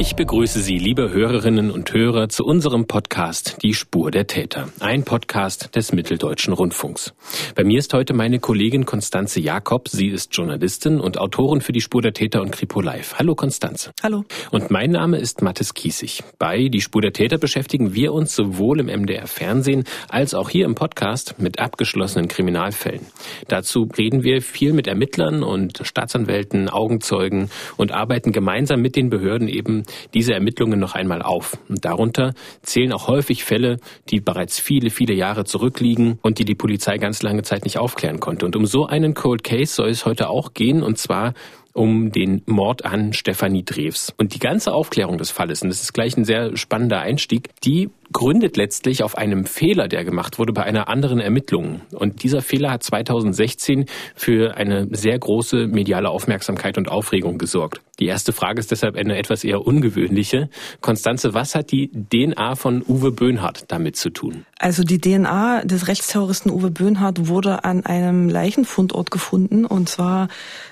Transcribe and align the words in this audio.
Ich 0.00 0.14
begrüße 0.14 0.60
Sie, 0.60 0.78
liebe 0.78 1.10
Hörerinnen 1.10 1.72
und 1.72 1.92
Hörer, 1.92 2.28
zu 2.28 2.44
unserem 2.44 2.86
Podcast 2.86 3.56
Die 3.64 3.74
Spur 3.74 4.12
der 4.12 4.28
Täter, 4.28 4.68
ein 4.78 5.02
Podcast 5.02 5.74
des 5.74 5.92
Mitteldeutschen 5.92 6.52
Rundfunks. 6.52 7.14
Bei 7.56 7.64
mir 7.64 7.80
ist 7.80 7.92
heute 7.92 8.14
meine 8.14 8.38
Kollegin 8.38 8.84
Konstanze 8.84 9.40
Jakob. 9.40 9.88
Sie 9.88 10.06
ist 10.06 10.36
Journalistin 10.36 11.00
und 11.00 11.18
Autorin 11.18 11.60
für 11.60 11.72
Die 11.72 11.80
Spur 11.80 12.00
der 12.00 12.12
Täter 12.12 12.42
und 12.42 12.52
Kripo 12.52 12.80
Live. 12.80 13.16
Hallo 13.18 13.34
Konstanze. 13.34 13.90
Hallo. 14.00 14.24
Und 14.52 14.70
mein 14.70 14.92
Name 14.92 15.18
ist 15.18 15.42
Mathis 15.42 15.74
Kiesig. 15.74 16.22
Bei 16.38 16.68
Die 16.68 16.80
Spur 16.80 17.02
der 17.02 17.12
Täter 17.12 17.38
beschäftigen 17.38 17.92
wir 17.92 18.12
uns 18.12 18.36
sowohl 18.36 18.78
im 18.78 18.86
MDR 18.86 19.26
Fernsehen 19.26 19.82
als 20.08 20.32
auch 20.32 20.48
hier 20.48 20.66
im 20.66 20.76
Podcast 20.76 21.34
mit 21.38 21.58
abgeschlossenen 21.58 22.28
Kriminalfällen. 22.28 23.04
Dazu 23.48 23.88
reden 23.98 24.22
wir 24.22 24.42
viel 24.42 24.74
mit 24.74 24.86
Ermittlern 24.86 25.42
und 25.42 25.80
Staatsanwälten, 25.82 26.68
Augenzeugen 26.68 27.50
und 27.76 27.90
arbeiten 27.90 28.30
gemeinsam 28.30 28.80
mit 28.80 28.94
den 28.94 29.10
Behörden 29.10 29.48
eben 29.48 29.82
diese 30.14 30.34
Ermittlungen 30.34 30.78
noch 30.78 30.94
einmal 30.94 31.22
auf. 31.22 31.58
Und 31.68 31.84
darunter 31.84 32.34
zählen 32.62 32.92
auch 32.92 33.08
häufig 33.08 33.44
Fälle, 33.44 33.78
die 34.10 34.20
bereits 34.20 34.58
viele, 34.58 34.90
viele 34.90 35.14
Jahre 35.14 35.44
zurückliegen 35.44 36.18
und 36.22 36.38
die 36.38 36.44
die 36.44 36.54
Polizei 36.54 36.98
ganz 36.98 37.22
lange 37.22 37.42
Zeit 37.42 37.64
nicht 37.64 37.78
aufklären 37.78 38.20
konnte. 38.20 38.46
Und 38.46 38.56
um 38.56 38.66
so 38.66 38.86
einen 38.86 39.14
Cold 39.14 39.44
Case 39.44 39.72
soll 39.72 39.90
es 39.90 40.06
heute 40.06 40.28
auch 40.28 40.54
gehen, 40.54 40.82
und 40.82 40.98
zwar 40.98 41.34
um 41.78 42.10
den 42.10 42.42
Mord 42.46 42.84
an 42.84 43.12
Stefanie 43.12 43.64
Drews. 43.64 44.12
Und 44.18 44.34
die 44.34 44.40
ganze 44.40 44.72
Aufklärung 44.72 45.16
des 45.16 45.30
Falles, 45.30 45.62
und 45.62 45.68
das 45.68 45.80
ist 45.80 45.94
gleich 45.94 46.16
ein 46.16 46.24
sehr 46.24 46.56
spannender 46.56 47.00
Einstieg, 47.00 47.50
die 47.64 47.88
gründet 48.12 48.56
letztlich 48.56 49.02
auf 49.02 49.16
einem 49.16 49.44
Fehler, 49.44 49.86
der 49.88 50.04
gemacht 50.04 50.38
wurde 50.38 50.52
bei 50.52 50.62
einer 50.62 50.88
anderen 50.88 51.20
Ermittlung. 51.20 51.82
Und 51.92 52.22
dieser 52.22 52.42
Fehler 52.42 52.70
hat 52.70 52.82
2016 52.82 53.86
für 54.14 54.56
eine 54.56 54.88
sehr 54.90 55.18
große 55.18 55.66
mediale 55.66 56.08
Aufmerksamkeit 56.08 56.78
und 56.78 56.88
Aufregung 56.88 57.38
gesorgt. 57.38 57.82
Die 57.98 58.06
erste 58.06 58.32
Frage 58.32 58.60
ist 58.60 58.70
deshalb 58.70 58.96
eine 58.96 59.18
etwas 59.18 59.44
eher 59.44 59.66
ungewöhnliche. 59.66 60.48
Konstanze, 60.80 61.34
was 61.34 61.54
hat 61.54 61.72
die 61.72 61.90
DNA 61.90 62.54
von 62.54 62.82
Uwe 62.86 63.10
Böhnhardt 63.10 63.64
damit 63.68 63.96
zu 63.96 64.10
tun? 64.10 64.44
Also 64.58 64.84
die 64.84 65.00
DNA 65.00 65.64
des 65.64 65.88
Rechtsterroristen 65.88 66.50
Uwe 66.50 66.70
Böhnhardt 66.70 67.28
wurde 67.28 67.64
an 67.64 67.84
einem 67.84 68.28
Leichenfundort 68.28 69.10
gefunden, 69.10 69.64
und 69.66 69.88
zwar 69.88 70.28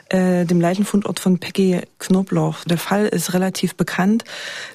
äh, 0.09 0.45
dem 0.45 0.61
Leichenfundort 0.61 1.19
von 1.19 1.39
Peggy 1.39 1.81
Knobloch. 1.99 2.65
Der 2.65 2.79
Fall 2.79 3.07
ist 3.07 3.35
relativ 3.35 3.75
bekannt. 3.75 4.25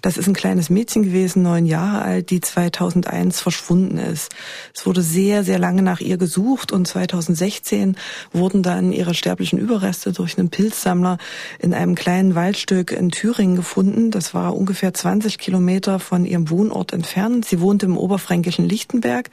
Das 0.01 0.17
ist 0.17 0.27
ein 0.27 0.33
kleines 0.33 0.69
Mädchen 0.69 1.03
gewesen, 1.03 1.43
neun 1.43 1.65
Jahre 1.65 2.01
alt, 2.01 2.29
die 2.31 2.41
2001 2.41 3.39
verschwunden 3.39 3.97
ist. 3.97 4.31
Es 4.75 4.85
wurde 4.85 5.01
sehr, 5.01 5.43
sehr 5.43 5.59
lange 5.59 5.83
nach 5.83 6.01
ihr 6.01 6.17
gesucht 6.17 6.71
und 6.71 6.87
2016 6.87 7.95
wurden 8.33 8.63
dann 8.63 8.91
ihre 8.91 9.13
sterblichen 9.13 9.57
Überreste 9.57 10.11
durch 10.11 10.37
einen 10.37 10.49
Pilzsammler 10.49 11.17
in 11.59 11.73
einem 11.73 11.95
kleinen 11.95 12.35
Waldstück 12.35 12.91
in 12.91 13.11
Thüringen 13.11 13.55
gefunden. 13.55 14.11
Das 14.11 14.33
war 14.33 14.55
ungefähr 14.55 14.93
20 14.93 15.37
Kilometer 15.37 15.99
von 15.99 16.25
ihrem 16.25 16.49
Wohnort 16.49 16.91
entfernt. 16.91 17.45
Sie 17.45 17.61
wohnte 17.61 17.85
im 17.85 17.97
oberfränkischen 17.97 18.67
Lichtenberg. 18.67 19.29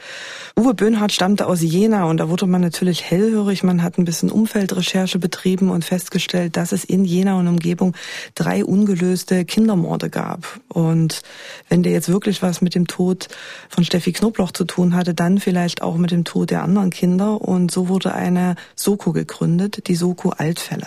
Uwe 0.57 0.75
Böhnhardt 0.75 1.13
stammte 1.13 1.47
aus 1.47 1.61
Jena 1.61 2.05
und 2.05 2.19
da 2.19 2.29
wurde 2.29 2.47
man 2.47 2.61
natürlich 2.61 3.03
hellhörig. 3.03 3.65
Man 3.65 3.83
hat 3.83 3.99
ein 3.99 4.05
bisschen 4.05 4.31
Umfeldrecherche 4.31 5.19
betrieben 5.19 5.71
und 5.71 5.88
festgestellt, 5.89 6.57
dass 6.57 6.73
es 6.73 6.85
in 6.85 7.05
Jena 7.05 7.39
und 7.39 7.49
Umgebung 7.49 7.95
drei 8.35 8.65
ungelöste 8.65 9.45
Kindermorde 9.45 10.11
gab. 10.11 10.61
Und 10.69 11.23
wenn 11.69 11.83
der 11.83 11.93
jetzt 11.93 12.09
wirklich 12.09 12.43
was 12.43 12.61
mit 12.61 12.75
dem 12.75 12.87
Tod 12.87 13.29
von 13.69 13.85
Steffi 13.85 14.13
Knobloch 14.13 14.53
zu 14.53 14.65
tun 14.65 14.95
hatte, 14.95 15.15
dann 15.15 15.39
vielleicht 15.39 15.83
auch 15.83 15.97
mit 15.97 16.11
dem 16.11 16.25
Tod 16.25 16.51
der 16.51 16.63
anderen 16.63 16.91
Kinder. 16.91 17.41
Und 17.41 17.71
so 17.71 17.89
wurde 17.89 18.15
eine 18.15 18.55
Soko 18.77 19.13
gegründet, 19.13 19.89
die 19.89 19.97
Soko 19.97 20.31
Altfälle. 20.31 20.87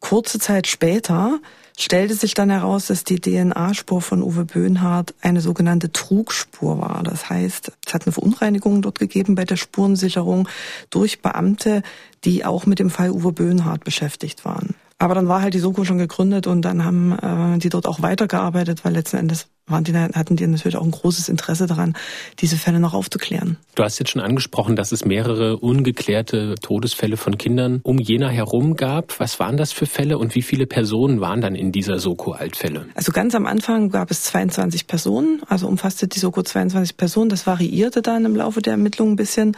Kurze 0.00 0.38
Zeit 0.38 0.66
später 0.66 1.40
stellte 1.78 2.14
sich 2.14 2.34
dann 2.34 2.50
heraus, 2.50 2.86
dass 2.86 3.04
die 3.04 3.20
DNA-Spur 3.20 4.02
von 4.02 4.22
Uwe 4.22 4.44
Böhnhardt 4.44 5.14
eine 5.20 5.40
sogenannte 5.40 5.92
Trugspur 5.92 6.80
war. 6.80 7.02
Das 7.04 7.30
heißt, 7.30 7.72
es 7.86 7.94
hat 7.94 8.04
eine 8.04 8.12
Verunreinigung 8.12 8.82
dort 8.82 8.98
gegeben 8.98 9.36
bei 9.36 9.44
der 9.44 9.56
Spurensicherung 9.56 10.48
durch 10.90 11.22
Beamte, 11.22 11.82
die 12.24 12.44
auch 12.44 12.66
mit 12.66 12.80
dem 12.80 12.90
Fall 12.90 13.10
Uwe 13.10 13.32
Böhnhardt 13.32 13.84
beschäftigt 13.84 14.44
waren. 14.44 14.74
Aber 14.98 15.14
dann 15.14 15.28
war 15.28 15.40
halt 15.40 15.54
die 15.54 15.60
Soko 15.60 15.84
schon 15.84 15.98
gegründet 15.98 16.48
und 16.48 16.62
dann 16.62 16.84
haben 16.84 17.12
äh, 17.12 17.58
die 17.58 17.68
dort 17.68 17.86
auch 17.86 18.02
weitergearbeitet, 18.02 18.84
weil 18.84 18.92
letzten 18.92 19.18
Endes 19.18 19.46
waren 19.68 19.84
die, 19.84 19.94
hatten 19.94 20.36
die 20.36 20.46
natürlich 20.46 20.76
auch 20.76 20.84
ein 20.84 20.90
großes 20.90 21.28
Interesse 21.28 21.66
daran, 21.66 21.94
diese 22.38 22.56
Fälle 22.56 22.80
noch 22.80 22.94
aufzuklären. 22.94 23.56
Du 23.74 23.84
hast 23.84 23.98
jetzt 23.98 24.10
schon 24.10 24.22
angesprochen, 24.22 24.76
dass 24.76 24.92
es 24.92 25.04
mehrere 25.04 25.58
ungeklärte 25.58 26.56
Todesfälle 26.60 27.16
von 27.16 27.38
Kindern 27.38 27.80
um 27.82 27.98
Jena 27.98 28.28
herum 28.28 28.76
gab. 28.76 29.18
Was 29.20 29.38
waren 29.40 29.56
das 29.56 29.72
für 29.72 29.86
Fälle 29.86 30.18
und 30.18 30.34
wie 30.34 30.42
viele 30.42 30.66
Personen 30.66 31.20
waren 31.20 31.40
dann 31.40 31.54
in 31.54 31.72
dieser 31.72 31.98
Soko-Altfälle? 31.98 32.86
Also 32.94 33.12
ganz 33.12 33.34
am 33.34 33.46
Anfang 33.46 33.90
gab 33.90 34.10
es 34.10 34.22
22 34.24 34.86
Personen, 34.86 35.42
also 35.48 35.68
umfasste 35.68 36.08
die 36.08 36.18
Soko 36.18 36.42
22 36.42 36.96
Personen. 36.96 37.28
Das 37.30 37.46
variierte 37.46 38.02
dann 38.02 38.24
im 38.24 38.36
Laufe 38.36 38.62
der 38.62 38.72
Ermittlungen 38.72 39.12
ein 39.12 39.16
bisschen, 39.16 39.56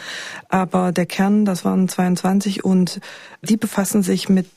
aber 0.48 0.92
der 0.92 1.06
Kern, 1.06 1.44
das 1.44 1.64
waren 1.64 1.88
22 1.88 2.64
und 2.64 3.00
die 3.42 3.56
befassen 3.56 4.02
sich 4.02 4.28
mit 4.28 4.48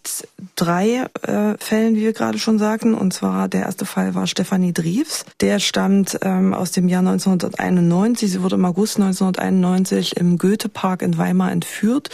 drei 0.55 1.05
äh, 1.21 1.55
Fällen, 1.57 1.95
wie 1.95 2.01
wir 2.01 2.13
gerade 2.13 2.37
schon 2.37 2.59
sagten. 2.59 2.93
Und 2.93 3.13
zwar 3.13 3.47
der 3.47 3.63
erste 3.63 3.85
Fall 3.85 4.13
war 4.15 4.27
Stefanie 4.27 4.73
Drews 4.73 5.25
der 5.43 5.59
stammt 5.59 6.17
ähm, 6.21 6.53
aus 6.53 6.71
dem 6.71 6.87
Jahr 6.87 7.01
1991. 7.01 8.31
Sie 8.31 8.41
wurde 8.41 8.55
im 8.55 8.63
August 8.63 8.95
1991 8.95 10.15
im 10.15 10.37
Goethe-Park 10.37 11.01
in 11.01 11.17
Weimar 11.17 11.51
entführt 11.51 12.09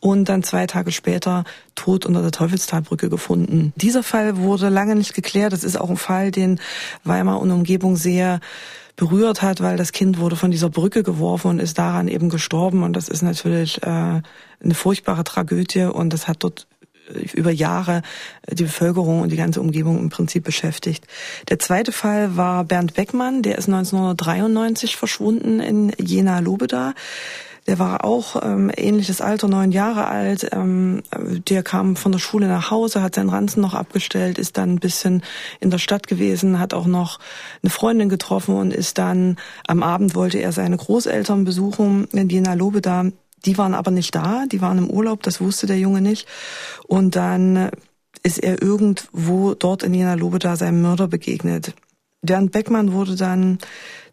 und 0.00 0.28
dann 0.28 0.42
zwei 0.42 0.66
Tage 0.66 0.90
später 0.90 1.44
tot 1.76 2.04
unter 2.04 2.20
der 2.20 2.32
Teufelstalbrücke 2.32 3.08
gefunden. 3.08 3.72
Dieser 3.76 4.02
Fall 4.02 4.38
wurde 4.38 4.70
lange 4.70 4.96
nicht 4.96 5.14
geklärt. 5.14 5.52
Das 5.52 5.62
ist 5.62 5.80
auch 5.80 5.88
ein 5.88 5.96
Fall, 5.96 6.32
den 6.32 6.58
Weimar 7.04 7.40
und 7.40 7.52
Umgebung 7.52 7.94
sehr 7.94 8.40
berührt 8.96 9.40
hat, 9.40 9.60
weil 9.60 9.76
das 9.76 9.92
Kind 9.92 10.18
wurde 10.18 10.34
von 10.34 10.50
dieser 10.50 10.68
Brücke 10.68 11.04
geworfen 11.04 11.50
und 11.50 11.58
ist 11.60 11.78
daran 11.78 12.08
eben 12.08 12.28
gestorben. 12.28 12.82
Und 12.82 12.94
das 12.94 13.08
ist 13.08 13.22
natürlich 13.22 13.84
äh, 13.84 13.86
eine 13.86 14.74
furchtbare 14.74 15.22
Tragödie 15.22 15.84
und 15.84 16.12
das 16.12 16.26
hat 16.26 16.38
dort 16.42 16.66
über 17.34 17.50
Jahre 17.50 18.02
die 18.50 18.64
Bevölkerung 18.64 19.20
und 19.20 19.30
die 19.30 19.36
ganze 19.36 19.60
Umgebung 19.60 19.98
im 19.98 20.10
Prinzip 20.10 20.44
beschäftigt. 20.44 21.06
Der 21.48 21.58
zweite 21.58 21.92
Fall 21.92 22.36
war 22.36 22.64
Bernd 22.64 22.94
Beckmann, 22.94 23.42
der 23.42 23.58
ist 23.58 23.68
1993 23.68 24.96
verschwunden 24.96 25.60
in 25.60 25.92
Jena-Lobeda. 25.98 26.94
Der 27.66 27.78
war 27.78 28.04
auch 28.04 28.42
ähm, 28.42 28.70
ähnliches 28.76 29.20
Alter, 29.20 29.48
neun 29.48 29.72
Jahre 29.72 30.06
alt. 30.06 30.48
Ähm, 30.52 31.02
der 31.48 31.62
kam 31.62 31.96
von 31.96 32.12
der 32.12 32.18
Schule 32.18 32.46
nach 32.46 32.70
Hause, 32.70 33.02
hat 33.02 33.14
seinen 33.14 33.30
Ranzen 33.30 33.62
noch 33.62 33.74
abgestellt, 33.74 34.38
ist 34.38 34.58
dann 34.58 34.74
ein 34.74 34.80
bisschen 34.80 35.22
in 35.60 35.70
der 35.70 35.78
Stadt 35.78 36.06
gewesen, 36.06 36.58
hat 36.58 36.74
auch 36.74 36.86
noch 36.86 37.18
eine 37.62 37.70
Freundin 37.70 38.10
getroffen 38.10 38.54
und 38.56 38.72
ist 38.72 38.98
dann 38.98 39.36
am 39.66 39.82
Abend 39.82 40.14
wollte 40.14 40.38
er 40.38 40.52
seine 40.52 40.76
Großeltern 40.76 41.44
besuchen 41.44 42.06
in 42.12 42.28
Jena 42.28 42.52
Lobeda. 42.54 43.06
Die 43.44 43.58
waren 43.58 43.74
aber 43.74 43.90
nicht 43.90 44.14
da, 44.14 44.44
die 44.50 44.60
waren 44.60 44.78
im 44.78 44.90
Urlaub, 44.90 45.22
das 45.22 45.40
wusste 45.40 45.66
der 45.66 45.78
Junge 45.78 46.00
nicht. 46.00 46.26
Und 46.86 47.16
dann 47.16 47.70
ist 48.22 48.38
er 48.38 48.62
irgendwo 48.62 49.54
dort 49.54 49.82
in 49.82 49.94
Jena 49.94 50.14
Lobeda 50.14 50.56
seinem 50.56 50.82
Mörder 50.82 51.08
begegnet. 51.08 51.74
Bernd 52.22 52.52
Beckmann 52.52 52.92
wurde 52.92 53.16
dann 53.16 53.58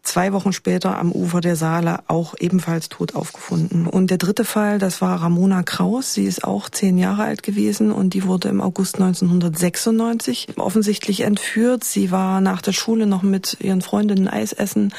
zwei 0.02 0.32
Wochen 0.32 0.52
später 0.52 0.98
am 0.98 1.12
Ufer 1.12 1.40
der 1.40 1.56
Saale 1.56 2.00
auch 2.08 2.34
ebenfalls 2.38 2.88
tot 2.88 3.14
aufgefunden. 3.14 3.86
Und 3.86 4.10
der 4.10 4.18
dritte 4.18 4.44
Fall, 4.44 4.78
das 4.78 5.00
war 5.00 5.22
Ramona 5.22 5.62
Kraus. 5.62 6.12
Sie 6.12 6.24
ist 6.24 6.44
auch 6.44 6.68
zehn 6.68 6.98
Jahre 6.98 7.22
alt 7.22 7.42
gewesen 7.42 7.90
und 7.90 8.12
die 8.12 8.24
wurde 8.24 8.48
im 8.48 8.60
August 8.60 8.96
1996 8.96 10.48
offensichtlich 10.56 11.20
entführt. 11.20 11.84
Sie 11.84 12.10
war 12.10 12.40
nach 12.40 12.60
der 12.60 12.72
Schule 12.72 13.06
noch 13.06 13.22
mit 13.22 13.58
ihren 13.60 13.80
Freundinnen 13.80 14.28
Eis 14.28 14.52
essen, 14.52 14.92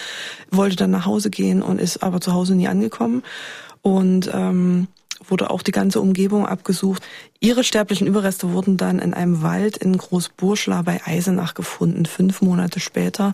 wollte 0.50 0.78
dann 0.78 0.92
nach 0.92 1.06
Hause 1.06 1.30
gehen 1.30 1.62
und 1.62 1.80
ist 1.80 2.02
aber 2.02 2.22
zu 2.22 2.34
Hause 2.34 2.56
nie 2.56 2.68
angekommen 2.68 3.24
und 3.84 4.32
ähm, 4.34 4.88
wurde 5.30 5.52
auch 5.52 5.62
die 5.62 5.72
ganze 5.72 6.02
Umgebung 6.02 6.48
abgesucht. 6.48 7.04
Ihre 7.40 7.64
sterblichen 7.64 8.08
Überreste 8.08 8.52
wurden 8.52 8.78
dann 8.78 9.00
in 9.00 9.14
einem 9.14 9.44
Wald 9.44 9.78
in 9.78 9.96
Großburschla 9.96 10.82
bei 10.82 11.02
Eisenach 11.06 11.54
gefunden, 11.54 12.06
fünf 12.06 12.42
Monate 12.42 12.80
später. 12.80 13.34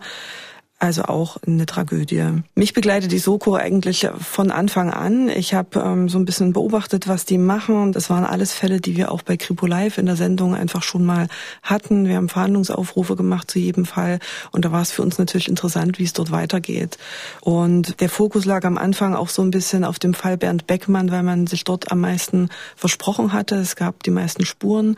Also 0.81 1.03
auch 1.03 1.35
eine 1.45 1.65
Tragödie. 1.65 2.41
Mich 2.55 2.73
begleitet 2.73 3.11
die 3.11 3.19
Soko 3.19 3.55
eigentlich 3.55 4.07
von 4.17 4.49
Anfang 4.49 4.89
an. 4.89 5.27
Ich 5.27 5.53
habe 5.53 5.77
ähm, 5.77 6.07
so 6.07 6.17
ein 6.17 6.23
bisschen 6.23 6.53
beobachtet, 6.53 7.09
was 7.09 7.25
die 7.25 7.37
machen. 7.37 7.91
Das 7.91 8.09
waren 8.09 8.23
alles 8.23 8.53
Fälle, 8.53 8.79
die 8.79 8.95
wir 8.95 9.11
auch 9.11 9.21
bei 9.21 9.35
Kripo 9.35 9.65
Live 9.65 9.97
in 9.97 10.05
der 10.05 10.15
Sendung 10.15 10.55
einfach 10.55 10.81
schon 10.81 11.03
mal 11.03 11.27
hatten. 11.63 12.07
Wir 12.07 12.15
haben 12.15 12.29
Verhandlungsaufrufe 12.29 13.17
gemacht 13.17 13.51
zu 13.51 13.59
jedem 13.59 13.83
Fall 13.83 14.19
und 14.53 14.63
da 14.63 14.71
war 14.71 14.81
es 14.81 14.91
für 14.91 15.01
uns 15.01 15.17
natürlich 15.17 15.49
interessant, 15.49 15.99
wie 15.99 16.05
es 16.05 16.13
dort 16.13 16.31
weitergeht. 16.31 16.97
Und 17.41 17.99
der 17.99 18.07
Fokus 18.07 18.45
lag 18.45 18.63
am 18.63 18.77
Anfang 18.77 19.15
auch 19.15 19.27
so 19.27 19.41
ein 19.41 19.51
bisschen 19.51 19.83
auf 19.83 19.99
dem 19.99 20.13
Fall 20.13 20.37
Bernd 20.37 20.65
Beckmann, 20.65 21.11
weil 21.11 21.23
man 21.23 21.45
sich 21.45 21.65
dort 21.65 21.91
am 21.91 21.99
meisten 21.99 22.47
versprochen 22.77 23.33
hatte. 23.33 23.55
Es 23.55 23.75
gab 23.75 24.01
die 24.03 24.11
meisten 24.11 24.45
Spuren 24.45 24.95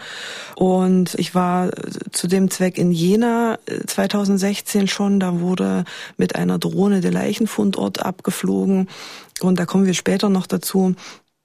und 0.55 1.15
ich 1.15 1.33
war 1.33 1.71
zu 2.11 2.27
dem 2.27 2.51
Zweck 2.51 2.77
in 2.77 2.91
Jena 2.91 3.57
2016 3.87 4.83
äh, 4.83 4.87
schon. 4.87 5.19
Da 5.19 5.39
wurde 5.39 5.70
mit 6.17 6.35
einer 6.35 6.59
Drohne 6.59 7.01
der 7.01 7.11
Leichenfundort 7.11 8.03
abgeflogen. 8.03 8.87
Und 9.41 9.59
da 9.59 9.65
kommen 9.65 9.85
wir 9.85 9.93
später 9.93 10.29
noch 10.29 10.47
dazu. 10.47 10.95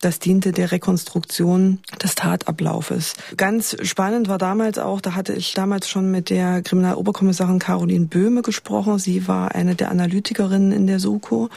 das 0.01 0.19
diente 0.19 0.53
der 0.53 0.73
Rekonstruktion 0.73 1.79
des 2.03 2.15
Tatablaufes. 2.15 3.15
Ganz 3.37 3.77
spannend 3.83 4.29
war 4.29 4.37
damals 4.39 4.79
auch, 4.79 5.01
da 5.01 5.15
hatte 5.15 5.33
ich 5.33 5.55
damals 5.55 5.89
schon 5.89 6.11
mit 6.11 6.29
der 6.29 6.61
Kriminaloberkommissarin 6.63 7.59
Caroline 7.59 8.07
Böhme 8.07 8.43
gesprochen. 8.43 8.99
Sie 8.99 9.27
war 9.27 9.55
eine 9.55 9.75
der 9.75 9.91
Analytikerinnen 9.91 10.73
in 10.73 10.87
der 10.87 11.01
Soko 11.01 11.49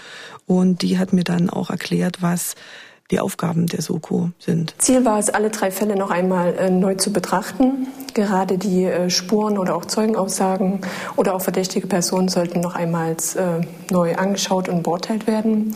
und 0.46 0.82
die 0.84 0.98
hat 0.98 1.12
mir 1.12 1.26
dann 1.26 1.50
auch 1.50 1.70
erklärt, 1.70 2.22
was 2.22 2.56
die 3.12 3.20
Aufgaben 3.20 3.66
der 3.66 3.82
Soko 3.82 4.30
sind. 4.40 4.76
Ziel 4.78 5.04
war 5.06 5.18
es, 5.18 5.30
alle 5.30 5.50
drei 5.50 5.72
Fälle 5.72 5.96
noch 5.96 6.12
einmal 6.12 6.56
äh, 6.56 6.70
neu 6.70 6.96
zu 6.96 7.12
betrachten. 7.12 7.88
Gerade 8.14 8.58
die 8.58 8.86
äh, 8.86 9.10
Spuren 9.10 9.58
oder 9.58 9.76
auch 9.76 9.86
Zeugenaussagen 9.86 10.82
oder 11.16 11.36
auch 11.36 11.42
verdächtige 11.42 11.88
Personen 11.88 12.28
sollten 12.28 12.62
noch 12.62 12.76
einmal 12.76 13.12
äh, 13.12 13.66
neu 13.92 14.16
angeschaut 14.16 14.70
und 14.70 14.84
beurteilt 14.84 15.26
werden. 15.26 15.76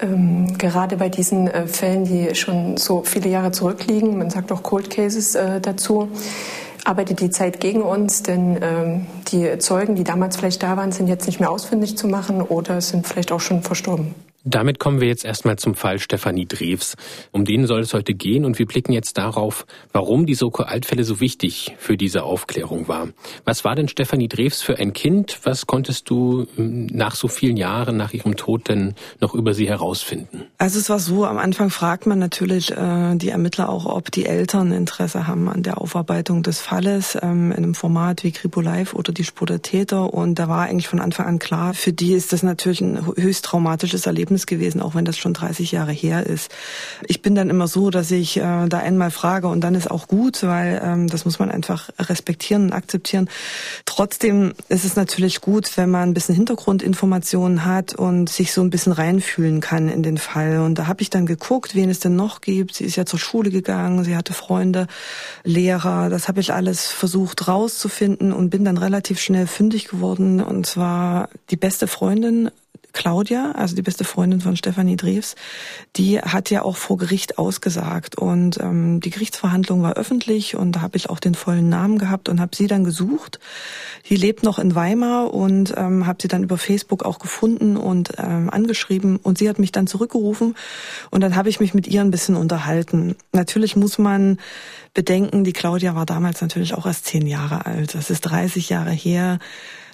Ähm, 0.00 0.56
gerade 0.58 0.96
bei 0.96 1.08
diesen 1.08 1.48
äh, 1.48 1.66
Fällen, 1.66 2.04
die 2.04 2.34
schon 2.34 2.76
so 2.76 3.02
viele 3.04 3.28
Jahre 3.28 3.52
zurückliegen, 3.52 4.18
man 4.18 4.30
sagt 4.30 4.50
auch 4.50 4.62
Cold 4.62 4.90
Cases 4.90 5.34
äh, 5.34 5.60
dazu, 5.60 6.08
arbeitet 6.84 7.20
die 7.20 7.30
Zeit 7.30 7.60
gegen 7.60 7.82
uns, 7.82 8.22
denn 8.22 8.58
ähm, 8.60 9.06
die 9.28 9.58
Zeugen, 9.58 9.94
die 9.94 10.04
damals 10.04 10.36
vielleicht 10.36 10.62
da 10.62 10.76
waren, 10.76 10.92
sind 10.92 11.06
jetzt 11.08 11.26
nicht 11.26 11.40
mehr 11.40 11.50
ausfindig 11.50 11.96
zu 11.96 12.08
machen 12.08 12.42
oder 12.42 12.80
sind 12.80 13.06
vielleicht 13.06 13.32
auch 13.32 13.40
schon 13.40 13.62
verstorben. 13.62 14.14
Damit 14.46 14.78
kommen 14.78 15.00
wir 15.00 15.08
jetzt 15.08 15.24
erstmal 15.24 15.56
zum 15.56 15.74
Fall 15.74 15.98
Stefanie 15.98 16.44
Drews. 16.44 16.96
Um 17.32 17.46
den 17.46 17.66
soll 17.66 17.80
es 17.80 17.94
heute 17.94 18.12
gehen 18.12 18.44
und 18.44 18.58
wir 18.58 18.66
blicken 18.66 18.92
jetzt 18.92 19.16
darauf, 19.16 19.64
warum 19.90 20.26
die 20.26 20.34
Soko 20.34 20.64
Altfälle 20.64 21.04
so 21.04 21.18
wichtig 21.18 21.74
für 21.78 21.96
diese 21.96 22.24
Aufklärung 22.24 22.86
war. 22.86 23.08
Was 23.46 23.64
war 23.64 23.74
denn 23.74 23.88
Stefanie 23.88 24.28
Drews 24.28 24.60
für 24.60 24.78
ein 24.78 24.92
Kind? 24.92 25.40
Was 25.44 25.66
konntest 25.66 26.10
du 26.10 26.46
hm, 26.56 26.88
nach 26.92 27.14
so 27.14 27.26
vielen 27.26 27.56
Jahren 27.56 27.96
nach 27.96 28.12
ihrem 28.12 28.36
Tod 28.36 28.68
denn 28.68 28.94
noch 29.18 29.34
über 29.34 29.54
sie 29.54 29.66
herausfinden? 29.66 30.44
Also 30.58 30.78
es 30.78 30.90
war 30.90 30.98
so, 30.98 31.24
am 31.24 31.38
Anfang 31.38 31.70
fragt 31.70 32.06
man 32.06 32.18
natürlich 32.18 32.70
äh, 32.70 33.14
die 33.16 33.30
Ermittler 33.30 33.70
auch, 33.70 33.86
ob 33.86 34.10
die 34.10 34.26
Eltern 34.26 34.72
Interesse 34.72 35.26
haben 35.26 35.48
an 35.48 35.62
der 35.62 35.80
Aufarbeitung 35.80 36.42
des 36.42 36.60
Falles 36.60 37.16
ähm, 37.22 37.50
in 37.50 37.64
einem 37.64 37.74
Format 37.74 38.24
wie 38.24 38.32
Kripo 38.32 38.60
Live 38.60 38.92
oder 38.92 39.14
die 39.14 39.24
Spur 39.24 39.46
der 39.46 39.62
Täter. 39.62 40.12
Und 40.12 40.38
da 40.38 40.50
war 40.50 40.64
eigentlich 40.64 40.88
von 40.88 41.00
Anfang 41.00 41.24
an 41.24 41.38
klar, 41.38 41.72
für 41.72 41.94
die 41.94 42.12
ist 42.12 42.34
das 42.34 42.42
natürlich 42.42 42.82
ein 42.82 43.06
höchst 43.06 43.46
traumatisches 43.46 44.04
Erlebnis 44.04 44.33
Ergebnis 44.34 44.46
gewesen, 44.46 44.80
auch 44.80 44.94
wenn 44.94 45.04
das 45.04 45.16
schon 45.16 45.32
30 45.32 45.72
Jahre 45.72 45.92
her 45.92 46.26
ist. 46.26 46.50
Ich 47.06 47.22
bin 47.22 47.34
dann 47.34 47.50
immer 47.50 47.68
so, 47.68 47.90
dass 47.90 48.10
ich 48.10 48.36
äh, 48.36 48.68
da 48.68 48.78
einmal 48.78 49.10
frage 49.10 49.48
und 49.48 49.60
dann 49.60 49.74
ist 49.74 49.90
auch 49.90 50.08
gut, 50.08 50.42
weil 50.42 50.80
ähm, 50.84 51.08
das 51.08 51.24
muss 51.24 51.38
man 51.38 51.50
einfach 51.50 51.90
respektieren 51.98 52.64
und 52.64 52.72
akzeptieren. 52.72 53.28
Trotzdem 53.84 54.54
ist 54.68 54.84
es 54.84 54.96
natürlich 54.96 55.40
gut, 55.40 55.76
wenn 55.76 55.90
man 55.90 56.10
ein 56.10 56.14
bisschen 56.14 56.34
Hintergrundinformationen 56.34 57.64
hat 57.64 57.94
und 57.94 58.28
sich 58.28 58.52
so 58.52 58.62
ein 58.62 58.70
bisschen 58.70 58.92
reinfühlen 58.92 59.60
kann 59.60 59.88
in 59.88 60.02
den 60.02 60.18
Fall. 60.18 60.60
Und 60.60 60.78
da 60.78 60.86
habe 60.86 61.02
ich 61.02 61.10
dann 61.10 61.26
geguckt, 61.26 61.74
wen 61.74 61.90
es 61.90 62.00
denn 62.00 62.16
noch 62.16 62.40
gibt. 62.40 62.74
Sie 62.74 62.84
ist 62.84 62.96
ja 62.96 63.06
zur 63.06 63.18
Schule 63.18 63.50
gegangen, 63.50 64.04
sie 64.04 64.16
hatte 64.16 64.32
Freunde, 64.32 64.86
Lehrer. 65.44 66.10
Das 66.10 66.28
habe 66.28 66.40
ich 66.40 66.52
alles 66.52 66.86
versucht 66.86 67.46
rauszufinden 67.46 68.32
und 68.32 68.50
bin 68.50 68.64
dann 68.64 68.78
relativ 68.78 69.20
schnell 69.20 69.46
fündig 69.46 69.88
geworden. 69.88 70.40
Und 70.40 70.66
zwar 70.66 71.28
die 71.50 71.56
beste 71.56 71.86
Freundin 71.86 72.50
Claudia, 72.94 73.52
also 73.52 73.76
die 73.76 73.82
beste 73.82 74.04
Freundin 74.04 74.40
von 74.40 74.56
Stefanie 74.56 74.96
Drews, 74.96 75.34
die 75.96 76.20
hat 76.20 76.48
ja 76.48 76.62
auch 76.62 76.76
vor 76.76 76.96
Gericht 76.96 77.38
ausgesagt 77.38 78.16
und 78.16 78.58
ähm, 78.60 79.00
die 79.00 79.10
Gerichtsverhandlung 79.10 79.82
war 79.82 79.94
öffentlich 79.94 80.56
und 80.56 80.72
da 80.72 80.80
habe 80.80 80.96
ich 80.96 81.10
auch 81.10 81.18
den 81.18 81.34
vollen 81.34 81.68
Namen 81.68 81.98
gehabt 81.98 82.28
und 82.28 82.40
habe 82.40 82.56
sie 82.56 82.68
dann 82.68 82.84
gesucht. 82.84 83.40
Sie 84.04 84.16
lebt 84.16 84.44
noch 84.44 84.58
in 84.58 84.74
Weimar 84.74 85.34
und 85.34 85.74
ähm, 85.76 86.06
habe 86.06 86.18
sie 86.22 86.28
dann 86.28 86.44
über 86.44 86.56
Facebook 86.56 87.04
auch 87.04 87.18
gefunden 87.18 87.76
und 87.76 88.12
ähm, 88.16 88.48
angeschrieben 88.48 89.16
und 89.16 89.38
sie 89.38 89.48
hat 89.48 89.58
mich 89.58 89.72
dann 89.72 89.86
zurückgerufen 89.86 90.54
und 91.10 91.20
dann 91.20 91.36
habe 91.36 91.48
ich 91.48 91.60
mich 91.60 91.74
mit 91.74 91.88
ihr 91.88 92.00
ein 92.00 92.12
bisschen 92.12 92.36
unterhalten. 92.36 93.16
Natürlich 93.32 93.74
muss 93.76 93.98
man 93.98 94.38
bedenken, 94.94 95.42
die 95.42 95.52
Claudia 95.52 95.96
war 95.96 96.06
damals 96.06 96.40
natürlich 96.40 96.74
auch 96.74 96.86
erst 96.86 97.06
zehn 97.06 97.26
Jahre 97.26 97.66
alt. 97.66 97.94
Das 97.94 98.08
ist 98.08 98.20
30 98.20 98.68
Jahre 98.68 98.92
her. 98.92 99.40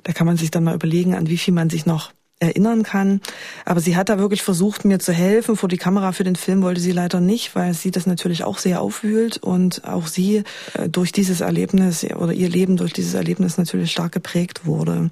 Da 0.05 0.13
kann 0.13 0.27
man 0.27 0.37
sich 0.37 0.51
dann 0.51 0.65
mal 0.65 0.75
überlegen, 0.75 1.15
an 1.15 1.29
wie 1.29 1.39
viel 1.39 1.55
man 1.55 1.71
sich 1.71 1.87
noch 1.87 2.13
erinnern 2.41 2.83
kann. 2.83 3.21
Aber 3.65 3.81
sie 3.81 3.97
hat 3.97 4.09
da 4.09 4.19
wirklich 4.19 4.43
versucht, 4.43 4.85
mir 4.85 4.99
zu 4.99 5.13
helfen. 5.13 5.57
Vor 5.57 5.69
die 5.69 5.77
Kamera 5.77 6.13
für 6.13 6.25
den 6.25 6.37
Film 6.37 6.63
wollte 6.63 6.81
sie 6.81 6.93
leider 6.93 7.21
nicht, 7.21 7.55
weil 7.55 7.75
sie 7.75 7.91
das 7.91 8.07
natürlich 8.07 8.45
auch 8.45 8.59
sehr 8.59 8.81
aufwühlt 8.81 9.39
und 9.39 9.85
auch 9.85 10.07
sie 10.07 10.43
äh, 10.75 10.89
durch 10.89 11.13
dieses 11.13 11.43
Erlebnis 11.43 12.05
oder 12.05 12.33
ihr 12.33 12.49
Leben 12.49 12.77
durch 12.77 12.93
dieses 12.93 13.15
Erlebnis 13.15 13.59
natürlich 13.59 13.93
stark 13.93 14.13
geprägt 14.13 14.67
wurde. 14.67 15.11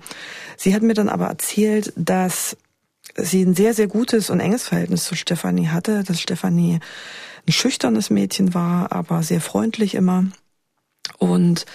Sie 0.56 0.74
hat 0.74 0.82
mir 0.82 0.94
dann 0.94 1.08
aber 1.08 1.26
erzählt, 1.26 1.92
dass 1.96 2.56
sie 3.16 3.42
ein 3.42 3.54
sehr, 3.54 3.74
sehr 3.74 3.86
gutes 3.86 4.30
und 4.30 4.40
enges 4.40 4.64
Verhältnis 4.64 5.04
zu 5.04 5.14
Stefanie 5.14 5.68
hatte, 5.68 6.04
dass 6.04 6.20
Stefanie 6.20 6.80
ein 7.46 7.52
schüchternes 7.52 8.10
Mädchen 8.10 8.54
war, 8.54 8.92
aber 8.92 9.22
sehr 9.22 9.40
freundlich 9.40 9.94
immer. 9.94 10.24
Und 11.18 11.66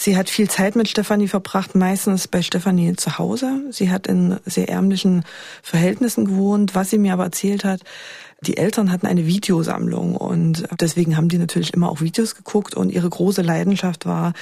Sie 0.00 0.16
hat 0.16 0.30
viel 0.30 0.48
Zeit 0.48 0.76
mit 0.76 0.88
Stefanie 0.88 1.26
verbracht, 1.26 1.74
meistens 1.74 2.28
bei 2.28 2.40
Stefanie 2.40 2.94
zu 2.94 3.18
Hause. 3.18 3.64
Sie 3.70 3.90
hat 3.90 4.06
in 4.06 4.36
sehr 4.46 4.68
ärmlichen 4.68 5.24
Verhältnissen 5.60 6.26
gewohnt. 6.26 6.76
Was 6.76 6.90
sie 6.90 6.98
mir 6.98 7.14
aber 7.14 7.24
erzählt 7.24 7.64
hat, 7.64 7.80
die 8.40 8.58
Eltern 8.58 8.92
hatten 8.92 9.08
eine 9.08 9.26
Videosammlung 9.26 10.14
und 10.14 10.68
deswegen 10.78 11.16
haben 11.16 11.28
die 11.28 11.38
natürlich 11.38 11.74
immer 11.74 11.90
auch 11.90 12.00
Videos 12.00 12.36
geguckt 12.36 12.76
und 12.76 12.90
ihre 12.90 13.10
große 13.10 13.42
Leidenschaft 13.42 14.06
war 14.06 14.34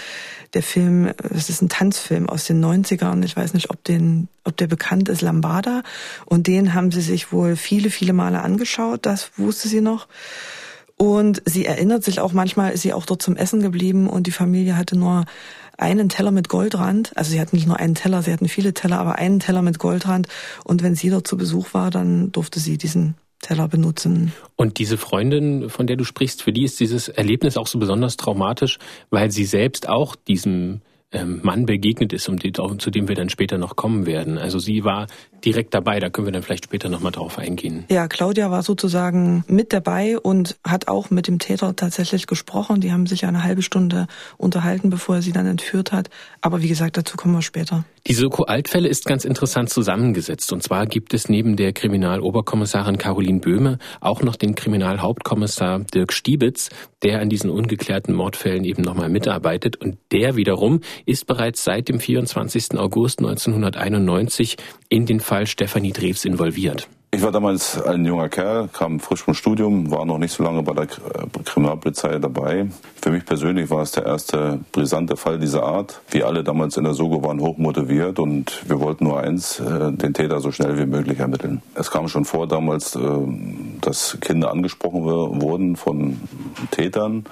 der 0.53 0.63
Film, 0.63 1.11
es 1.31 1.49
ist 1.49 1.63
ein 1.63 1.71
Tanzfilm 1.71 2.29
aus 2.29 2.45
den 2.45 2.63
90ern, 2.63 3.25
ich 3.25 3.35
weiß 3.35 3.55
nicht, 3.55 3.71
ob 3.71 3.83
den, 3.83 4.29
ob 4.45 4.59
der 4.59 4.67
bekannt 4.67 5.09
ist, 5.09 5.23
Lambada 5.23 5.83
und 6.27 6.49
den 6.49 6.75
haben 6.75 6.93
sie 6.93 7.01
sich 7.01 7.33
wohl 7.33 7.57
viele, 7.57 7.89
viele 7.89 8.13
Male 8.13 8.43
angeschaut, 8.43 9.07
das 9.07 9.31
wusste 9.39 9.69
sie 9.69 9.81
noch. 9.81 10.07
Und 10.97 11.43
sie 11.45 11.67
erinnert 11.67 12.05
sich 12.05 12.21
auch, 12.21 12.33
manchmal 12.33 12.73
ist 12.73 12.83
sie 12.83 12.93
auch 12.93 13.05
dort 13.05 13.21
zum 13.21 13.37
Essen 13.37 13.61
geblieben 13.61 14.09
und 14.09 14.27
die 14.27 14.33
Familie 14.33 14.77
hatte 14.77 14.97
nur 14.97 15.27
einen 15.77 16.09
Teller 16.09 16.31
mit 16.31 16.49
Goldrand. 16.49 17.13
Also 17.17 17.31
sie 17.31 17.41
hatten 17.41 17.57
nicht 17.57 17.67
nur 17.67 17.79
einen 17.79 17.95
Teller, 17.95 18.23
sie 18.23 18.33
hatten 18.33 18.49
viele 18.49 18.73
Teller, 18.73 18.99
aber 18.99 19.17
einen 19.17 19.41
Teller 19.41 19.61
mit 19.61 19.79
Goldrand. 19.79 20.29
Und 20.65 20.83
wenn 20.83 20.95
sie 20.95 21.11
dort 21.11 21.27
zu 21.27 21.37
Besuch 21.37 21.75
war, 21.75 21.91
dann 21.91 22.33
durfte 22.33 22.61
sie 22.61 22.79
diesen 22.79 23.15
Teller 23.41 23.69
benutzen. 23.69 24.33
Und 24.57 24.79
diese 24.79 24.97
Freundin, 24.97 25.69
von 25.69 25.87
der 25.87 25.97
du 25.97 26.05
sprichst, 26.05 26.43
für 26.43 26.53
die 26.53 26.65
ist 26.65 26.81
dieses 26.81 27.09
Erlebnis 27.09 27.59
auch 27.59 27.67
so 27.67 27.79
besonders 27.79 28.17
traumatisch, 28.17 28.79
weil 29.11 29.31
sie 29.31 29.45
selbst 29.45 29.89
auch 29.89 30.17
diesem 30.17 30.81
Mann 31.25 31.67
begegnet 31.67 32.13
ist, 32.13 32.29
um 32.29 32.39
die, 32.39 32.53
zu 32.53 32.91
dem 32.91 33.09
wir 33.09 33.15
dann 33.15 33.29
später 33.29 33.59
noch 33.59 33.77
kommen 33.77 34.07
werden. 34.07 34.39
Also 34.39 34.59
sie 34.59 34.85
war 34.85 35.07
direkt 35.45 35.75
dabei, 35.75 36.01
da 36.01 36.11
können 36.11 36.27
wir 36.27 36.33
dann 36.33 36.43
vielleicht 36.43 36.65
später 36.65 36.89
nochmal 36.89 37.13
drauf 37.13 37.39
eingehen. 37.39 37.85
Ja, 37.89 38.09
Claudia 38.09 38.51
war 38.51 38.63
sozusagen 38.63 39.45
mit 39.47 39.73
dabei 39.73 40.19
und 40.19 40.57
hat 40.65 40.89
auch 40.89 41.11
mit 41.11 41.29
dem 41.29 41.39
Täter 41.39 41.77
tatsächlich 41.77 42.27
gesprochen. 42.27 42.81
Die 42.81 42.93
haben 42.93 43.07
sich 43.07 43.25
eine 43.27 43.45
halbe 43.45 43.63
Stunde 43.63 44.07
unterhalten, 44.39 44.91
bevor 44.91 45.17
er 45.17 45.23
sie 45.23 45.33
dann 45.33 45.47
entführt 45.47 45.93
hat. 45.93 46.11
Aber 46.41 46.63
wie 46.63 46.69
gesagt, 46.69 46.97
dazu 46.97 47.17
kommen 47.17 47.35
wir 47.35 47.43
später. 47.43 47.85
Die 48.07 48.15
Soko-Altfälle 48.15 48.89
ist 48.89 49.05
ganz 49.07 49.25
interessant 49.25 49.69
zusammengesetzt. 49.69 50.53
Und 50.53 50.63
zwar 50.63 50.87
gibt 50.87 51.13
es 51.13 51.29
neben 51.29 51.57
der 51.57 51.73
Kriminaloberkommissarin 51.73 52.99
Caroline 52.99 53.41
Böhme 53.41 53.79
auch 54.01 54.23
noch 54.23 54.37
den 54.37 54.55
Kriminalhauptkommissar 54.55 55.81
Dirk 55.81 56.13
Stiebitz, 56.13 56.71
der 57.03 57.21
an 57.21 57.29
diesen 57.29 57.51
ungeklärten 57.51 58.15
Mordfällen 58.15 58.65
eben 58.65 58.83
nochmal 58.83 59.09
mitarbeitet. 59.09 59.77
Und 59.77 59.99
der 60.13 60.37
wiederum 60.37 60.81
ist 61.07 61.27
bereits 61.27 61.65
seit 61.65 61.89
dem 61.89 62.01
24. 62.01 62.79
August 62.79 63.21
1991 63.21 64.57
in 64.89 65.07
den 65.07 65.21
Fall 65.21 65.47
Stefanie 65.47 65.93
Drews 65.93 66.25
involviert. 66.25 66.89
Ich 67.13 67.23
war 67.23 67.33
damals 67.33 67.81
ein 67.81 68.05
junger 68.05 68.29
Kerl, 68.29 68.69
kam 68.71 69.01
frisch 69.01 69.23
vom 69.23 69.33
Studium, 69.33 69.91
war 69.91 70.05
noch 70.05 70.19
nicht 70.19 70.33
so 70.33 70.43
lange 70.43 70.63
bei 70.63 70.75
der 70.75 70.87
Kriminalpolizei 71.45 72.19
dabei. 72.19 72.67
Für 73.01 73.11
mich 73.11 73.25
persönlich 73.25 73.71
war 73.71 73.81
es 73.81 73.93
der 73.93 74.05
erste 74.05 74.61
brisante 74.73 75.17
Fall 75.17 75.39
dieser 75.39 75.63
Art. 75.63 76.03
Wir 76.11 76.27
alle 76.27 76.45
damals 76.45 76.77
in 76.77 76.85
der 76.85 76.93
Sogo 76.93 77.23
waren 77.23 77.41
hoch 77.41 77.57
motiviert 77.57 78.19
und 78.19 78.69
wir 78.69 78.81
wollten 78.81 79.05
nur 79.05 79.21
eins, 79.21 79.61
äh, 79.61 79.93
den 79.93 80.13
Täter 80.13 80.41
so 80.41 80.51
schnell 80.53 80.79
wie 80.79 80.85
möglich 80.85 81.19
ermitteln. 81.19 81.63
Es 81.75 81.91
kam 81.91 82.09
schon 82.09 82.27
vor 82.27 82.49
damals, 82.49 82.97
äh, 82.97 83.01
dass 83.81 84.19
Kinder 84.21 84.51
angesprochen 84.51 85.05
wurden 85.05 85.77
von 85.77 86.21
Tätern 86.73 87.25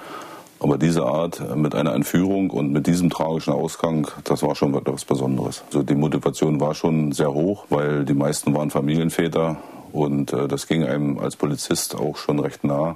aber 0.65 0.79
diese 0.79 1.03
Art 1.05 1.39
äh, 1.39 1.55
mit 1.55 1.75
einer 1.75 1.93
Entführung 1.93 2.49
und 2.49 2.71
mit 2.71 2.87
diesem 2.87 3.11
tragischen 3.11 3.53
Ausgang, 3.53 4.07
das 4.23 4.41
war 4.41 4.55
schon 4.55 4.73
wirklich 4.73 4.95
was 4.95 5.05
Besonderes. 5.05 5.63
Also 5.67 5.83
die 5.83 5.93
Motivation 5.93 6.59
war 6.59 6.73
schon 6.73 7.11
sehr 7.11 7.31
hoch, 7.31 7.65
weil 7.69 8.03
die 8.03 8.15
meisten 8.15 8.51
waren 8.55 8.71
Familienväter 8.71 9.57
und 9.93 10.33
äh, 10.33 10.47
das 10.47 10.65
ging 10.65 10.83
einem 10.83 11.19
als 11.19 11.35
Polizist 11.35 11.93
auch 11.93 12.17
schon 12.17 12.39
recht 12.39 12.63
nah, 12.63 12.95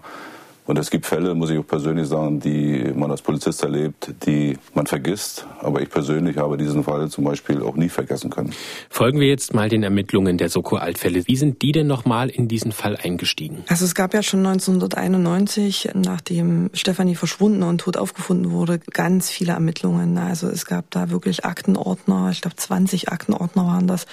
Und 0.70 0.78
es 0.78 0.92
gibt 0.92 1.08
Fälle, 1.08 1.34
muss 1.34 1.50
ich 1.50 1.58
auch 1.58 1.66
persönlich 1.66 2.08
sagen, 2.08 2.40
die 2.40 2.92
man 2.94 3.10
als 3.10 3.24
Polizist 3.24 3.64
erlebt, 3.64 4.14
die 4.24 4.56
man 4.76 4.86
vergisst. 4.86 5.48
Aber 5.62 5.82
ich 5.82 5.90
persönlich 5.90 6.38
habe 6.38 6.58
diesen 6.58 6.84
Fall 6.84 7.10
zum 7.10 7.24
Beispiel 7.24 7.64
auch 7.64 7.76
nie 7.76 7.90
vergessen 7.90 8.30
können. 8.30 8.54
Folgen 8.88 9.20
wir 9.20 9.28
jetzt 9.28 9.56
mal 9.56 9.68
den 9.68 9.82
Ermittlungen 9.82 10.38
der 10.38 10.48
Soko-Altfälle. 10.50 11.26
Wie 11.26 11.38
sind 11.38 11.64
die 11.64 11.72
denn 11.72 11.88
nochmal 11.88 12.30
in 12.30 12.48
diesen 12.48 12.72
Fall 12.72 13.00
eingestiegen? 13.02 13.64
Also 13.68 13.84
es 13.84 13.96
gab 13.96 14.14
ja 14.14 14.22
schon 14.22 14.46
1991, 14.46 15.90
nachdem 15.96 16.70
Stefanie 16.74 17.16
verschwunden 17.16 17.64
und 17.64 17.80
tot 17.80 17.98
aufgefunden 17.98 18.52
wurde, 18.52 18.78
ganz 18.78 19.32
viele 19.32 19.54
Ermittlungen. 19.54 20.20
Also 20.20 20.50
es 20.50 20.68
gab 20.68 20.92
da 20.92 21.10
wirklich 21.10 21.46
Aktenordner, 21.46 22.30
ich 22.32 22.42
glaube 22.42 22.58
20 22.58 23.10
Aktenordner 23.10 23.66
waren 23.66 23.88
das, 23.88 24.06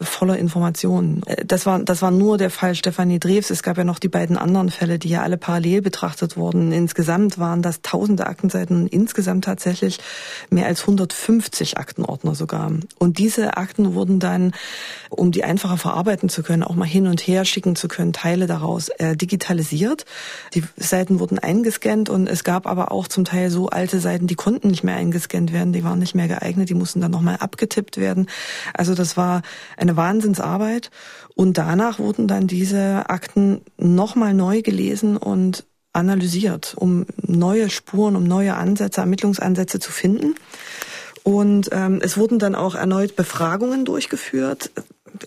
voller 0.00 0.38
Informationen. 0.38 1.20
Das 1.44 1.66
war, 1.66 1.80
das 1.80 2.00
war 2.00 2.10
nur 2.10 2.38
der 2.38 2.48
Fall 2.48 2.74
Stefanie 2.74 3.18
Drews. 3.18 3.50
Es 3.50 3.62
gab 3.62 3.76
ja 3.76 3.84
noch 3.84 3.98
die 3.98 4.08
beiden 4.08 4.38
anderen 4.38 4.70
Fälle, 4.70 4.98
die 4.98 5.10
ja 5.10 5.20
alle 5.20 5.36
parallel 5.36 5.89
betrachtet 5.90 6.36
wurden. 6.36 6.70
Insgesamt 6.70 7.40
waren 7.40 7.62
das 7.62 7.82
tausende 7.82 8.28
Aktenseiten, 8.28 8.86
insgesamt 8.86 9.44
tatsächlich 9.44 9.98
mehr 10.48 10.66
als 10.66 10.82
150 10.82 11.78
Aktenordner 11.78 12.36
sogar. 12.36 12.70
Und 13.00 13.18
diese 13.18 13.56
Akten 13.56 13.94
wurden 13.94 14.20
dann, 14.20 14.52
um 15.08 15.32
die 15.32 15.42
einfacher 15.42 15.78
verarbeiten 15.78 16.28
zu 16.28 16.44
können, 16.44 16.62
auch 16.62 16.76
mal 16.76 16.84
hin 16.84 17.08
und 17.08 17.20
her 17.22 17.44
schicken 17.44 17.74
zu 17.74 17.88
können, 17.88 18.12
Teile 18.12 18.46
daraus 18.46 18.88
äh, 19.00 19.16
digitalisiert. 19.16 20.04
Die 20.54 20.62
Seiten 20.76 21.18
wurden 21.18 21.40
eingescannt 21.40 22.08
und 22.08 22.28
es 22.28 22.44
gab 22.44 22.68
aber 22.68 22.92
auch 22.92 23.08
zum 23.08 23.24
Teil 23.24 23.50
so 23.50 23.68
alte 23.68 23.98
Seiten, 23.98 24.28
die 24.28 24.36
konnten 24.36 24.68
nicht 24.68 24.84
mehr 24.84 24.94
eingescannt 24.94 25.52
werden, 25.52 25.72
die 25.72 25.82
waren 25.82 25.98
nicht 25.98 26.14
mehr 26.14 26.28
geeignet, 26.28 26.68
die 26.68 26.74
mussten 26.74 27.00
dann 27.00 27.10
nochmal 27.10 27.38
abgetippt 27.40 27.96
werden. 27.96 28.28
Also 28.74 28.94
das 28.94 29.16
war 29.16 29.42
eine 29.76 29.96
Wahnsinnsarbeit. 29.96 30.92
Und 31.34 31.56
danach 31.56 31.98
wurden 31.98 32.28
dann 32.28 32.46
diese 32.46 33.08
Akten 33.08 33.62
nochmal 33.78 34.34
neu 34.34 34.60
gelesen 34.60 35.16
und 35.16 35.64
analysiert, 35.92 36.74
um 36.76 37.06
neue 37.22 37.70
Spuren, 37.70 38.16
um 38.16 38.24
neue 38.24 38.54
Ansätze, 38.54 39.00
Ermittlungsansätze 39.00 39.80
zu 39.80 39.90
finden. 39.90 40.34
Und 41.22 41.68
ähm, 41.72 42.00
es 42.02 42.16
wurden 42.16 42.38
dann 42.38 42.54
auch 42.54 42.74
erneut 42.74 43.16
Befragungen 43.16 43.84
durchgeführt 43.84 44.70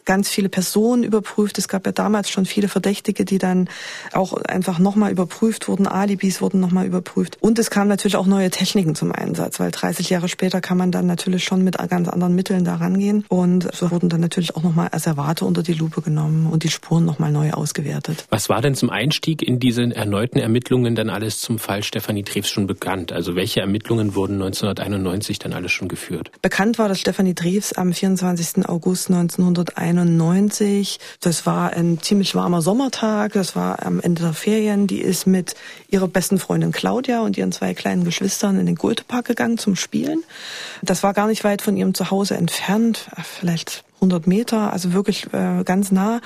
ganz 0.06 0.30
viele 0.30 0.50
Personen 0.50 1.04
überprüft. 1.04 1.58
Es 1.58 1.68
gab 1.68 1.86
ja 1.86 1.92
damals 1.92 2.30
schon 2.30 2.46
viele 2.46 2.68
Verdächtige, 2.68 3.26
die 3.26 3.38
dann 3.38 3.70
auch 4.12 4.34
einfach 4.34 4.80
nochmal 4.80 5.12
überprüft 5.12 5.68
wurden. 5.68 5.88
Alibis 5.88 6.42
wurden 6.42 6.60
nochmal 6.60 6.86
überprüft. 6.86 7.38
Und 7.42 7.60
es 7.60 7.70
kamen 7.70 7.88
natürlich 7.88 8.16
auch 8.16 8.26
neue 8.26 8.50
Techniken 8.50 8.96
zum 8.96 9.12
Einsatz, 9.12 9.60
weil 9.60 9.72
30 9.72 10.10
Jahre 10.10 10.30
später 10.30 10.62
kann 10.62 10.78
man 10.78 10.92
dann 10.92 11.06
natürlich 11.06 11.44
schon 11.44 11.64
mit 11.64 11.78
ganz 11.94 12.10
anderen 12.10 12.36
Mitteln 12.36 12.66
da 12.66 12.76
rangehen. 12.76 13.26
Und 13.30 13.70
so 13.74 13.92
wurden 13.92 14.10
dann 14.10 14.22
natürlich 14.22 14.56
auch 14.56 14.64
nochmal 14.64 14.90
Asservate 14.92 15.46
unter 15.46 15.64
die 15.64 15.74
Lupe 15.74 16.02
genommen 16.02 16.48
und 16.52 16.64
die 16.64 16.70
Spuren 16.70 17.06
nochmal 17.06 17.32
neu 17.32 17.52
ausgewertet. 17.52 18.26
Was 18.30 18.50
war 18.50 18.62
denn 18.62 18.76
zum 18.76 18.90
Einstieg 18.90 19.42
in 19.42 19.60
diese 19.60 19.84
erneuten 19.84 20.40
Ermittlungen 20.40 20.96
dann 20.96 21.10
alles 21.10 21.40
zum 21.40 21.60
Fall 21.60 21.84
Stefanie 21.84 22.24
Treves 22.24 22.50
schon 22.50 22.68
bekannt? 22.68 23.12
Also 23.12 23.36
welche 23.36 23.62
Ermittlungen 23.62 24.16
wurden 24.16 24.42
1991 24.42 25.40
dann 25.40 25.54
alles 25.54 25.72
schon 25.72 25.88
geführt? 25.88 26.32
Bekannt 26.42 26.80
war, 26.80 26.90
dass 26.90 27.00
Stefanie 27.00 27.36
Treves 27.36 27.74
am 27.74 27.94
24. 27.94 28.68
August 28.68 29.10
1991 29.10 29.78
1991. 29.84 31.00
Das 31.20 31.46
war 31.46 31.72
ein 31.74 32.00
ziemlich 32.02 32.36
warmer 32.36 32.62
Sommertag. 32.62 33.34
Das 33.34 33.56
war 33.56 33.86
am 33.86 34.00
Ende 34.00 34.22
der 34.22 34.34
Ferien. 34.34 34.88
Die 34.88 35.02
ist 35.02 35.28
mit 35.28 35.56
ihrer 35.90 36.08
besten 36.08 36.40
Freundin 36.40 36.72
Claudia 36.72 37.22
und 37.22 37.38
ihren 37.38 37.52
zwei 37.52 37.74
kleinen 37.74 38.06
Geschwistern 38.06 38.60
in 38.60 38.66
den 38.66 38.76
Goethepark 38.76 39.26
gegangen 39.26 39.58
zum 39.58 39.76
Spielen. 39.76 40.24
Das 40.82 41.04
war 41.04 41.14
gar 41.14 41.28
nicht 41.28 41.44
weit 41.44 41.62
von 41.62 41.76
ihrem 41.76 41.94
Zuhause 41.94 42.36
entfernt. 42.36 43.10
Vielleicht 43.24 43.84
100 43.96 44.28
Meter, 44.28 44.74
also 44.74 44.94
wirklich 44.94 45.34
äh, 45.34 45.64
ganz 45.64 45.92
nah. 45.92 46.22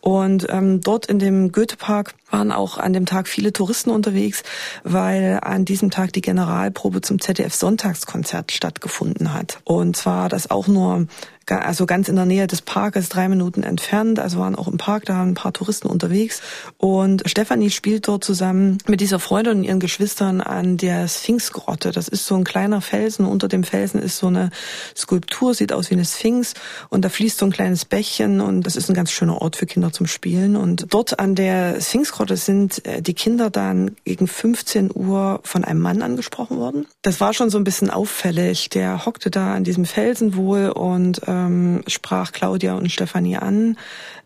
Und 0.00 0.46
ähm, 0.50 0.80
dort 0.80 1.06
in 1.06 1.18
dem 1.18 1.52
Goethepark 1.52 2.14
waren 2.32 2.50
auch 2.50 2.78
an 2.78 2.92
dem 2.92 3.06
Tag 3.06 3.28
viele 3.28 3.52
Touristen 3.52 3.90
unterwegs, 3.90 4.42
weil 4.82 5.38
an 5.42 5.64
diesem 5.64 5.90
Tag 5.90 6.12
die 6.12 6.22
Generalprobe 6.22 7.00
zum 7.00 7.20
ZDF 7.20 7.54
Sonntagskonzert 7.54 8.50
stattgefunden 8.50 9.32
hat. 9.32 9.60
Und 9.64 9.96
zwar 9.96 10.28
das 10.28 10.50
auch 10.50 10.66
nur 10.66 11.06
also 11.50 11.86
ganz 11.86 12.08
in 12.08 12.16
der 12.16 12.24
Nähe 12.24 12.46
des 12.46 12.62
Parkes, 12.62 13.08
drei 13.08 13.28
Minuten 13.28 13.62
entfernt. 13.62 14.18
Also 14.18 14.38
waren 14.38 14.54
auch 14.54 14.68
im 14.68 14.78
Park 14.78 15.04
da 15.06 15.22
ein 15.22 15.34
paar 15.34 15.52
Touristen 15.52 15.88
unterwegs. 15.88 16.40
Und 16.78 17.22
Stefanie 17.26 17.70
spielt 17.70 18.08
dort 18.08 18.24
zusammen 18.24 18.78
mit 18.86 19.00
dieser 19.00 19.18
Freundin 19.18 19.58
und 19.58 19.64
ihren 19.64 19.80
Geschwistern 19.80 20.40
an 20.40 20.76
der 20.76 21.08
Sphinxgrotte. 21.08 21.92
Das 21.92 22.08
ist 22.08 22.26
so 22.26 22.36
ein 22.36 22.44
kleiner 22.44 22.80
Felsen. 22.80 23.26
Unter 23.26 23.48
dem 23.48 23.64
Felsen 23.64 24.00
ist 24.00 24.18
so 24.18 24.28
eine 24.28 24.50
Skulptur, 24.96 25.54
sieht 25.54 25.72
aus 25.72 25.90
wie 25.90 25.94
eine 25.94 26.04
Sphinx. 26.04 26.54
Und 26.88 27.04
da 27.04 27.08
fließt 27.08 27.38
so 27.38 27.46
ein 27.46 27.52
kleines 27.52 27.84
Bächchen 27.84 28.40
und 28.40 28.62
das 28.62 28.76
ist 28.76 28.88
ein 28.88 28.94
ganz 28.94 29.10
schöner 29.10 29.40
Ort 29.40 29.56
für 29.56 29.66
Kinder 29.66 29.92
zum 29.92 30.06
Spielen. 30.06 30.56
Und 30.56 30.86
dort 30.90 31.18
an 31.18 31.34
der 31.34 31.80
Sphinxgrotte 31.80 32.21
sind 32.30 32.84
äh, 32.86 33.02
die 33.02 33.14
Kinder 33.14 33.50
dann 33.50 33.96
gegen 34.04 34.26
15 34.26 34.90
Uhr 34.94 35.40
von 35.42 35.64
einem 35.64 35.80
Mann 35.80 36.02
angesprochen 36.02 36.58
worden. 36.58 36.86
Das 37.02 37.20
war 37.20 37.34
schon 37.34 37.50
so 37.50 37.58
ein 37.58 37.64
bisschen 37.64 37.90
auffällig. 37.90 38.70
Der 38.70 39.04
hockte 39.06 39.30
da 39.30 39.54
an 39.54 39.64
diesem 39.64 39.84
Felsen 39.84 40.36
wohl 40.36 40.70
und 40.70 41.22
ähm, 41.26 41.82
sprach 41.86 42.32
Claudia 42.32 42.74
und 42.74 42.90
Stefanie 42.90 43.36
an. 43.36 43.76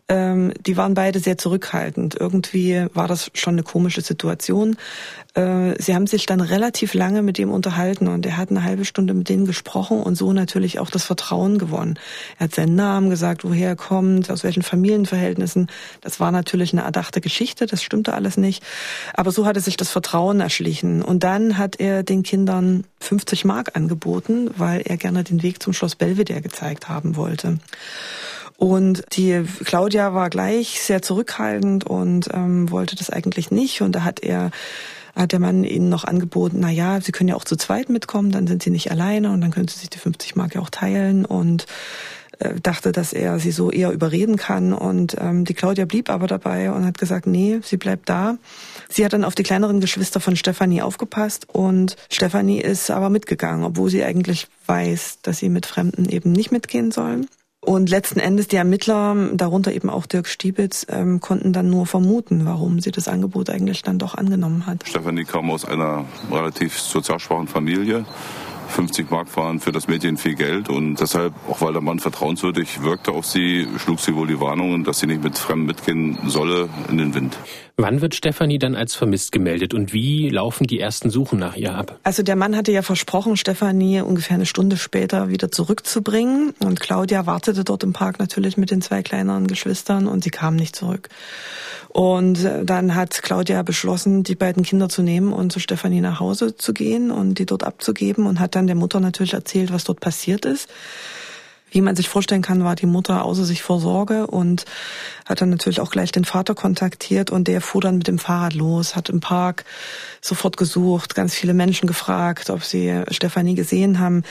Ähm, 0.09 0.53
die 0.65 0.77
waren 0.77 0.93
beide 0.93 1.19
sehr 1.19 1.37
zurückhaltend. 1.37 2.15
Irgendwie 2.15 2.85
war 2.93 3.09
das 3.09 3.29
schon 3.33 3.55
eine 3.55 3.63
komische 3.63 4.01
Situation. 4.01 4.77
Äh, 5.33 5.81
sie 5.81 5.93
haben 5.93 6.07
sich 6.07 6.25
dann 6.25 6.39
relativ 6.39 6.93
lange 6.93 7.21
mit 7.21 7.37
ihm 7.39 7.51
unterhalten 7.51 8.07
und 8.07 8.25
er 8.25 8.37
hat 8.37 8.49
eine 8.49 8.63
halbe 8.63 8.85
Stunde 8.85 9.13
mit 9.13 9.27
denen 9.27 9.45
gesprochen 9.45 10.01
und 10.01 10.15
so 10.15 10.31
natürlich 10.31 10.79
auch 10.79 10.89
das 10.89 11.03
Vertrauen 11.03 11.57
gewonnen. 11.57 11.99
Er 12.39 12.45
hat 12.45 12.55
seinen 12.55 12.75
Namen 12.75 13.09
gesagt, 13.09 13.43
woher 13.43 13.69
er 13.69 13.75
kommt, 13.75 14.31
aus 14.31 14.45
welchen 14.45 14.63
Familienverhältnissen. 14.63 15.67
Das 15.99 16.21
war 16.21 16.31
natürlich 16.31 16.71
eine 16.71 16.83
erdachte 16.83 17.19
Geschichte, 17.19 17.65
das 17.65 17.83
stimmte 17.83 18.13
alles 18.13 18.37
nicht. 18.37 18.63
Aber 19.13 19.31
so 19.31 19.45
hatte 19.45 19.59
sich 19.59 19.75
das 19.75 19.89
Vertrauen 19.91 20.39
erschlichen. 20.39 21.01
Und 21.01 21.25
dann 21.25 21.57
hat 21.57 21.81
er 21.81 22.03
den 22.03 22.23
Kindern 22.23 22.85
50 23.01 23.43
Mark 23.43 23.75
angeboten, 23.75 24.51
weil 24.55 24.81
er 24.85 24.95
gerne 24.95 25.25
den 25.25 25.43
Weg 25.43 25.61
zum 25.61 25.73
Schloss 25.73 25.95
Belvedere 25.95 26.41
gezeigt 26.41 26.87
haben 26.87 27.17
wollte. 27.17 27.59
Und 28.57 29.03
die 29.13 29.43
Claudia 29.63 30.13
war 30.13 30.29
gleich 30.29 30.81
sehr 30.81 31.01
zurückhaltend 31.01 31.85
und 31.85 32.29
ähm, 32.33 32.69
wollte 32.71 32.95
das 32.95 33.09
eigentlich 33.09 33.51
nicht. 33.51 33.81
Und 33.81 33.93
da 33.93 34.03
hat 34.03 34.19
er 34.19 34.51
hat 35.15 35.31
der 35.31 35.39
Mann 35.39 35.63
ihnen 35.63 35.89
noch 35.89 36.03
angeboten, 36.03 36.57
na 36.59 36.69
ja, 36.69 37.01
sie 37.01 37.11
können 37.11 37.29
ja 37.29 37.35
auch 37.35 37.43
zu 37.43 37.55
zweit 37.55 37.89
mitkommen, 37.89 38.31
dann 38.31 38.45
sind 38.45 38.61
sie 38.61 38.69
nicht 38.69 38.91
alleine 38.91 39.31
und 39.31 39.41
dann 39.41 39.49
können 39.49 39.67
sie 39.67 39.79
sich 39.79 39.89
die 39.89 39.97
50 39.97 40.35
Mark 40.35 40.53
ja 40.53 40.61
auch 40.61 40.69
teilen 40.69 41.25
und 41.25 41.65
äh, 42.39 42.53
dachte, 42.61 42.91
dass 42.91 43.13
er 43.13 43.39
sie 43.39 43.51
so 43.51 43.71
eher 43.71 43.91
überreden 43.91 44.37
kann. 44.37 44.73
Und 44.73 45.15
ähm, 45.19 45.43
die 45.43 45.55
Claudia 45.55 45.85
blieb 45.85 46.09
aber 46.09 46.27
dabei 46.27 46.71
und 46.71 46.85
hat 46.85 46.97
gesagt, 46.97 47.25
nee, 47.25 47.59
sie 47.63 47.77
bleibt 47.77 48.09
da. 48.09 48.37
Sie 48.89 49.03
hat 49.03 49.13
dann 49.13 49.23
auf 49.23 49.33
die 49.33 49.43
kleineren 49.43 49.79
Geschwister 49.79 50.19
von 50.19 50.35
Stefanie 50.35 50.81
aufgepasst 50.81 51.47
und 51.51 51.95
Stefanie 52.11 52.61
ist 52.61 52.91
aber 52.91 53.09
mitgegangen, 53.09 53.65
obwohl 53.65 53.89
sie 53.89 54.03
eigentlich 54.03 54.47
weiß, 54.67 55.19
dass 55.23 55.39
sie 55.39 55.49
mit 55.49 55.65
Fremden 55.65 56.07
eben 56.09 56.31
nicht 56.31 56.51
mitgehen 56.51 56.91
sollen. 56.91 57.27
Und 57.67 57.89
letzten 57.89 58.21
Endes 58.21 58.47
die 58.47 58.55
Ermittler, 58.55 59.13
darunter 59.33 59.73
eben 59.73 59.89
auch 59.89 60.05
Dirk 60.05 60.27
Stiebitz, 60.27 60.87
ähm, 60.89 61.19
konnten 61.19 61.51
dann 61.51 61.69
nur 61.69 61.85
vermuten, 61.85 62.45
warum 62.45 62.79
sie 62.79 62.91
das 62.91 63.09
Angebot 63.09 63.49
eigentlich 63.49 63.81
dann 63.81 63.99
doch 63.99 64.15
angenommen 64.15 64.65
hat. 64.65 64.87
Stefanie 64.87 65.25
kam 65.25 65.51
aus 65.51 65.65
einer 65.65 66.05
relativ 66.31 66.79
sozial 66.79 67.19
schwachen 67.19 67.49
Familie 67.49 68.05
50 68.67 69.09
Mark 69.09 69.35
waren 69.37 69.59
für 69.59 69.71
das 69.71 69.87
Mädchen 69.87 70.17
viel 70.17 70.35
Geld 70.35 70.69
und 70.69 70.95
deshalb, 70.99 71.33
auch 71.49 71.61
weil 71.61 71.73
der 71.73 71.81
Mann 71.81 71.99
vertrauenswürdig 71.99 72.83
wirkte 72.83 73.11
auf 73.11 73.25
sie, 73.25 73.67
schlug 73.77 73.99
sie 73.99 74.15
wohl 74.15 74.27
die 74.27 74.39
Warnungen, 74.39 74.83
dass 74.83 74.99
sie 74.99 75.07
nicht 75.07 75.23
mit 75.23 75.37
Fremden 75.37 75.65
mitgehen 75.65 76.17
solle, 76.27 76.69
in 76.89 76.97
den 76.97 77.13
Wind. 77.13 77.37
Wann 77.79 78.01
wird 78.01 78.15
Stefanie 78.15 78.57
dann 78.57 78.75
als 78.75 78.95
vermisst 78.95 79.31
gemeldet 79.31 79.75
und 79.75 79.93
wie 79.93 80.29
laufen 80.29 80.65
die 80.65 80.79
ersten 80.79 81.11
Suchen 81.11 81.37
nach 81.37 81.55
ihr 81.55 81.75
ab? 81.75 81.99
Also 82.03 82.23
der 82.23 82.35
Mann 82.35 82.55
hatte 82.55 82.71
ja 82.71 82.81
versprochen, 82.81 83.37
Stefanie 83.37 84.01
ungefähr 84.01 84.35
eine 84.35 84.47
Stunde 84.47 84.77
später 84.77 85.29
wieder 85.29 85.51
zurückzubringen 85.51 86.53
und 86.59 86.79
Claudia 86.79 87.27
wartete 87.27 87.63
dort 87.63 87.83
im 87.83 87.93
Park 87.93 88.17
natürlich 88.17 88.57
mit 88.57 88.71
den 88.71 88.81
zwei 88.81 89.03
kleineren 89.03 89.45
Geschwistern 89.45 90.07
und 90.07 90.23
sie 90.23 90.31
kam 90.31 90.55
nicht 90.55 90.75
zurück. 90.75 91.09
Und 91.89 92.39
dann 92.63 92.95
hat 92.95 93.21
Claudia 93.23 93.63
beschlossen, 93.63 94.23
die 94.23 94.35
beiden 94.35 94.63
Kinder 94.63 94.89
zu 94.89 95.01
nehmen 95.01 95.33
und 95.33 95.51
zu 95.51 95.59
Stefanie 95.59 96.01
nach 96.01 96.19
Hause 96.19 96.55
zu 96.55 96.73
gehen 96.73 97.11
und 97.11 97.39
die 97.39 97.45
dort 97.45 97.63
abzugeben 97.63 98.25
und 98.25 98.39
hat 98.39 98.55
dann 98.55 98.67
der 98.67 98.75
Mutter 98.75 98.99
natürlich 98.99 99.33
erzählt, 99.33 99.71
was 99.71 99.83
dort 99.83 99.99
passiert 99.99 100.45
ist. 100.45 100.69
Wie 101.69 101.81
man 101.81 101.95
sich 101.95 102.07
vorstellen 102.07 102.41
kann, 102.41 102.63
war 102.63 102.75
die 102.75 102.85
Mutter 102.85 103.25
außer 103.25 103.43
sich 103.43 103.61
vor 103.61 103.79
Sorge 103.79 104.27
und 104.27 104.65
hat 105.25 105.41
dann 105.41 105.49
natürlich 105.49 105.81
auch 105.81 105.91
gleich 105.91 106.11
den 106.13 106.23
Vater 106.23 106.55
kontaktiert 106.55 107.29
und 107.29 107.47
der 107.47 107.59
fuhr 107.59 107.81
dann 107.81 107.97
mit 107.97 108.07
dem 108.07 108.19
Fahrrad 108.19 108.53
los, 108.53 108.95
hat 108.95 109.09
im 109.09 109.19
Park 109.19 109.65
sofort 110.21 110.55
gesucht, 110.55 111.13
ganz 111.13 111.33
viele 111.33 111.53
Menschen 111.53 111.87
gefragt, 111.87 112.49
ob 112.49 112.63
sie 112.63 113.01
Stefanie 113.11 113.55
gesehen 113.55 113.99
haben. 113.99 114.23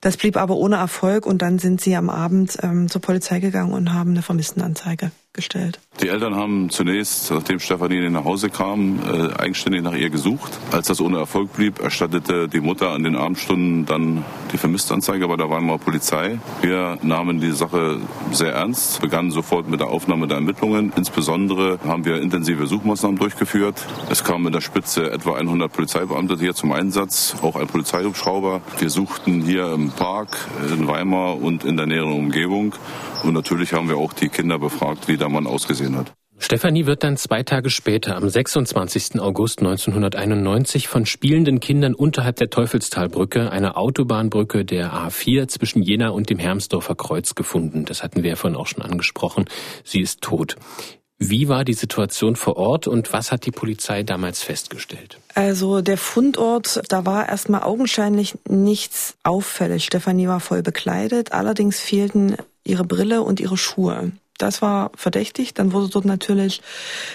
Das 0.00 0.16
blieb 0.16 0.38
aber 0.38 0.56
ohne 0.56 0.76
Erfolg 0.76 1.26
und 1.26 1.42
dann 1.42 1.58
sind 1.58 1.82
sie 1.82 1.94
am 1.96 2.08
Abend 2.08 2.56
ähm, 2.62 2.88
zur 2.88 3.02
Polizei 3.02 3.40
gegangen 3.40 3.74
und 3.74 3.92
haben 3.92 4.12
eine 4.12 4.22
Vermisstenanzeige 4.22 5.10
gestellt. 5.40 5.80
Die 6.00 6.08
Eltern 6.08 6.34
haben 6.34 6.70
zunächst, 6.70 7.30
nachdem 7.30 7.60
Stefanie 7.60 8.08
nach 8.08 8.24
Hause 8.24 8.48
kam, 8.48 9.00
äh, 9.00 9.34
eigenständig 9.34 9.82
nach 9.82 9.94
ihr 9.94 10.08
gesucht. 10.08 10.58
Als 10.70 10.86
das 10.86 11.00
ohne 11.00 11.18
Erfolg 11.18 11.52
blieb, 11.52 11.80
erstattete 11.80 12.48
die 12.48 12.60
Mutter 12.60 12.90
an 12.90 13.02
den 13.02 13.16
Abendstunden 13.16 13.84
dann 13.84 14.24
die 14.52 14.56
Vermisstanzeige 14.56 15.28
bei 15.28 15.36
der 15.36 15.50
Weimarer 15.50 15.78
Polizei. 15.78 16.38
Wir 16.62 16.98
nahmen 17.02 17.40
die 17.40 17.52
Sache 17.52 17.98
sehr 18.32 18.52
ernst, 18.52 19.00
begannen 19.00 19.30
sofort 19.30 19.68
mit 19.68 19.80
der 19.80 19.88
Aufnahme 19.88 20.26
der 20.26 20.36
Ermittlungen. 20.36 20.92
Insbesondere 20.96 21.78
haben 21.86 22.04
wir 22.04 22.20
intensive 22.22 22.66
Suchmaßnahmen 22.66 23.18
durchgeführt. 23.18 23.86
Es 24.08 24.24
kamen 24.24 24.46
in 24.46 24.52
der 24.52 24.60
Spitze 24.60 25.10
etwa 25.10 25.34
100 25.34 25.72
Polizeibeamte 25.72 26.36
hier 26.38 26.54
zum 26.54 26.72
Einsatz, 26.72 27.36
auch 27.42 27.56
ein 27.56 27.66
Polizeihubschrauber. 27.66 28.62
Wir 28.78 28.90
suchten 28.90 29.42
hier 29.42 29.72
im 29.72 29.90
Park 29.90 30.36
in 30.72 30.88
Weimar 30.88 31.40
und 31.40 31.64
in 31.64 31.76
der 31.76 31.86
näheren 31.86 32.12
Umgebung. 32.12 32.74
Und 33.22 33.34
natürlich 33.34 33.72
haben 33.72 33.88
wir 33.88 33.96
auch 33.96 34.12
die 34.12 34.28
Kinder 34.28 34.58
befragt, 34.58 35.08
wie 35.08 35.16
der 35.16 35.28
Mann 35.28 35.46
ausgesehen 35.46 35.96
hat. 35.96 36.12
Stefanie 36.42 36.86
wird 36.86 37.04
dann 37.04 37.18
zwei 37.18 37.42
Tage 37.42 37.68
später, 37.68 38.16
am 38.16 38.26
26. 38.26 39.20
August 39.20 39.58
1991, 39.58 40.88
von 40.88 41.04
spielenden 41.04 41.60
Kindern 41.60 41.94
unterhalb 41.94 42.36
der 42.36 42.48
Teufelstalbrücke, 42.48 43.52
einer 43.52 43.76
Autobahnbrücke 43.76 44.64
der 44.64 44.90
A4 44.94 45.48
zwischen 45.48 45.82
Jena 45.82 46.08
und 46.08 46.30
dem 46.30 46.38
Hermsdorfer 46.38 46.94
Kreuz 46.94 47.34
gefunden. 47.34 47.84
Das 47.84 48.02
hatten 48.02 48.22
wir 48.22 48.30
ja 48.30 48.36
vorhin 48.36 48.58
auch 48.58 48.68
schon 48.68 48.82
angesprochen. 48.82 49.44
Sie 49.84 50.00
ist 50.00 50.22
tot. 50.22 50.56
Wie 51.18 51.50
war 51.50 51.66
die 51.66 51.74
Situation 51.74 52.34
vor 52.34 52.56
Ort 52.56 52.86
und 52.86 53.12
was 53.12 53.30
hat 53.30 53.44
die 53.44 53.50
Polizei 53.50 54.02
damals 54.02 54.42
festgestellt? 54.42 55.18
Also 55.34 55.82
der 55.82 55.98
Fundort, 55.98 56.80
da 56.88 57.04
war 57.04 57.28
erstmal 57.28 57.62
augenscheinlich 57.62 58.38
nichts 58.48 59.18
auffällig. 59.22 59.84
Stefanie 59.84 60.28
war 60.28 60.40
voll 60.40 60.62
bekleidet, 60.62 61.32
allerdings 61.32 61.78
fehlten 61.78 62.36
ihre 62.64 62.84
Brille 62.84 63.22
und 63.22 63.40
ihre 63.40 63.56
Schuhe. 63.56 64.12
Das 64.38 64.62
war 64.62 64.90
verdächtig. 64.96 65.52
Dann 65.52 65.72
wurde 65.72 65.90
dort 65.90 66.06
natürlich 66.06 66.62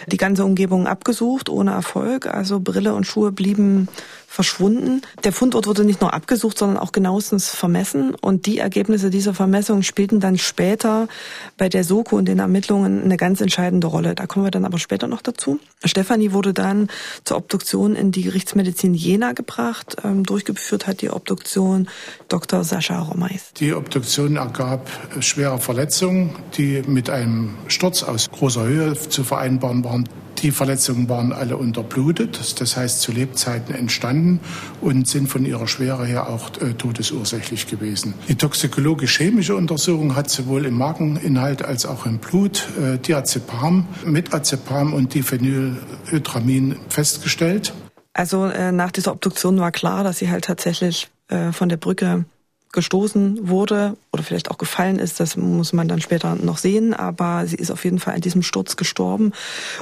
die 0.08 0.18
ganze 0.18 0.46
Umgebung 0.46 0.88
abgesucht, 0.88 1.50
ohne 1.50 1.72
Erfolg. 1.72 2.28
Also 2.28 2.60
Brille 2.60 2.94
und 2.94 3.06
Schuhe 3.06 3.32
blieben 3.32 3.88
verschwunden. 4.36 5.02
Der 5.24 5.32
Fundort 5.32 5.66
wurde 5.66 5.86
nicht 5.86 6.02
nur 6.02 6.14
abgesucht, 6.14 6.58
sondern 6.58 6.78
auch 6.78 6.92
genauestens 6.92 7.50
vermessen. 7.50 8.16
Und 8.16 8.46
die 8.46 8.60
Ergebnisse 8.60 9.10
dieser 9.10 9.34
Vermessung 9.34 9.82
spielten 9.82 10.20
dann 10.20 10.38
später 10.38 11.08
bei 11.58 11.70
der 11.70 11.84
Soko 11.86 12.18
und 12.18 12.26
den 12.26 12.40
Ermittlungen 12.40 13.04
eine 13.04 13.16
ganz 13.18 13.40
entscheidende 13.40 13.88
Rolle. 13.88 14.14
Da 14.14 14.28
kommen 14.28 14.46
wir 14.46 14.52
dann 14.52 14.66
aber 14.66 14.78
später 14.78 15.08
noch 15.08 15.22
dazu. 15.22 15.60
Stefanie 15.84 16.34
wurde 16.34 16.54
dann 16.54 16.90
zur 17.24 17.38
Obduktion 17.38 17.96
in 17.96 18.12
die 18.12 18.24
Gerichtsmedizin 18.24 18.94
Jena 18.94 19.32
gebracht. 19.32 19.96
Ähm, 20.04 20.24
durchgeführt 20.24 20.86
hat 20.86 21.02
die 21.02 21.10
Obduktion 21.10 21.88
Dr. 22.28 22.64
Sascha 22.66 23.00
Romeis. 23.00 23.54
Die 23.58 23.74
Obduktion 23.74 24.36
ergab 24.36 24.90
schwere 25.22 25.60
Verletzungen, 25.60 26.36
die 26.58 26.84
mit 26.86 27.10
einem 27.10 27.56
Sturz 27.68 28.04
aus 28.04 28.30
großer 28.30 28.66
Höhe 28.66 28.94
zu 28.96 29.24
vereinbaren 29.24 29.84
waren. 29.86 30.10
Die 30.46 30.52
Verletzungen 30.52 31.10
waren 31.10 31.34
alle 31.34 31.58
unterblutet, 31.58 32.62
das 32.62 32.78
heißt 32.78 33.02
zu 33.02 33.12
Lebzeiten 33.12 33.74
entstanden 33.74 34.40
und 34.80 35.08
sind 35.08 35.28
von 35.28 35.44
ihrer 35.44 35.68
Schwere 35.68 36.06
her 36.06 36.30
auch 36.30 36.52
äh, 36.62 36.76
todesursächlich 36.76 37.66
gewesen. 37.66 38.14
Die 38.28 38.36
toxikologisch-chemische 38.36 39.56
Untersuchung 39.56 40.16
hat 40.16 40.30
sowohl 40.30 40.68
im 40.68 40.76
Mageninhalt 40.76 41.66
als 41.66 41.88
auch 41.88 42.06
im 42.06 42.20
Blut 42.20 42.68
äh, 42.80 43.00
Diazepam, 43.00 43.88
Metazepam 44.06 44.94
und 44.94 45.16
Diphenylhydramin 45.16 46.76
festgestellt. 46.90 47.74
Also 48.14 48.46
äh, 48.46 48.72
nach 48.72 48.92
dieser 48.92 49.14
Obduktion 49.14 49.60
war 49.60 49.72
klar, 49.72 50.04
dass 50.04 50.20
sie 50.20 50.30
halt 50.30 50.46
tatsächlich 50.46 51.08
äh, 51.30 51.54
von 51.54 51.70
der 51.70 51.78
Brücke 51.78 52.26
gestoßen 52.76 53.50
wurde 53.50 53.98
oder 54.14 54.22
vielleicht 54.22 54.52
auch 54.52 54.60
gefallen 54.60 55.00
ist, 55.00 55.20
das 55.20 55.36
muss 55.36 55.74
man 55.74 55.88
dann 55.88 56.02
später 56.02 56.36
noch 56.36 56.60
sehen, 56.60 56.94
aber 56.94 57.48
sie 57.48 57.56
ist 57.56 57.72
auf 57.72 57.84
jeden 57.84 57.98
Fall 57.98 58.14
an 58.14 58.22
diesem 58.22 58.44
Sturz 58.44 58.76
gestorben. 58.76 59.32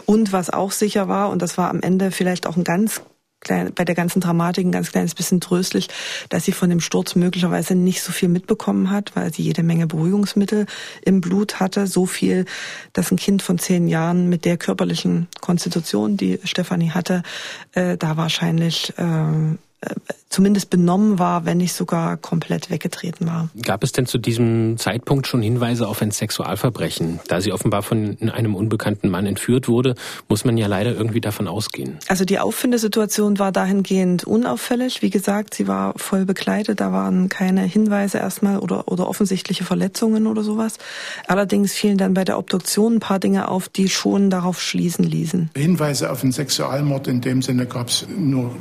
Und 0.06 0.32
was 0.32 0.50
auch 0.50 0.72
sicher 0.72 1.10
war, 1.10 1.30
und 1.30 1.42
das 1.42 1.58
war 1.58 1.70
am 1.70 1.82
Ende 1.82 2.12
vielleicht 2.12 2.48
auch 2.48 2.56
ein 2.56 2.64
ganz 2.64 3.02
klein, 3.44 3.72
bei 3.76 3.86
der 3.86 3.96
ganzen 3.96 4.22
Dramatik 4.22 4.66
ein 4.66 4.72
ganz 4.72 4.92
kleines 4.92 5.14
bisschen 5.16 5.42
tröstlich, 5.42 5.90
dass 6.30 6.46
sie 6.46 6.52
von 6.52 6.70
dem 6.70 6.80
Sturz 6.80 7.16
möglicherweise 7.16 7.76
nicht 7.76 8.02
so 8.02 8.12
viel 8.12 8.30
mitbekommen 8.30 8.90
hat, 8.90 9.16
weil 9.16 9.34
sie 9.34 9.44
jede 9.44 9.64
Menge 9.64 9.88
Beruhigungsmittel 9.88 10.66
im 11.04 11.22
Blut 11.22 11.60
hatte. 11.60 11.88
So 11.88 12.06
viel, 12.06 12.46
dass 12.94 13.12
ein 13.12 13.18
Kind 13.18 13.42
von 13.42 13.60
zehn 13.60 13.88
Jahren 13.88 14.30
mit 14.30 14.46
der 14.46 14.58
körperlichen 14.58 15.28
Konstitution, 15.42 16.18
die 16.18 16.40
Stefanie 16.44 16.92
hatte, 16.92 17.24
äh, 17.74 17.98
da 17.98 18.18
wahrscheinlich 18.18 18.94
äh, 18.98 19.58
zumindest 20.34 20.72
benommen 20.72 21.20
war, 21.20 21.46
wenn 21.46 21.58
nicht 21.58 21.74
sogar 21.74 22.18
komplett 22.18 22.72
weggetreten 22.72 23.28
war. 23.28 23.50
Gab 23.62 23.84
es 23.84 23.92
denn 23.92 24.08
zu 24.08 24.18
diesem 24.18 24.78
Zeitpunkt 24.78 25.28
schon 25.28 25.44
Hinweise 25.44 25.88
auf 25.88 26.02
ein 26.02 26.10
Sexualverbrechen? 26.10 27.20
Da 27.28 27.40
sie 27.40 27.54
offenbar 27.54 27.84
von 27.84 28.18
einem 28.34 28.56
unbekannten 28.56 29.10
Mann 29.10 29.28
entführt 29.28 29.68
wurde, 29.68 29.94
muss 30.28 30.44
man 30.44 30.58
ja 30.58 30.66
leider 30.66 30.96
irgendwie 30.96 31.22
davon 31.22 31.48
ausgehen. 31.48 31.98
Also 32.08 32.26
die 32.26 32.40
Auffindesituation 32.40 33.38
war 33.38 33.52
dahingehend 33.52 34.24
unauffällig. 34.24 35.04
Wie 35.04 35.12
gesagt, 35.12 35.54
sie 35.54 35.68
war 35.68 35.94
voll 35.98 36.26
bekleidet, 36.26 36.82
da 36.82 36.92
waren 36.92 37.30
keine 37.30 37.62
Hinweise 37.62 38.18
erstmal 38.18 38.58
oder, 38.58 38.88
oder 38.88 39.08
offensichtliche 39.08 39.64
Verletzungen 39.64 40.26
oder 40.26 40.44
sowas. 40.44 40.78
Allerdings 41.28 41.74
fielen 41.74 42.00
dann 42.00 42.16
bei 42.16 42.24
der 42.24 42.40
Obduktion 42.40 42.96
ein 42.96 43.00
paar 43.00 43.20
Dinge 43.20 43.50
auf, 43.50 43.70
die 43.70 43.88
schon 43.88 44.32
darauf 44.32 44.60
schließen 44.60 45.06
ließen. 45.06 45.52
Hinweise 45.56 46.10
auf 46.10 46.24
einen 46.24 46.32
Sexualmord 46.32 47.08
in 47.08 47.22
dem 47.22 47.44
Sinne 47.44 47.68
gab 47.68 47.90
es 47.90 48.08
nur 48.18 48.56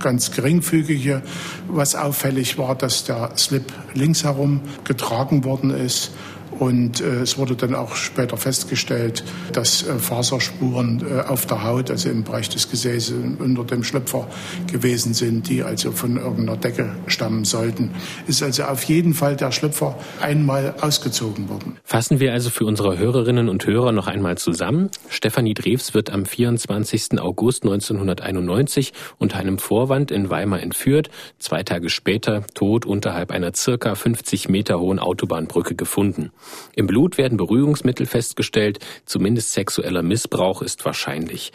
ganz 0.00 0.30
geringfügige. 0.30 1.22
Was 1.68 1.94
auffällig 1.94 2.58
war, 2.58 2.74
dass 2.74 3.04
der 3.04 3.32
Slip 3.36 3.72
links 3.94 4.24
herum 4.24 4.60
getragen 4.84 5.44
worden 5.44 5.70
ist 5.70 6.12
und 6.58 7.00
äh, 7.00 7.22
es 7.22 7.38
wurde 7.38 7.56
dann 7.56 7.74
auch 7.74 7.96
später 7.96 8.36
festgestellt, 8.36 9.24
dass 9.52 9.86
äh, 9.86 9.98
Faserspuren 9.98 11.04
äh, 11.08 11.22
auf 11.22 11.46
der 11.46 11.64
Haut, 11.64 11.90
also 11.90 12.10
im 12.10 12.24
Bereich 12.24 12.48
des 12.48 12.70
Gesäßes 12.70 13.14
unter 13.38 13.64
dem 13.64 13.84
Schlüpfer 13.84 14.26
gewesen 14.70 15.14
sind, 15.14 15.48
die 15.48 15.62
also 15.62 15.92
von 15.92 16.16
irgendeiner 16.16 16.56
Decke 16.56 16.94
stammen 17.06 17.44
sollten. 17.44 17.90
Ist 18.26 18.42
also 18.42 18.64
auf 18.64 18.84
jeden 18.84 19.14
Fall 19.14 19.36
der 19.36 19.52
Schlüpfer 19.52 19.98
einmal 20.20 20.74
ausgezogen 20.80 21.48
worden. 21.48 21.78
Fassen 21.84 22.20
wir 22.20 22.32
also 22.32 22.50
für 22.50 22.66
unsere 22.66 22.98
Hörerinnen 22.98 23.48
und 23.48 23.66
Hörer 23.66 23.92
noch 23.92 24.06
einmal 24.06 24.38
zusammen. 24.38 24.90
Stefanie 25.08 25.54
Drews 25.54 25.94
wird 25.94 26.10
am 26.10 26.26
24. 26.26 27.20
August 27.20 27.64
1991 27.64 28.92
unter 29.18 29.38
einem 29.38 29.58
Vorwand 29.58 30.10
in 30.10 30.30
Weimar 30.30 30.60
entführt, 30.60 31.10
zwei 31.38 31.62
Tage 31.62 31.90
später 31.90 32.46
tot 32.54 32.86
unterhalb 32.86 33.30
einer 33.30 33.54
circa 33.54 33.94
50 33.94 34.48
Meter 34.48 34.78
hohen 34.78 34.98
Autobahnbrücke 34.98 35.74
gefunden. 35.74 36.30
Im 36.74 36.86
Blut 36.86 37.18
werden 37.18 37.36
Beruhigungsmittel 37.38 38.06
festgestellt, 38.06 38.78
zumindest 39.04 39.52
sexueller 39.52 40.02
Missbrauch 40.02 40.62
ist 40.62 40.84
wahrscheinlich. 40.84 41.52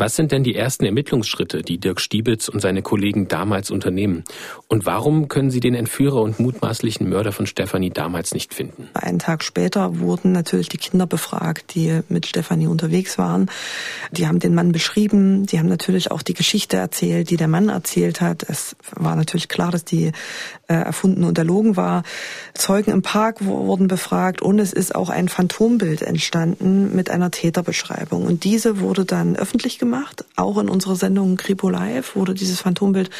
Was 0.00 0.16
sind 0.16 0.32
denn 0.32 0.42
die 0.42 0.54
ersten 0.54 0.86
Ermittlungsschritte, 0.86 1.60
die 1.60 1.76
Dirk 1.76 2.00
Stiebitz 2.00 2.48
und 2.48 2.60
seine 2.60 2.80
Kollegen 2.80 3.28
damals 3.28 3.70
unternehmen? 3.70 4.24
Und 4.66 4.86
warum 4.86 5.28
können 5.28 5.50
sie 5.50 5.60
den 5.60 5.74
Entführer 5.74 6.22
und 6.22 6.40
mutmaßlichen 6.40 7.06
Mörder 7.06 7.32
von 7.32 7.46
Stefanie 7.46 7.90
damals 7.90 8.32
nicht 8.32 8.54
finden? 8.54 8.88
Einen 8.94 9.18
Tag 9.18 9.44
später 9.44 9.98
wurden 9.98 10.32
natürlich 10.32 10.70
die 10.70 10.78
Kinder 10.78 11.06
befragt, 11.06 11.74
die 11.74 12.00
mit 12.08 12.24
Stefanie 12.24 12.66
unterwegs 12.66 13.18
waren. 13.18 13.50
Die 14.10 14.26
haben 14.26 14.38
den 14.38 14.54
Mann 14.54 14.72
beschrieben, 14.72 15.44
die 15.44 15.58
haben 15.58 15.68
natürlich 15.68 16.10
auch 16.10 16.22
die 16.22 16.32
Geschichte 16.32 16.78
erzählt, 16.78 17.28
die 17.28 17.36
der 17.36 17.48
Mann 17.48 17.68
erzählt 17.68 18.22
hat. 18.22 18.42
Es 18.48 18.76
war 18.96 19.16
natürlich 19.16 19.48
klar, 19.48 19.70
dass 19.70 19.84
die 19.84 20.12
äh, 20.66 20.72
erfunden 20.72 21.24
und 21.24 21.36
erlogen 21.36 21.76
war. 21.76 22.04
Zeugen 22.54 22.90
im 22.90 23.02
Park 23.02 23.44
wurden 23.44 23.86
befragt 23.86 24.40
und 24.40 24.60
es 24.60 24.72
ist 24.72 24.94
auch 24.94 25.10
ein 25.10 25.28
Phantombild 25.28 26.00
entstanden 26.00 26.96
mit 26.96 27.10
einer 27.10 27.30
Täterbeschreibung. 27.30 28.24
Und 28.24 28.44
diese 28.44 28.80
wurde 28.80 29.04
dann 29.04 29.36
öffentlich 29.36 29.78
gemacht 29.78 29.89
gemacht. 29.90 30.24
Auch 30.36 30.58
in 30.58 30.68
unserer 30.68 30.94
Sendung 30.94 31.36
Kripo 31.36 31.68
Live 31.68 32.14
wurde 32.14 32.32
dieses 32.32 32.60
Phantombild 32.60 33.10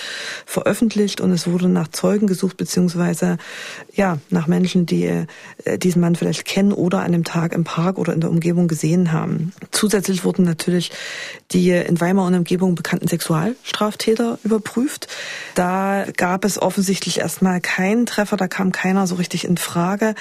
veröffentlicht 0.46 1.20
und 1.20 1.32
es 1.32 1.48
wurde 1.48 1.68
nach 1.68 1.88
Zeugen 1.88 2.28
gesucht, 2.28 2.56
beziehungsweise 2.56 3.38
ja, 3.94 4.18
nach 4.30 4.46
Menschen, 4.46 4.86
die 4.86 5.26
äh, 5.64 5.78
diesen 5.78 6.00
Mann 6.00 6.14
vielleicht 6.14 6.44
kennen 6.44 6.72
oder 6.72 7.00
an 7.00 7.12
dem 7.12 7.24
Tag 7.24 7.52
im 7.52 7.64
Park 7.64 7.98
oder 7.98 8.12
in 8.12 8.20
der 8.20 8.30
Umgebung 8.30 8.68
gesehen 8.68 9.12
haben. 9.12 9.52
Zusätzlich 9.72 10.24
wurden 10.24 10.44
natürlich 10.44 10.92
die 11.50 11.70
in 11.70 12.00
Weimar 12.00 12.26
und 12.26 12.34
Umgebung 12.34 12.76
bekannten 12.76 13.08
Sexualstraftäter 13.08 14.38
überprüft. 14.44 15.08
Da 15.56 16.04
gab 16.16 16.44
es 16.44 16.62
offensichtlich 16.62 17.18
erstmal 17.18 17.60
keinen 17.60 18.06
Treffer, 18.06 18.36
da 18.36 18.46
kam 18.46 18.70
keiner 18.70 19.08
so 19.08 19.16
richtig 19.16 19.44
in 19.44 19.56
Frage. 19.56 20.14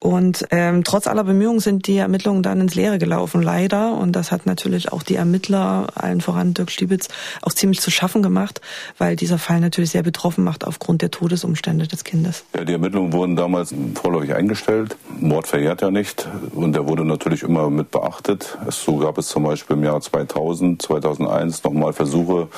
Und 0.00 0.46
ähm, 0.50 0.82
trotz 0.82 1.06
aller 1.06 1.22
Bemühungen 1.22 1.60
sind 1.60 1.86
die 1.86 1.98
Ermittlungen 1.98 2.42
dann 2.42 2.60
ins 2.60 2.74
Leere 2.74 2.98
gelaufen, 2.98 3.40
leider. 3.40 3.92
Und 3.92 4.12
das 4.12 4.32
hat 4.32 4.46
natürlich 4.46 4.90
auch 4.90 5.04
die 5.04 5.14
Ermittler 5.14 5.91
allen 5.94 6.20
voran 6.20 6.54
Dirk 6.54 6.70
Stiebitz, 6.70 7.08
auch 7.42 7.52
ziemlich 7.52 7.80
zu 7.80 7.90
schaffen 7.90 8.22
gemacht, 8.22 8.60
weil 8.98 9.16
dieser 9.16 9.38
Fall 9.38 9.60
natürlich 9.60 9.90
sehr 9.90 10.02
betroffen 10.02 10.44
macht 10.44 10.64
aufgrund 10.64 11.02
der 11.02 11.10
Todesumstände 11.10 11.86
des 11.86 12.04
Kindes. 12.04 12.44
Ja, 12.54 12.64
die 12.64 12.72
Ermittlungen 12.72 13.12
wurden 13.12 13.36
damals 13.36 13.74
vorläufig 13.94 14.34
eingestellt. 14.34 14.96
Mord 15.20 15.46
verjährt 15.46 15.82
ja 15.82 15.90
nicht 15.90 16.28
und 16.54 16.72
der 16.72 16.86
wurde 16.86 17.04
natürlich 17.04 17.42
immer 17.42 17.70
mit 17.70 17.90
beachtet. 17.90 18.58
So 18.68 18.96
gab 18.96 19.18
es 19.18 19.28
zum 19.28 19.44
Beispiel 19.44 19.76
im 19.76 19.84
Jahr 19.84 20.00
2000, 20.00 20.82
2001 20.82 21.64
nochmal 21.64 21.92
Versuche, 21.92 22.48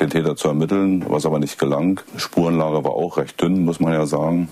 den 0.00 0.10
Täter 0.10 0.36
zu 0.36 0.48
ermitteln, 0.48 1.04
was 1.08 1.26
aber 1.26 1.38
nicht 1.38 1.58
gelang. 1.58 2.00
Spurenlage 2.16 2.84
war 2.84 2.92
auch 2.92 3.16
recht 3.16 3.40
dünn, 3.40 3.64
muss 3.64 3.80
man 3.80 3.92
ja 3.92 4.06
sagen. 4.06 4.48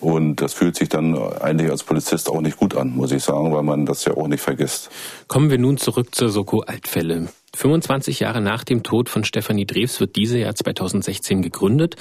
Und 0.00 0.36
das 0.36 0.54
fühlt 0.54 0.76
sich 0.76 0.88
dann 0.88 1.16
eigentlich 1.40 1.70
als 1.70 1.82
Polizist 1.82 2.28
auch 2.28 2.40
nicht 2.40 2.56
gut 2.56 2.76
an, 2.76 2.94
muss 2.94 3.12
ich 3.12 3.22
sagen, 3.24 3.52
weil 3.52 3.62
man 3.62 3.86
das 3.86 4.04
ja 4.04 4.16
auch 4.16 4.28
nicht 4.28 4.40
vergisst. 4.40 4.90
Kommen 5.26 5.50
wir 5.50 5.58
nun 5.58 5.76
zurück 5.76 6.14
zur 6.14 6.28
Soko 6.28 6.60
Altfälle. 6.60 7.28
25 7.58 8.20
Jahre 8.20 8.40
nach 8.40 8.62
dem 8.62 8.84
Tod 8.84 9.08
von 9.08 9.24
Stefanie 9.24 9.66
Drews 9.66 9.98
wird 9.98 10.14
diese 10.14 10.38
Jahr 10.38 10.54
2016 10.54 11.42
gegründet. 11.42 11.96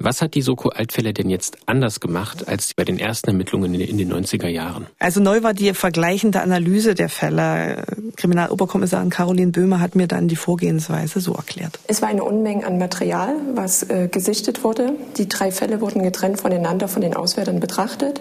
Was 0.00 0.20
hat 0.20 0.34
die 0.34 0.42
Soko 0.42 0.70
Altfälle 0.70 1.14
denn 1.14 1.30
jetzt 1.30 1.58
anders 1.66 2.00
gemacht 2.00 2.48
als 2.48 2.74
bei 2.74 2.84
den 2.84 2.98
ersten 2.98 3.28
Ermittlungen 3.28 3.72
in 3.74 3.98
den 3.98 4.12
90er 4.12 4.48
Jahren? 4.48 4.88
Also 4.98 5.20
neu 5.20 5.44
war 5.44 5.54
die 5.54 5.72
vergleichende 5.74 6.40
Analyse 6.40 6.96
der 6.96 7.08
Fälle. 7.08 7.84
Kriminaloberkommissarin 8.16 9.10
Caroline 9.10 9.52
Böhmer 9.52 9.78
hat 9.80 9.94
mir 9.94 10.08
dann 10.08 10.26
die 10.26 10.34
Vorgehensweise 10.34 11.20
so 11.20 11.34
erklärt. 11.34 11.78
Es 11.86 12.02
war 12.02 12.08
eine 12.08 12.24
Unmenge 12.24 12.66
an 12.66 12.76
Material, 12.76 13.36
was 13.54 13.84
äh, 13.84 14.08
gesichtet 14.10 14.64
wurde. 14.64 14.94
Die 15.18 15.28
drei 15.28 15.52
Fälle 15.52 15.80
wurden 15.80 16.02
getrennt 16.02 16.40
voneinander 16.40 16.88
von 16.88 17.00
den 17.00 17.14
Auswertern 17.14 17.60
betrachtet 17.60 18.20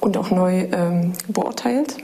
und 0.00 0.16
auch 0.16 0.30
neu 0.30 0.66
ähm, 0.72 1.12
beurteilt 1.28 1.98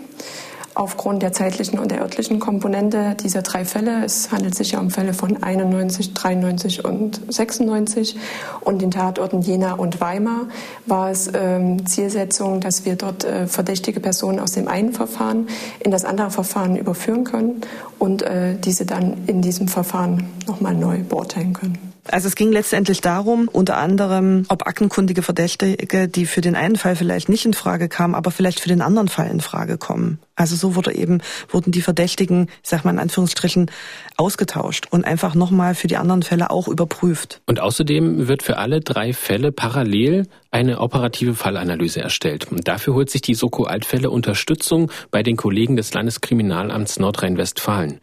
aufgrund 0.79 1.23
der 1.23 1.33
zeitlichen 1.33 1.81
und 1.81 1.91
der 1.91 2.01
örtlichen 2.01 2.39
Komponente 2.39 3.17
dieser 3.21 3.43
drei 3.43 3.65
Fälle. 3.65 4.05
Es 4.05 4.31
handelt 4.31 4.55
sich 4.55 4.73
ja 4.73 4.79
um 4.79 4.91
Fälle 4.91 5.13
von 5.13 5.43
91, 5.43 6.15
93 6.15 6.85
und 6.85 7.21
96 7.29 8.17
und 8.61 8.81
den 8.81 8.93
Tatorten 8.93 9.43
Jena 9.43 9.73
und 9.73 10.01
Weimar 10.01 10.47
war 10.87 11.11
es 11.11 11.29
ähm, 11.35 11.85
Zielsetzung, 11.85 12.61
dass 12.61 12.85
wir 12.85 12.95
dort 12.95 13.25
äh, 13.25 13.49
verdächtige 13.49 13.99
Personen 13.99 14.39
aus 14.39 14.53
dem 14.53 14.69
einen 14.69 14.93
Verfahren 14.93 15.49
in 15.81 15.91
das 15.91 16.05
andere 16.05 16.31
Verfahren 16.31 16.77
überführen 16.77 17.25
können 17.25 17.63
und 17.99 18.23
äh, 18.23 18.55
diese 18.55 18.87
dann 18.87 19.25
in 19.27 19.43
diesem 19.43 19.67
Verfahren 19.67 20.29
nochmal 20.47 20.75
neu 20.75 21.01
beurteilen 21.01 21.55
können. 21.55 21.79
Also 22.11 22.29
es 22.29 22.37
ging 22.37 22.53
letztendlich 22.53 23.01
darum, 23.01 23.49
unter 23.53 23.77
anderem, 23.77 24.45
ob 24.49 24.67
aktenkundige 24.67 25.23
Verdächtige, 25.23 26.09
die 26.09 26.25
für 26.25 26.41
den 26.41 26.55
einen 26.55 26.77
Fall 26.77 26.97
vielleicht 26.97 27.29
nicht 27.29 27.45
in 27.45 27.53
Frage 27.53 27.89
kamen, 27.89 28.15
aber 28.15 28.31
vielleicht 28.31 28.61
für 28.61 28.69
den 28.69 28.81
anderen 28.81 29.09
Fall 29.09 29.29
in 29.29 29.41
Frage 29.41 29.77
kommen. 29.77 30.19
Also 30.39 30.55
so 30.55 30.77
wurde 30.77 30.95
eben, 30.95 31.21
wurden 31.49 31.73
die 31.73 31.83
Verdächtigen, 31.83 32.49
ich 32.63 32.71
sag 32.71 32.85
mal 32.85 32.93
in 32.93 33.01
Anführungsstrichen, 33.01 33.71
ausgetauscht 34.17 34.87
und 34.91 35.05
einfach 35.05 35.35
nochmal 35.35 35.75
für 35.75 35.89
die 35.89 35.97
anderen 35.97 36.23
Fälle 36.23 36.51
auch 36.51 36.69
überprüft. 36.69 37.41
Und 37.47 37.59
außerdem 37.59 38.29
wird 38.29 38.45
für 38.45 38.57
alle 38.57 38.81
drei 38.81 39.13
Fälle 39.13 39.51
parallel 39.51 40.29
eine 40.53 40.79
operative 40.79 41.35
Fallanalyse 41.35 42.01
erstellt. 42.01 42.51
Und 42.51 42.69
dafür 42.69 42.95
holt 42.95 43.11
sich 43.11 43.21
die 43.21 43.35
Soko 43.35 43.65
Altfälle 43.65 44.11
Unterstützung 44.11 44.93
bei 45.11 45.25
den 45.25 45.37
Kollegen 45.37 45.75
des 45.75 45.93
Landeskriminalamts 45.93 47.01
Nordrhein-Westfalen. 47.01 48.01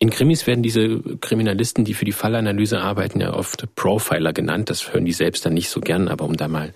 In 0.00 0.10
Krimis 0.10 0.48
werden 0.48 0.62
diese 0.64 1.00
Kriminalisten, 1.20 1.84
die 1.84 1.94
für 1.94 2.04
die 2.04 2.12
Fallanalyse 2.12 2.80
arbeiten, 2.80 3.20
ja 3.20 3.34
oft 3.34 3.72
Profiler 3.76 4.32
genannt. 4.32 4.68
Das 4.68 4.92
hören 4.92 5.04
die 5.04 5.12
selbst 5.12 5.46
dann 5.46 5.54
nicht 5.54 5.70
so 5.70 5.80
gern, 5.80 6.08
aber 6.08 6.24
um 6.24 6.36
da 6.36 6.48
mal 6.48 6.72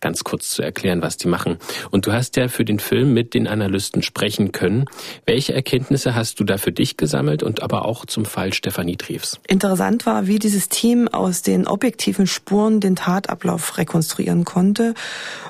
ganz 0.00 0.24
kurz 0.24 0.50
zu 0.50 0.62
erklären, 0.62 1.00
was 1.00 1.16
die 1.16 1.28
machen. 1.28 1.58
Und 1.90 2.06
du 2.06 2.12
hast 2.12 2.36
ja 2.36 2.48
für 2.48 2.64
den 2.64 2.78
Film 2.78 3.14
mit 3.14 3.32
den 3.34 3.48
Analysten 3.48 4.02
sprechen 4.02 4.52
können. 4.52 4.84
Welche 5.24 5.54
Erkenntnisse 5.54 6.14
hast 6.14 6.38
du 6.38 6.44
da 6.44 6.58
für 6.58 6.72
dich 6.72 6.96
gesammelt 6.96 7.42
und 7.42 7.62
aber 7.62 7.86
auch 7.86 8.04
zum 8.04 8.26
Fall 8.26 8.52
Stefanie 8.52 8.96
Drews? 8.96 9.40
Interessant 9.46 10.04
war, 10.04 10.26
wie 10.26 10.38
dieses 10.38 10.68
Team 10.68 11.08
aus 11.08 11.42
den 11.42 11.66
objektiven 11.66 12.26
Spuren 12.26 12.80
den 12.80 12.96
Tatablauf 12.96 13.78
rekonstruieren 13.78 14.44
konnte 14.44 14.94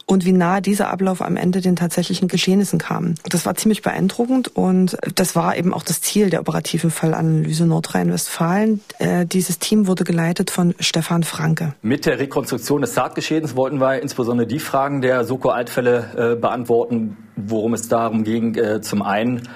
und 0.06 0.24
wie 0.24 0.32
nahe 0.32 0.62
dieser 0.62 0.90
Ablauf 0.90 1.20
am 1.20 1.36
Ende 1.36 1.60
den 1.60 1.76
tatsächlichen 1.76 2.28
Geschehnissen 2.28 2.78
kam. 2.78 3.14
Das 3.28 3.46
war 3.46 3.54
ziemlich 3.54 3.82
beeindruckend 3.82 4.48
und 4.54 4.96
das 5.14 5.34
war 5.34 5.56
eben 5.56 5.72
auch 5.74 5.82
das 5.82 6.00
Ziel 6.00 6.30
der 6.30 6.40
operativen 6.40 6.90
Fallanalyse 6.90 7.66
Nordrhein-Westfalen. 7.66 8.80
Äh, 8.98 9.26
dieses 9.26 9.58
Team 9.58 9.86
wurde 9.86 10.04
geleitet 10.04 10.50
von 10.50 10.74
Stefan 10.78 11.24
Franke. 11.24 11.74
Mit 11.82 12.06
der 12.06 12.18
Rekonstruktion 12.18 12.82
des 12.82 12.94
Tatgeschehens 12.94 13.56
wollten 13.56 13.80
wir 13.80 14.03
insbesondere 14.04 14.46
die 14.46 14.58
Fragen 14.58 15.00
der 15.00 15.24
Soko-Altfälle 15.24 16.34
äh, 16.34 16.36
beantworten, 16.36 17.16
worum 17.36 17.72
es 17.72 17.88
darum 17.88 18.22
ging. 18.22 18.54
Äh, 18.54 18.82
zum 18.82 19.00
einen, 19.00 19.48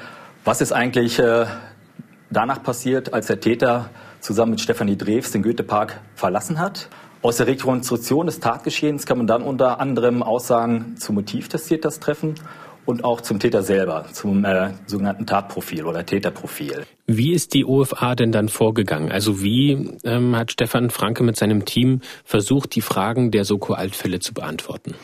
was 0.44 0.62
ist 0.62 0.72
eigentlich 0.72 1.18
äh, 1.18 1.44
danach 2.30 2.62
passiert, 2.62 3.12
als 3.12 3.26
der 3.26 3.40
Täter 3.40 3.90
zusammen 4.20 4.52
mit 4.52 4.62
Stefanie 4.62 4.96
Drews 4.96 5.32
den 5.32 5.42
Goethe-Park 5.42 6.00
verlassen 6.14 6.58
hat? 6.58 6.88
Aus 7.20 7.36
der 7.36 7.46
Rekonstruktion 7.46 8.24
des 8.24 8.40
Tatgeschehens 8.40 9.04
kann 9.04 9.18
man 9.18 9.26
dann 9.26 9.42
unter 9.42 9.80
anderem 9.80 10.22
Aussagen 10.22 10.96
zum 10.96 11.16
Motiv 11.16 11.48
des 11.48 11.66
Täters 11.66 12.00
treffen 12.00 12.34
und 12.88 13.04
auch 13.04 13.20
zum 13.20 13.38
Täter 13.38 13.62
selber, 13.62 14.06
zum 14.12 14.46
äh, 14.46 14.70
sogenannten 14.86 15.26
Tatprofil 15.26 15.84
oder 15.84 16.06
Täterprofil. 16.06 16.86
Wie 17.06 17.34
ist 17.34 17.52
die 17.52 17.66
OFA 17.66 18.14
denn 18.14 18.32
dann 18.32 18.48
vorgegangen? 18.48 19.12
Also 19.12 19.42
wie 19.42 19.98
ähm, 20.04 20.34
hat 20.34 20.52
Stefan 20.52 20.88
Franke 20.88 21.22
mit 21.22 21.36
seinem 21.36 21.66
Team 21.66 22.00
versucht, 22.24 22.74
die 22.74 22.80
Fragen 22.80 23.30
der 23.30 23.44
Soko-Altfälle 23.44 24.20
zu 24.20 24.32
beantworten? 24.32 24.94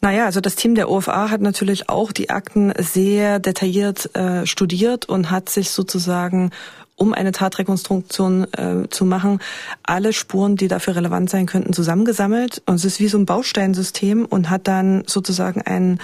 Naja, 0.00 0.26
also 0.26 0.40
das 0.40 0.54
Team 0.54 0.76
der 0.76 0.88
OFA 0.88 1.30
hat 1.30 1.40
natürlich 1.40 1.88
auch 1.88 2.12
die 2.12 2.30
Akten 2.30 2.72
sehr 2.78 3.40
detailliert 3.40 4.14
äh, 4.14 4.46
studiert 4.46 5.08
und 5.08 5.32
hat 5.32 5.48
sich 5.48 5.70
sozusagen 5.70 6.50
um 6.96 7.12
eine 7.12 7.32
Tatrekonstruktion 7.32 8.46
äh, 8.52 8.88
zu 8.88 9.04
machen, 9.04 9.40
alle 9.82 10.12
Spuren, 10.12 10.56
die 10.56 10.68
dafür 10.68 10.96
relevant 10.96 11.28
sein 11.28 11.46
könnten, 11.46 11.72
zusammengesammelt. 11.72 12.62
Und 12.66 12.76
es 12.76 12.84
ist 12.84 13.00
wie 13.00 13.08
so 13.08 13.18
ein 13.18 13.26
Bausteinsystem 13.26 14.24
und 14.24 14.48
hat 14.48 14.68
dann 14.68 15.02
sozusagen 15.06 15.62
ein 15.62 15.98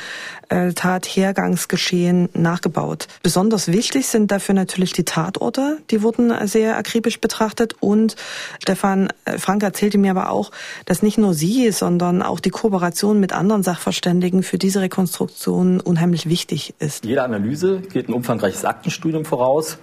äh, 0.48 0.72
Tathergangsgeschehen 0.72 2.29
nachgebaut. 2.35 3.07
Besonders 3.22 3.68
wichtig 3.68 4.09
sind 4.09 4.33
dafür 4.33 4.55
natürlich 4.55 4.92
die 4.92 5.05
Tatorte, 5.05 5.79
die 5.90 6.03
wurden 6.03 6.33
sehr 6.48 6.76
akribisch 6.76 7.20
betrachtet. 7.20 7.76
Und 7.79 8.16
Stefan 8.61 9.11
äh, 9.24 9.38
Frank 9.38 9.62
erzählte 9.62 9.98
mir 9.98 10.11
aber 10.11 10.31
auch, 10.31 10.50
dass 10.87 11.03
nicht 11.03 11.18
nur 11.18 11.35
sie, 11.35 11.70
sondern 11.70 12.22
auch 12.22 12.40
die 12.40 12.50
Kooperation 12.50 13.20
mit 13.20 13.33
anderen 13.33 13.62
Sachverständigen 13.62 14.42
für 14.42 14.59
diese 14.59 14.81
Rekonstruktion 14.81 15.81
unheimlich 15.81 16.29
wichtig 16.29 16.74
ist. 16.81 17.05
Jede 17.05 17.22
Analyse 17.22 17.81
geht 17.81 18.09
ein 18.09 18.12
umfangreiches 18.12 18.64
Aktenstudium 18.64 19.24
voraus. 19.24 19.79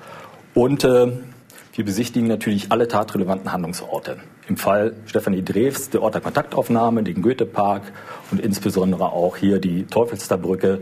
Und 0.58 0.84
äh, 0.84 1.12
wir 1.74 1.86
besichtigen 1.86 2.28
natürlich 2.28 2.72
alle 2.72 2.88
tatrelevanten 2.88 3.54
Handlungsorte. 3.54 4.17
Im 4.48 4.58
Fall 4.58 4.96
Stefanie 5.06 5.43
Drews, 5.43 5.91
der 5.91 6.02
Ort 6.02 6.15
der 6.15 6.22
Kontaktaufnahme, 6.22 7.04
den 7.04 7.22
Goethe-Park 7.22 7.84
und 8.32 8.41
insbesondere 8.41 9.12
auch 9.12 9.38
hier 9.38 9.60
die 9.60 9.84
Teufelsterbrücke, 9.84 10.80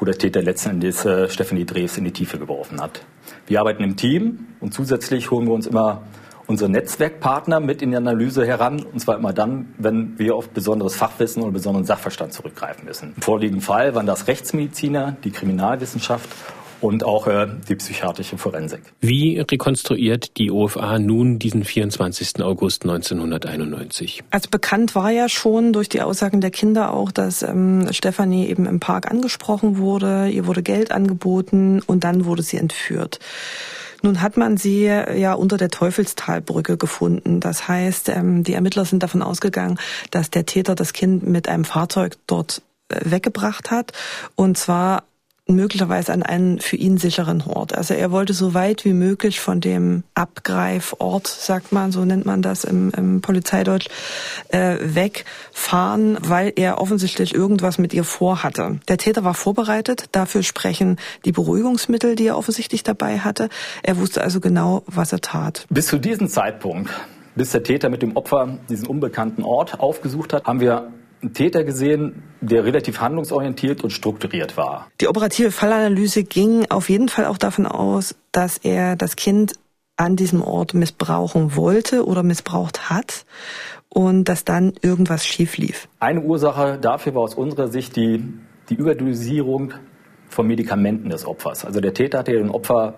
wo 0.00 0.04
der 0.04 0.18
Täter 0.18 0.42
letzten 0.42 0.70
Endes 0.70 1.04
äh, 1.04 1.28
Stefanie 1.28 1.64
Drews 1.64 1.98
in 1.98 2.04
die 2.04 2.10
Tiefe 2.10 2.36
geworfen 2.36 2.80
hat. 2.80 3.04
Wir 3.46 3.60
arbeiten 3.60 3.84
im 3.84 3.94
Team 3.94 4.48
und 4.58 4.74
zusätzlich 4.74 5.30
holen 5.30 5.46
wir 5.46 5.54
uns 5.54 5.68
immer 5.68 6.02
unsere 6.48 6.68
Netzwerkpartner 6.68 7.60
mit 7.60 7.80
in 7.80 7.92
die 7.92 7.96
Analyse 7.96 8.44
heran, 8.44 8.82
und 8.82 8.98
zwar 8.98 9.16
immer 9.18 9.32
dann, 9.32 9.72
wenn 9.78 10.18
wir 10.18 10.34
auf 10.34 10.48
besonderes 10.48 10.96
Fachwissen 10.96 11.44
oder 11.44 11.52
besonderen 11.52 11.86
Sachverstand 11.86 12.32
zurückgreifen 12.32 12.86
müssen. 12.86 13.12
Im 13.14 13.22
vorliegenden 13.22 13.62
Fall 13.62 13.94
waren 13.94 14.06
das 14.06 14.26
Rechtsmediziner, 14.26 15.16
die 15.22 15.30
Kriminalwissenschaft 15.30 16.28
und 16.82 17.04
auch 17.04 17.26
äh, 17.26 17.46
die 17.68 17.76
psychiatrische 17.76 18.38
Forensik. 18.38 18.82
Wie 19.00 19.38
rekonstruiert 19.38 20.36
die 20.38 20.50
OFA 20.50 20.98
nun 20.98 21.38
diesen 21.38 21.64
24. 21.64 22.42
August 22.42 22.82
1991? 22.82 24.24
Also 24.30 24.48
bekannt 24.50 24.94
war 24.94 25.10
ja 25.10 25.28
schon 25.28 25.72
durch 25.72 25.88
die 25.88 26.02
Aussagen 26.02 26.40
der 26.40 26.50
Kinder 26.50 26.92
auch, 26.92 27.12
dass 27.12 27.42
ähm, 27.42 27.88
Stefanie 27.92 28.48
eben 28.48 28.66
im 28.66 28.80
Park 28.80 29.10
angesprochen 29.10 29.78
wurde, 29.78 30.28
ihr 30.28 30.46
wurde 30.46 30.62
Geld 30.62 30.90
angeboten 30.90 31.80
und 31.86 32.04
dann 32.04 32.24
wurde 32.24 32.42
sie 32.42 32.56
entführt. 32.56 33.18
Nun 34.02 34.20
hat 34.20 34.36
man 34.36 34.56
sie 34.56 34.84
ja 34.84 35.34
unter 35.34 35.56
der 35.56 35.70
Teufelstalbrücke 35.70 36.76
gefunden. 36.76 37.38
Das 37.38 37.68
heißt, 37.68 38.08
ähm, 38.08 38.42
die 38.42 38.54
Ermittler 38.54 38.84
sind 38.84 39.02
davon 39.02 39.22
ausgegangen, 39.22 39.78
dass 40.10 40.30
der 40.30 40.44
Täter 40.44 40.74
das 40.74 40.92
Kind 40.92 41.24
mit 41.26 41.48
einem 41.48 41.64
Fahrzeug 41.64 42.16
dort 42.26 42.62
äh, 42.88 42.98
weggebracht 43.04 43.70
hat. 43.70 43.92
Und 44.34 44.58
zwar 44.58 45.04
möglicherweise 45.54 46.12
an 46.12 46.22
einen 46.22 46.60
für 46.60 46.76
ihn 46.76 46.98
sicheren 46.98 47.42
Ort. 47.42 47.74
Also 47.74 47.94
er 47.94 48.10
wollte 48.10 48.32
so 48.32 48.54
weit 48.54 48.84
wie 48.84 48.92
möglich 48.92 49.40
von 49.40 49.60
dem 49.60 50.04
Abgreifort, 50.14 51.26
sagt 51.26 51.72
man, 51.72 51.92
so 51.92 52.04
nennt 52.04 52.26
man 52.26 52.42
das 52.42 52.64
im, 52.64 52.90
im 52.96 53.20
Polizeideutsch, 53.20 53.88
äh, 54.48 54.76
wegfahren, 54.80 56.18
weil 56.20 56.52
er 56.56 56.80
offensichtlich 56.80 57.34
irgendwas 57.34 57.78
mit 57.78 57.94
ihr 57.94 58.04
vorhatte. 58.04 58.80
Der 58.88 58.98
Täter 58.98 59.24
war 59.24 59.34
vorbereitet, 59.34 60.06
dafür 60.12 60.42
sprechen 60.42 60.98
die 61.24 61.32
Beruhigungsmittel, 61.32 62.16
die 62.16 62.26
er 62.26 62.38
offensichtlich 62.38 62.82
dabei 62.82 63.18
hatte. 63.18 63.48
Er 63.82 63.96
wusste 63.98 64.22
also 64.22 64.40
genau, 64.40 64.82
was 64.86 65.12
er 65.12 65.20
tat. 65.20 65.66
Bis 65.70 65.86
zu 65.86 65.98
diesem 65.98 66.28
Zeitpunkt, 66.28 66.90
bis 67.34 67.50
der 67.50 67.62
Täter 67.62 67.88
mit 67.88 68.02
dem 68.02 68.16
Opfer 68.16 68.58
diesen 68.68 68.86
unbekannten 68.86 69.42
Ort 69.42 69.80
aufgesucht 69.80 70.32
hat, 70.32 70.44
haben 70.44 70.60
wir 70.60 70.92
einen 71.22 71.34
Täter 71.34 71.64
gesehen, 71.64 72.22
der 72.40 72.64
relativ 72.64 73.00
handlungsorientiert 73.00 73.84
und 73.84 73.90
strukturiert 73.90 74.56
war. 74.56 74.88
Die 75.00 75.08
operative 75.08 75.50
Fallanalyse 75.50 76.24
ging 76.24 76.66
auf 76.70 76.90
jeden 76.90 77.08
Fall 77.08 77.26
auch 77.26 77.38
davon 77.38 77.66
aus, 77.66 78.14
dass 78.32 78.58
er 78.58 78.96
das 78.96 79.16
Kind 79.16 79.54
an 79.96 80.16
diesem 80.16 80.42
Ort 80.42 80.74
missbrauchen 80.74 81.54
wollte 81.54 82.06
oder 82.06 82.22
missbraucht 82.22 82.90
hat 82.90 83.24
und 83.88 84.24
dass 84.24 84.44
dann 84.44 84.72
irgendwas 84.82 85.26
schief 85.26 85.58
lief. 85.58 85.88
Eine 86.00 86.22
Ursache 86.22 86.78
dafür 86.80 87.14
war 87.14 87.22
aus 87.22 87.34
unserer 87.34 87.68
Sicht 87.68 87.94
die, 87.96 88.24
die 88.68 88.74
Überdosierung 88.74 89.74
von 90.28 90.46
Medikamenten 90.46 91.10
des 91.10 91.26
Opfers. 91.26 91.64
Also 91.64 91.80
der 91.80 91.94
Täter 91.94 92.18
hatte 92.18 92.32
dem 92.32 92.50
Opfer 92.50 92.94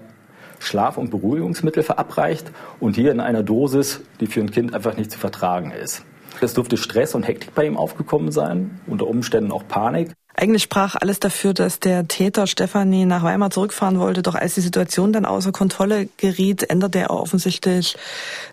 Schlaf- 0.61 0.97
und 0.97 1.11
Beruhigungsmittel 1.11 1.83
verabreicht 1.83 2.51
und 2.81 2.97
hier 2.97 3.11
in 3.11 3.21
einer 3.21 3.43
Dosis, 3.43 4.01
die 4.21 4.27
für 4.27 4.41
ein 4.41 4.51
Kind 4.51 4.73
einfach 4.73 4.97
nicht 4.97 5.11
zu 5.11 5.19
vertragen 5.19 5.73
ist. 5.73 6.05
Es 6.41 6.55
dürfte 6.55 6.77
Stress 6.77 7.15
und 7.15 7.23
Hektik 7.27 7.55
bei 7.55 7.67
ihm 7.67 7.77
aufgekommen 7.77 8.33
sein, 8.33 8.81
unter 8.87 9.07
Umständen 9.07 9.53
auch 9.53 9.67
Panik. 9.67 10.13
Eigentlich 10.37 10.65
sprach 10.65 10.97
alles 10.97 11.21
dafür, 11.21 11.55
dass 11.55 11.79
der 11.79 12.09
Täter 12.09 12.49
Stefanie 12.49 13.07
nach 13.07 13.23
Weimar 13.23 13.51
zurückfahren 13.51 14.01
wollte. 14.01 14.23
Doch 14.23 14.35
als 14.35 14.57
die 14.57 14.63
Situation 14.63 15.13
dann 15.13 15.27
außer 15.27 15.53
Kontrolle 15.53 16.09
geriet, 16.17 16.69
änderte 16.69 16.99
er 16.99 17.11
offensichtlich 17.11 17.97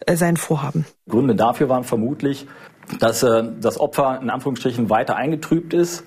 äh, 0.05 0.15
sein 0.15 0.37
Vorhaben. 0.37 0.85
Gründe 1.09 1.35
dafür 1.35 1.69
waren 1.69 1.83
vermutlich, 1.83 2.45
dass 2.99 3.23
äh, 3.23 3.43
das 3.59 3.79
Opfer 3.79 4.19
in 4.21 4.29
Anführungsstrichen 4.29 4.91
weiter 4.91 5.15
eingetrübt 5.15 5.73
ist, 5.73 6.03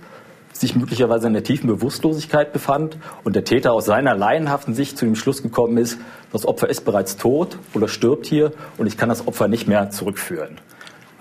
sich 0.52 0.76
möglicherweise 0.76 1.26
in 1.26 1.32
der 1.32 1.42
tiefen 1.42 1.66
Bewusstlosigkeit 1.66 2.52
befand 2.52 2.96
und 3.24 3.34
der 3.34 3.42
Täter 3.42 3.72
aus 3.72 3.86
seiner 3.86 4.14
laienhaften 4.14 4.74
Sicht 4.74 4.96
zu 4.96 5.04
dem 5.04 5.16
Schluss 5.16 5.42
gekommen 5.42 5.76
ist, 5.78 5.98
das 6.32 6.46
Opfer 6.46 6.70
ist 6.70 6.84
bereits 6.84 7.16
tot 7.16 7.58
oder 7.74 7.88
stirbt 7.88 8.26
hier 8.26 8.52
und 8.78 8.86
ich 8.86 8.96
kann 8.96 9.08
das 9.08 9.26
Opfer 9.26 9.48
nicht 9.48 9.66
mehr 9.66 9.90
zurückführen 9.90 10.58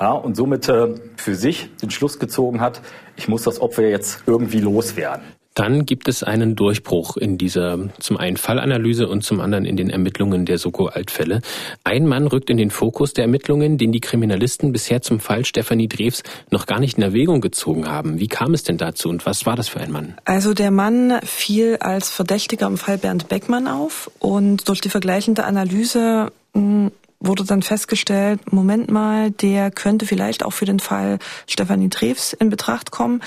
ja, 0.04 0.12
und 0.12 0.36
somit 0.36 0.68
äh, 0.68 0.96
für 1.16 1.34
sich 1.34 1.70
den 1.82 1.90
Schluss 1.90 2.20
gezogen 2.20 2.60
hat, 2.60 2.82
ich 3.16 3.30
muss 3.30 3.44
das 3.44 3.62
Opfer 3.62 3.88
jetzt 3.88 4.24
irgendwie 4.28 4.60
loswerden. 4.60 5.24
Dann 5.54 5.86
gibt 5.86 6.10
es 6.10 6.24
einen 6.24 6.58
Durchbruch 6.58 7.16
in 7.16 7.38
dieser 7.38 7.78
zum 8.00 8.18
einen 8.18 8.36
Fallanalyse 8.36 9.08
und 9.08 9.24
zum 9.24 9.40
anderen 9.40 9.64
in 9.64 9.78
den 9.78 9.90
Ermittlungen 9.90 10.46
der 10.46 10.58
Soko-Altfälle. 10.58 11.40
Ein 11.86 12.06
Mann 12.06 12.28
rückt 12.28 12.50
in 12.50 12.58
den 12.58 12.70
Fokus 12.70 13.14
der 13.14 13.26
Ermittlungen, 13.26 13.78
den 13.78 13.94
die 13.94 14.02
Kriminalisten 14.02 14.74
bisher 14.74 15.02
zum 15.02 15.22
Fall 15.22 15.46
Stefanie 15.46 15.88
Drews 15.88 16.24
noch 16.50 16.66
gar 16.66 16.82
nicht 16.82 16.98
in 16.98 17.04
Erwägung 17.04 17.40
gezogen 17.40 17.88
haben. 17.88 18.20
Wie 18.20 18.28
kam 18.28 18.54
es 18.54 18.64
denn 18.64 18.78
dazu 18.78 19.08
und 19.08 19.26
was 19.26 19.46
war 19.46 19.56
das 19.56 19.70
für 19.70 19.80
ein 19.80 19.92
Mann? 19.92 20.16
Also 20.26 20.54
der 20.54 20.72
Mann 20.72 21.20
fiel 21.24 21.78
als 21.80 22.10
Verdächtiger 22.10 22.68
im 22.68 22.78
Fall 22.78 22.98
Bernd 22.98 23.30
Beckmann 23.30 23.68
auf 23.68 24.12
und 24.20 24.68
durch 24.68 24.82
die 24.82 24.90
vergleichende 24.90 25.46
Analyse 25.46 26.34
hm, 26.56 26.92
wurde 27.24 27.46
dann 27.46 27.62
festgestellt, 27.62 28.52
Moment 28.52 28.92
mal, 28.92 29.32
der 29.32 29.72
könnte 29.72 30.06
vielleicht 30.06 30.44
auch 30.46 30.52
für 30.52 30.66
den 30.66 30.80
Fall 30.80 31.20
Stefanie 31.48 31.90
Treves 31.90 32.34
in 32.34 32.50
Betracht 32.50 32.92
kommen. 32.92 33.22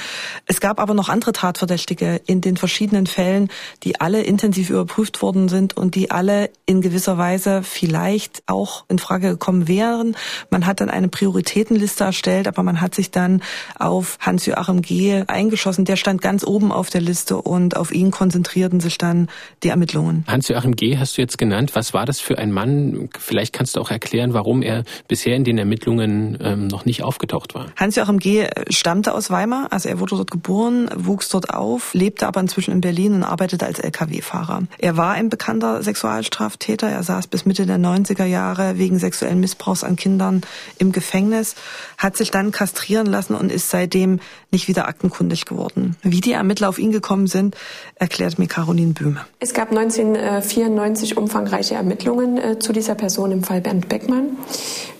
Es 0.46 0.60
gab 0.60 0.80
aber 0.80 0.94
noch 0.94 1.08
andere 1.08 1.32
Tatverdächtige 1.32 2.20
in 2.26 2.40
den 2.40 2.56
verschiedenen 2.56 3.06
Fällen, 3.06 3.48
die 3.82 4.00
alle 4.00 4.22
intensiv 4.22 4.70
überprüft 4.70 5.22
worden 5.22 5.48
sind 5.48 5.76
und 5.76 5.94
die 5.94 6.10
alle 6.10 6.50
in 6.66 6.80
gewisser 6.80 7.18
Weise 7.18 7.62
vielleicht 7.62 8.42
auch 8.46 8.84
in 8.88 8.98
Frage 8.98 9.30
gekommen 9.30 9.66
wären. 9.66 10.16
Man 10.50 10.66
hat 10.66 10.80
dann 10.80 10.90
eine 10.90 11.08
Prioritätenliste 11.08 12.04
erstellt, 12.04 12.48
aber 12.48 12.62
man 12.62 12.80
hat 12.80 12.94
sich 12.94 13.10
dann 13.10 13.42
auf 13.78 14.18
Hans-Joachim 14.20 14.82
G. 14.82 15.24
eingeschossen. 15.26 15.84
Der 15.84 15.96
stand 15.96 16.20
ganz 16.20 16.44
oben 16.44 16.70
auf 16.72 16.90
der 16.90 17.00
Liste 17.00 17.36
und 17.36 17.76
auf 17.76 17.92
ihn 17.92 18.10
konzentrierten 18.10 18.80
sich 18.80 18.98
dann 18.98 19.28
die 19.62 19.68
Ermittlungen. 19.68 20.24
Hans-Joachim 20.26 20.76
G. 20.76 20.98
hast 20.98 21.16
du 21.16 21.22
jetzt 21.22 21.38
genannt. 21.38 21.70
Was 21.74 21.94
war 21.94 22.04
das 22.04 22.20
für 22.20 22.38
ein 22.38 22.52
Mann? 22.52 23.08
Vielleicht 23.18 23.52
kannst 23.52 23.76
du 23.76 23.80
auch 23.80 23.85
auch 23.86 23.90
erklären, 23.90 24.34
warum 24.34 24.62
er 24.62 24.84
bisher 25.08 25.36
in 25.36 25.44
den 25.44 25.58
Ermittlungen 25.58 26.38
ähm, 26.42 26.66
noch 26.66 26.84
nicht 26.84 27.02
aufgetaucht 27.02 27.54
war. 27.54 27.66
Hans-Joachim 27.76 28.18
G. 28.18 28.46
stammte 28.70 29.14
aus 29.14 29.30
Weimar, 29.30 29.68
also 29.70 29.88
er 29.88 30.00
wurde 30.00 30.16
dort 30.16 30.30
geboren, 30.30 30.88
wuchs 30.94 31.28
dort 31.28 31.54
auf, 31.54 31.94
lebte 31.94 32.26
aber 32.26 32.40
inzwischen 32.40 32.72
in 32.72 32.80
Berlin 32.80 33.14
und 33.14 33.22
arbeitete 33.22 33.64
als 33.64 33.78
Lkw-Fahrer. 33.78 34.64
Er 34.78 34.96
war 34.96 35.12
ein 35.12 35.28
bekannter 35.28 35.82
Sexualstraftäter. 35.82 36.88
Er 36.88 37.02
saß 37.02 37.28
bis 37.28 37.46
Mitte 37.46 37.66
der 37.66 37.78
90er 37.78 38.24
Jahre 38.24 38.78
wegen 38.78 38.98
sexuellen 38.98 39.40
Missbrauchs 39.40 39.84
an 39.84 39.96
Kindern 39.96 40.42
im 40.78 40.92
Gefängnis, 40.92 41.54
hat 41.98 42.16
sich 42.16 42.30
dann 42.30 42.50
kastrieren 42.50 43.06
lassen 43.06 43.34
und 43.34 43.52
ist 43.52 43.70
seitdem 43.70 44.20
nicht 44.50 44.68
wieder 44.68 44.88
aktenkundig 44.88 45.44
geworden. 45.44 45.96
Wie 46.02 46.20
die 46.20 46.32
Ermittler 46.32 46.68
auf 46.68 46.78
ihn 46.78 46.92
gekommen 46.92 47.26
sind, 47.26 47.56
erklärt 47.94 48.38
mir 48.38 48.46
Caroline 48.46 48.92
Böhme. 48.92 49.20
Es 49.38 49.54
gab 49.54 49.70
1994 49.70 51.16
umfangreiche 51.16 51.74
Ermittlungen 51.74 52.38
äh, 52.38 52.58
zu 52.58 52.72
dieser 52.72 52.94
Person 52.94 53.30
im 53.30 53.42
Fall 53.42 53.60
Bernd 53.60 53.75
Bernd 53.76 53.88
Beckmann. 53.88 54.36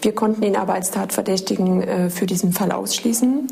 Wir 0.03 0.15
konnten 0.15 0.43
ihn 0.43 0.57
aber 0.57 0.75
als 0.75 0.91
Tatverdächtigen 0.91 1.83
äh, 1.83 2.11
für 2.11 2.27
diesen 2.27 2.53
Fall 2.53 2.73
ausschließen. 2.73 3.49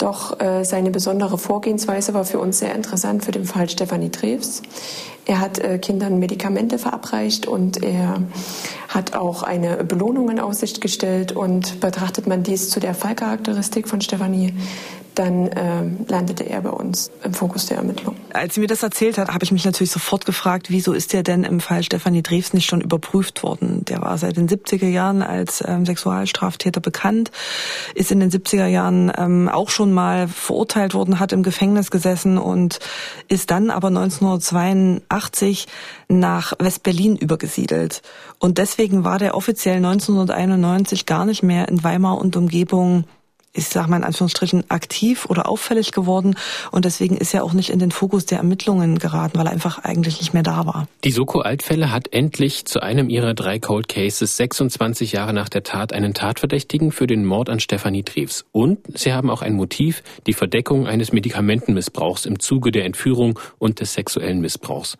Doch 0.00 0.40
äh, 0.40 0.64
seine 0.64 0.90
besondere 0.90 1.36
Vorgehensweise 1.36 2.14
war 2.14 2.24
für 2.24 2.38
uns 2.38 2.58
sehr 2.58 2.74
interessant 2.74 3.22
für 3.22 3.32
den 3.32 3.44
Fall 3.44 3.68
Stefanie 3.68 4.08
Treves. 4.08 4.62
Er 5.26 5.40
hat 5.40 5.58
äh, 5.58 5.78
Kindern 5.78 6.18
Medikamente 6.18 6.78
verabreicht 6.78 7.46
und 7.46 7.82
er 7.82 8.22
hat 8.88 9.14
auch 9.14 9.42
eine 9.42 9.84
Belohnung 9.84 10.30
in 10.30 10.40
Aussicht 10.40 10.80
gestellt. 10.80 11.32
Und 11.32 11.80
betrachtet 11.80 12.26
man 12.26 12.42
dies 12.42 12.70
zu 12.70 12.80
der 12.80 12.94
Fallcharakteristik 12.94 13.88
von 13.88 14.00
Stefanie, 14.00 14.54
dann 15.14 15.48
äh, 15.48 15.82
landete 16.08 16.44
er 16.44 16.62
bei 16.62 16.70
uns 16.70 17.10
im 17.24 17.34
Fokus 17.34 17.66
der 17.66 17.78
Ermittlung. 17.78 18.16
Als 18.32 18.54
sie 18.54 18.60
mir 18.60 18.66
das 18.66 18.82
erzählt 18.82 19.18
hat, 19.18 19.28
habe 19.28 19.44
ich 19.44 19.52
mich 19.52 19.64
natürlich 19.64 19.90
sofort 19.90 20.24
gefragt, 20.24 20.70
wieso 20.70 20.92
ist 20.92 21.12
der 21.12 21.22
denn 21.22 21.44
im 21.44 21.60
Fall 21.60 21.82
Stefanie 21.82 22.22
Drews 22.22 22.52
nicht 22.52 22.66
schon 22.66 22.80
überprüft 22.80 23.42
worden? 23.42 23.84
Der 23.86 24.00
war 24.00 24.16
seit 24.18 24.36
den 24.36 24.48
70er 24.48 24.88
Jahren 24.88 25.22
als 25.22 25.62
ähm, 25.66 25.84
Sexualstraftäter 25.84 26.80
bekannt, 26.80 27.30
ist 27.94 28.10
in 28.10 28.20
den 28.20 28.30
70er 28.30 28.66
Jahren 28.66 29.12
ähm, 29.16 29.48
auch 29.48 29.68
schon 29.68 29.89
mal 29.92 30.28
verurteilt 30.28 30.94
worden, 30.94 31.20
hat 31.20 31.32
im 31.32 31.42
Gefängnis 31.42 31.90
gesessen 31.90 32.38
und 32.38 32.78
ist 33.28 33.50
dann 33.50 33.70
aber 33.70 33.88
1982 33.88 35.66
nach 36.08 36.52
West-Berlin 36.58 37.16
übergesiedelt. 37.16 38.02
Und 38.38 38.58
deswegen 38.58 39.04
war 39.04 39.18
der 39.18 39.34
offiziell 39.34 39.76
1991 39.76 41.06
gar 41.06 41.24
nicht 41.24 41.42
mehr 41.42 41.68
in 41.68 41.82
Weimar 41.84 42.18
und 42.18 42.36
Umgebung 42.36 43.04
ich 43.52 43.66
sag 43.66 43.88
mal 43.88 43.96
in 43.96 44.04
Anführungsstrichen, 44.04 44.70
aktiv 44.70 45.26
oder 45.28 45.48
auffällig 45.48 45.92
geworden 45.92 46.36
und 46.70 46.84
deswegen 46.84 47.16
ist 47.16 47.34
er 47.34 47.44
auch 47.44 47.52
nicht 47.52 47.70
in 47.70 47.78
den 47.78 47.90
Fokus 47.90 48.26
der 48.26 48.38
Ermittlungen 48.38 48.98
geraten, 48.98 49.38
weil 49.38 49.46
er 49.46 49.52
einfach 49.52 49.82
eigentlich 49.82 50.20
nicht 50.20 50.32
mehr 50.32 50.42
da 50.42 50.66
war. 50.66 50.86
Die 51.04 51.10
Soko-Altfälle 51.10 51.90
hat 51.90 52.12
endlich 52.12 52.64
zu 52.66 52.80
einem 52.80 53.08
ihrer 53.08 53.34
drei 53.34 53.58
Cold 53.58 53.88
Cases 53.88 54.36
26 54.36 55.12
Jahre 55.12 55.32
nach 55.32 55.48
der 55.48 55.62
Tat 55.62 55.92
einen 55.92 56.14
Tatverdächtigen 56.14 56.92
für 56.92 57.06
den 57.06 57.24
Mord 57.24 57.48
an 57.50 57.60
Stefanie 57.60 58.04
Treves. 58.04 58.44
Und 58.52 58.78
sie 58.98 59.12
haben 59.12 59.30
auch 59.30 59.42
ein 59.42 59.54
Motiv, 59.54 60.02
die 60.26 60.34
Verdeckung 60.34 60.86
eines 60.86 61.12
Medikamentenmissbrauchs 61.12 62.26
im 62.26 62.38
Zuge 62.38 62.70
der 62.70 62.84
Entführung 62.84 63.38
und 63.58 63.80
des 63.80 63.94
sexuellen 63.94 64.40
Missbrauchs. 64.40 64.96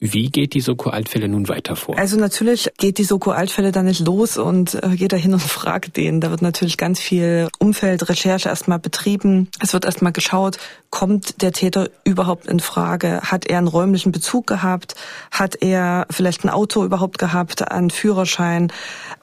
Wie 0.00 0.30
geht 0.30 0.54
die 0.54 0.60
Soko-Altfälle 0.60 1.26
nun 1.26 1.48
weiter 1.48 1.74
vor? 1.74 1.98
Also 1.98 2.16
natürlich 2.16 2.70
geht 2.78 2.98
die 2.98 3.04
Soko-Altfälle 3.04 3.72
da 3.72 3.82
nicht 3.82 3.98
los 3.98 4.38
und 4.38 4.80
äh, 4.80 4.94
geht 4.94 5.12
da 5.12 5.16
hin 5.16 5.32
und 5.32 5.42
fragt 5.42 5.96
den. 5.96 6.20
Da 6.20 6.30
wird 6.30 6.40
natürlich 6.40 6.76
ganz 6.76 7.00
viel 7.00 7.48
Umfeldrecherche 7.58 8.48
erstmal 8.48 8.78
betrieben. 8.78 9.48
Es 9.60 9.72
wird 9.72 9.84
erstmal 9.84 10.12
geschaut, 10.12 10.58
kommt 10.90 11.42
der 11.42 11.50
Täter 11.50 11.90
überhaupt 12.04 12.46
in 12.46 12.60
Frage? 12.60 13.22
Hat 13.22 13.46
er 13.46 13.58
einen 13.58 13.66
räumlichen 13.66 14.12
Bezug 14.12 14.46
gehabt? 14.46 14.94
Hat 15.32 15.56
er 15.62 16.06
vielleicht 16.10 16.44
ein 16.44 16.48
Auto 16.48 16.84
überhaupt 16.84 17.18
gehabt, 17.18 17.68
einen 17.68 17.90
Führerschein? 17.90 18.72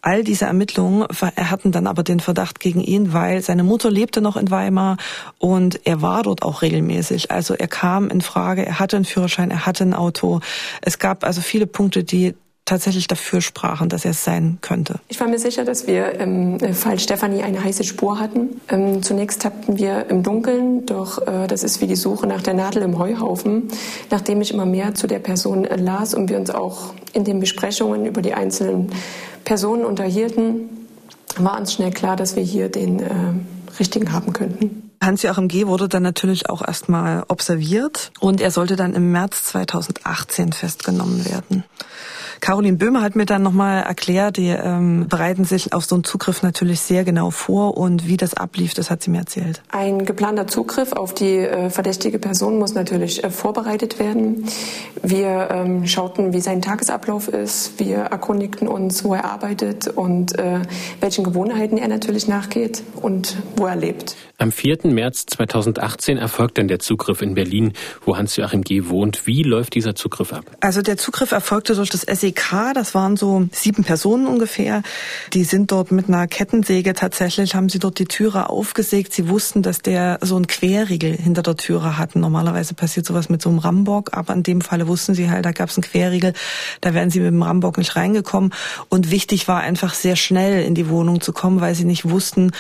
All 0.02 0.26
diese 0.26 0.44
Ermittlungen 0.44 1.08
hatten 1.38 1.72
dann 1.72 1.88
aber 1.88 2.04
den 2.04 2.20
Verdacht 2.20 2.60
gegen 2.60 2.82
ihn, 2.82 3.14
weil 3.14 3.42
seine 3.42 3.64
Mutter 3.64 3.90
lebte 3.90 4.20
noch 4.20 4.36
in 4.36 4.52
Weimar 4.52 4.98
und 5.40 5.80
er 5.86 6.02
war 6.02 6.24
dort 6.24 6.44
auch 6.44 6.62
regelmäßig. 6.62 7.32
Also 7.32 7.54
er 7.54 7.70
kam 7.70 8.10
in 8.10 8.20
Frage, 8.20 8.66
er 8.66 8.78
hatte 8.78 8.98
einen 8.98 9.06
Führerschein, 9.06 9.52
er 9.52 9.66
hatte 9.66 9.86
ein 9.86 9.94
Auto. 9.94 10.42
Es 10.82 11.00
gab 11.00 11.24
also 11.24 11.42
viele 11.42 11.68
Punkte, 11.68 12.04
die 12.04 12.36
tatsächlich 12.66 13.08
dafür 13.08 13.42
sprachen, 13.42 13.90
dass 13.90 14.06
er 14.06 14.12
es 14.12 14.24
sein 14.24 14.58
könnte. 14.62 14.96
Ich 15.08 15.20
war 15.20 15.28
mir 15.28 15.38
sicher, 15.38 15.64
dass 15.64 15.86
wir 15.86 16.20
im 16.20 16.60
Fall 16.74 16.98
Stefanie 17.00 17.44
eine 17.44 17.64
heiße 17.64 17.84
Spur 17.84 18.20
hatten. 18.20 18.60
Ähm, 18.70 19.04
zunächst 19.04 19.44
tappten 19.44 19.78
wir 19.78 20.10
im 20.10 20.24
Dunkeln, 20.24 20.86
doch 20.88 21.26
äh, 21.28 21.48
das 21.48 21.64
ist 21.64 21.80
wie 21.82 21.88
die 21.88 21.96
Suche 21.96 22.26
nach 22.26 22.42
der 22.42 22.56
Nadel 22.56 22.82
im 22.82 22.98
Heuhaufen. 22.98 23.68
Nachdem 24.10 24.42
ich 24.42 24.52
immer 24.52 24.66
mehr 24.66 24.96
zu 24.96 25.06
der 25.06 25.20
Person 25.20 25.66
äh, 25.66 25.76
las 25.76 26.16
und 26.16 26.30
wir 26.30 26.38
uns 26.40 26.50
auch 26.50 26.96
in 27.14 27.24
den 27.24 27.40
Besprechungen 27.40 28.08
über 28.08 28.24
die 28.24 28.34
einzelnen 28.34 28.92
Personen 29.44 29.86
unterhielten, 29.86 30.70
war 31.38 31.60
uns 31.60 31.74
schnell 31.74 31.92
klar, 31.92 32.16
dass 32.16 32.36
wir 32.36 32.44
hier 32.44 32.70
den 32.70 33.00
äh, 33.00 33.10
richtigen 33.80 34.12
haben 34.12 34.34
könnten. 34.34 34.85
Hans-Joachim 35.06 35.48
G. 35.48 35.68
wurde 35.68 35.88
dann 35.88 36.04
natürlich 36.04 36.50
auch 36.50 36.66
erstmal 36.66 37.24
observiert 37.28 38.12
und 38.20 38.42
er 38.42 38.52
sollte 38.52 38.76
dann 38.76 38.94
im 38.94 39.12
März 39.12 39.44
2018 39.44 40.52
festgenommen 40.52 41.26
werden. 41.26 41.64
Caroline 42.42 42.78
Böhmer 42.78 43.02
hat 43.02 43.16
mir 43.16 43.26
dann 43.26 43.44
nochmal 43.44 43.84
erklärt, 43.84 44.38
die 44.38 44.50
ähm, 44.50 45.08
bereiten 45.10 45.46
sich 45.46 45.74
auf 45.74 45.86
so 45.86 45.96
einen 45.96 46.04
Zugriff 46.04 46.44
natürlich 46.44 46.82
sehr 46.82 47.04
genau 47.04 47.32
vor 47.32 47.78
und 47.78 48.08
wie 48.08 48.18
das 48.18 48.34
ablief, 48.34 48.74
das 48.74 48.92
hat 48.92 49.02
sie 49.02 49.10
mir 49.10 49.20
erzählt. 49.20 49.62
Ein 49.72 50.06
geplanter 50.06 50.48
Zugriff 50.48 50.92
auf 50.92 51.14
die 51.14 51.38
äh, 51.38 51.70
verdächtige 51.70 52.20
Person 52.20 52.60
muss 52.60 52.74
natürlich 52.74 53.24
äh, 53.24 53.30
vorbereitet 53.30 54.00
werden. 54.00 54.46
Wir 55.02 55.50
ähm, 55.52 55.88
schauten, 55.88 56.34
wie 56.34 56.42
sein 56.42 56.62
Tagesablauf 56.62 57.28
ist. 57.28 57.80
Wir 57.80 57.98
erkundigten 57.98 58.68
uns, 58.68 59.04
wo 59.04 59.14
er 59.14 59.26
arbeitet 59.26 59.88
und 59.88 60.38
äh, 60.38 60.62
welchen 61.00 61.24
Gewohnheiten 61.24 61.78
er 61.78 61.88
natürlich 61.88 62.28
nachgeht 62.28 62.84
und 63.02 63.38
wo 63.56 63.66
er 63.66 63.76
lebt. 63.76 64.16
Am 64.38 64.52
4. 64.52 64.80
März 64.84 65.28
2018 65.28 66.18
erfolgt 66.18 66.58
dann 66.58 66.68
der 66.68 66.80
Zugriff 66.80 67.22
in 67.22 67.36
Berlin, 67.36 67.72
wo 68.04 68.18
Hans-Joachim 68.18 68.64
G. 68.64 68.90
wohnt. 68.90 69.26
Wie 69.28 69.44
läuft 69.44 69.76
dieser 69.76 69.96
Zugriff 69.96 70.34
ab? 70.34 70.44
Also 70.60 70.82
der 70.82 70.98
Zugriff 70.98 71.32
erfolgte 71.32 71.74
durch 71.74 71.90
das 71.90 72.02
SEK. 72.02 72.74
Das 72.74 72.94
waren 72.94 73.16
so 73.16 73.48
sieben 73.54 73.86
Personen 73.86 74.28
ungefähr. 74.28 74.84
Die 75.32 75.46
sind 75.46 75.72
dort 75.72 75.94
mit 75.94 76.10
einer 76.10 76.28
Kettensäge 76.28 76.94
tatsächlich, 76.94 77.56
haben 77.56 77.70
sie 77.70 77.80
dort 77.80 77.98
die 77.98 78.06
Türe 78.06 78.50
aufgesägt. 78.50 79.14
Sie 79.14 79.30
wussten, 79.30 79.62
dass 79.62 79.82
der 79.82 80.20
so 80.22 80.36
einen 80.36 80.48
Querriegel 80.48 81.14
hinter 81.14 81.42
der 81.42 81.56
Türe 81.56 81.98
hat. 81.98 82.18
Normalerweise 82.18 82.74
passiert 82.74 83.06
sowas 83.06 83.30
mit 83.30 83.42
so 83.42 83.50
einem 83.50 83.60
Rambock, 83.60 84.18
aber 84.18 84.34
in 84.34 84.44
dem 84.44 84.60
Falle 84.60 84.90
wussten 84.90 85.14
sie 85.14 85.30
halt, 85.30 85.46
da 85.46 85.54
gab 85.54 85.70
es 85.70 85.78
einen 85.78 85.84
Querriegel. 85.86 86.34
Da 86.82 86.94
wären 86.94 87.10
sie 87.10 87.22
mit 87.22 87.30
dem 87.30 87.42
Rambock 87.42 87.78
nicht 87.78 87.96
reingekommen. 87.96 88.54
Und 88.90 89.12
wichtig 89.12 89.48
war 89.48 89.62
einfach 89.62 89.94
sehr 89.94 90.18
schnell 90.18 90.66
in 90.66 90.76
die 90.76 90.90
Wohnung 90.90 91.22
zu 91.22 91.32
kommen, 91.32 91.62
weil 91.62 91.74
sie 91.74 91.86
nicht 91.86 92.10
wussten, 92.10 92.52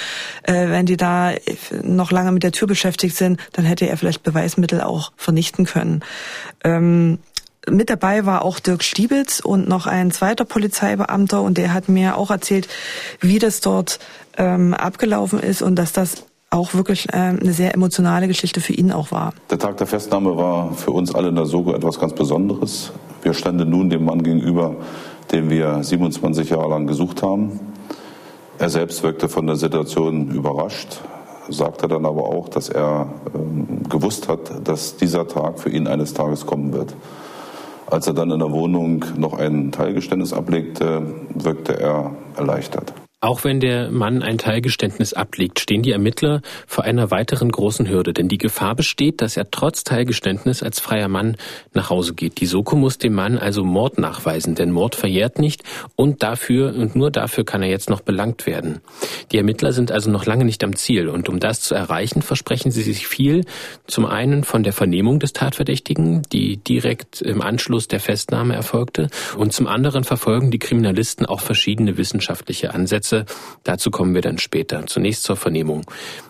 äh, 0.44 0.70
wenn 0.70 0.86
die 0.86 0.96
da 0.96 1.34
noch 1.84 2.12
lange 2.12 2.32
mit 2.32 2.44
der 2.44 2.52
Tür 2.52 2.68
beschäftigt 2.68 3.16
sind, 3.16 3.40
dann 3.54 3.66
hätte 3.66 3.88
er 3.88 3.98
vielleicht 3.98 4.24
Beweismittel 4.24 4.82
auch 4.82 5.12
vernichten 5.18 5.66
können. 5.66 6.04
Ähm, 6.64 7.20
mit 7.70 7.90
dabei 7.90 8.26
war 8.26 8.44
auch 8.44 8.60
Dirk 8.60 8.84
Stiebitz 8.84 9.40
und 9.40 9.68
noch 9.68 9.88
ein 9.88 10.12
zweiter 10.12 10.46
Polizeibeamter 10.46 11.42
und 11.42 11.58
der 11.58 11.74
hat 11.74 11.90
mir 11.90 12.18
auch 12.18 12.30
erzählt, 12.30 12.68
wie 13.22 13.40
das 13.40 13.62
dort 13.62 14.00
ähm, 14.38 14.74
abgelaufen 14.74 15.40
ist 15.40 15.62
und 15.62 15.76
dass 15.76 15.92
das 15.92 16.26
auch 16.52 16.74
wirklich 16.74 17.10
äh, 17.10 17.18
eine 17.18 17.54
sehr 17.54 17.74
emotionale 17.74 18.28
Geschichte 18.28 18.62
für 18.62 18.74
ihn 18.74 18.92
auch 18.92 19.12
war. 19.12 19.34
Der 19.50 19.60
Tag 19.60 19.78
der 19.78 19.88
Festnahme 19.88 20.38
war 20.38 20.74
für 20.74 20.92
uns 20.92 21.14
alle 21.14 21.30
in 21.30 21.36
der 21.36 21.46
Sogo 21.46 21.74
etwas 21.74 22.00
ganz 22.00 22.14
Besonderes. 22.14 22.92
Wir 23.24 23.34
standen 23.34 23.70
nun 23.70 23.90
dem 23.90 24.06
Mann 24.06 24.24
gegenüber, 24.24 24.76
den 25.32 25.50
wir 25.50 25.84
27 25.84 26.50
Jahre 26.50 26.70
lang 26.70 26.88
gesucht 26.88 27.24
haben. 27.24 27.60
Er 28.58 28.70
selbst 28.70 29.04
wirkte 29.04 29.28
von 29.28 29.48
der 29.48 29.58
Situation 29.58 30.30
überrascht, 30.30 31.02
sagte 31.50 31.88
dann 31.88 32.06
aber 32.06 32.24
auch, 32.24 32.50
dass 32.50 32.70
er 32.70 33.08
äh, 33.34 33.90
gewusst 33.90 34.28
hat, 34.28 34.68
dass 34.68 34.98
dieser 34.98 35.28
Tag 35.28 35.60
für 35.60 35.70
ihn 35.70 35.88
eines 35.88 36.14
Tages 36.14 36.46
kommen 36.46 36.74
wird. 36.74 36.96
Als 37.88 38.08
er 38.08 38.14
dann 38.14 38.32
in 38.32 38.40
der 38.40 38.52
Wohnung 38.52 39.06
noch 39.16 39.34
ein 39.34 39.72
Teilgeständnis 39.72 40.34
ablegte, 40.34 41.04
wirkte 41.34 41.80
er 41.80 42.12
erleichtert. 42.36 42.94
Auch 43.26 43.44
wenn 43.44 43.60
der 43.60 43.90
Mann 43.90 44.22
ein 44.22 44.38
Teilgeständnis 44.38 45.14
ablegt, 45.14 45.60
stehen 45.60 45.82
die 45.82 45.94
Ermittler 45.94 46.44
vor 46.68 46.84
einer 46.84 47.10
weiteren 47.10 47.52
großen 47.52 47.90
Hürde, 47.90 48.14
denn 48.14 48.28
die 48.28 48.38
Gefahr 48.38 48.76
besteht, 48.76 49.20
dass 49.20 49.36
er 49.36 49.50
trotz 49.50 49.84
Teilgeständnis 49.84 50.62
als 50.62 50.80
freier 50.80 51.08
Mann 51.08 51.36
nach 51.74 51.90
Hause 51.90 52.14
geht. 52.14 52.40
Die 52.40 52.46
Soko 52.46 52.76
muss 52.76 53.00
dem 53.00 53.16
Mann 53.16 53.40
also 53.40 53.64
Mord 53.64 53.98
nachweisen, 53.98 54.54
denn 54.54 54.70
Mord 54.70 54.94
verjährt 54.94 55.40
nicht 55.40 55.64
und 55.96 56.22
dafür 56.22 56.76
und 56.76 56.96
nur 56.96 57.10
dafür 57.10 57.46
kann 57.46 57.64
er 57.64 57.70
jetzt 57.70 57.90
noch 57.90 58.02
belangt 58.02 58.46
werden. 58.46 58.82
Die 59.32 59.38
Ermittler 59.38 59.72
sind 59.72 59.92
also 59.92 60.12
noch 60.12 60.28
lange 60.28 60.46
nicht 60.46 60.64
am 60.64 60.76
Ziel 60.76 61.10
und 61.10 61.28
um 61.28 61.40
das 61.40 61.62
zu 61.62 61.74
erreichen, 61.74 62.22
versprechen 62.22 62.70
sie 62.70 62.84
sich 62.84 63.08
viel. 63.08 63.44
Zum 63.88 64.06
einen 64.06 64.44
von 64.44 64.62
der 64.62 64.74
Vernehmung 64.74 65.18
des 65.20 65.34
Tatverdächtigen, 65.34 66.22
die 66.32 66.58
direkt 66.58 67.24
im 67.24 67.42
Anschluss 67.42 67.88
der 67.88 68.02
Festnahme 68.02 68.54
erfolgte 68.54 69.08
und 69.36 69.52
zum 69.52 69.66
anderen 69.66 70.04
verfolgen 70.04 70.52
die 70.52 70.60
Kriminalisten 70.60 71.26
auch 71.26 71.40
verschiedene 71.40 71.98
wissenschaftliche 71.98 72.72
Ansätze 72.72 73.15
Konstanze. 73.16 73.26
Dazu 73.64 73.92
kommen 73.92 74.14
wir 74.14 74.22
dann 74.22 74.38
später. 74.38 74.86
Zunächst 74.86 75.24
zur 75.24 75.36
Vernehmung. 75.36 75.86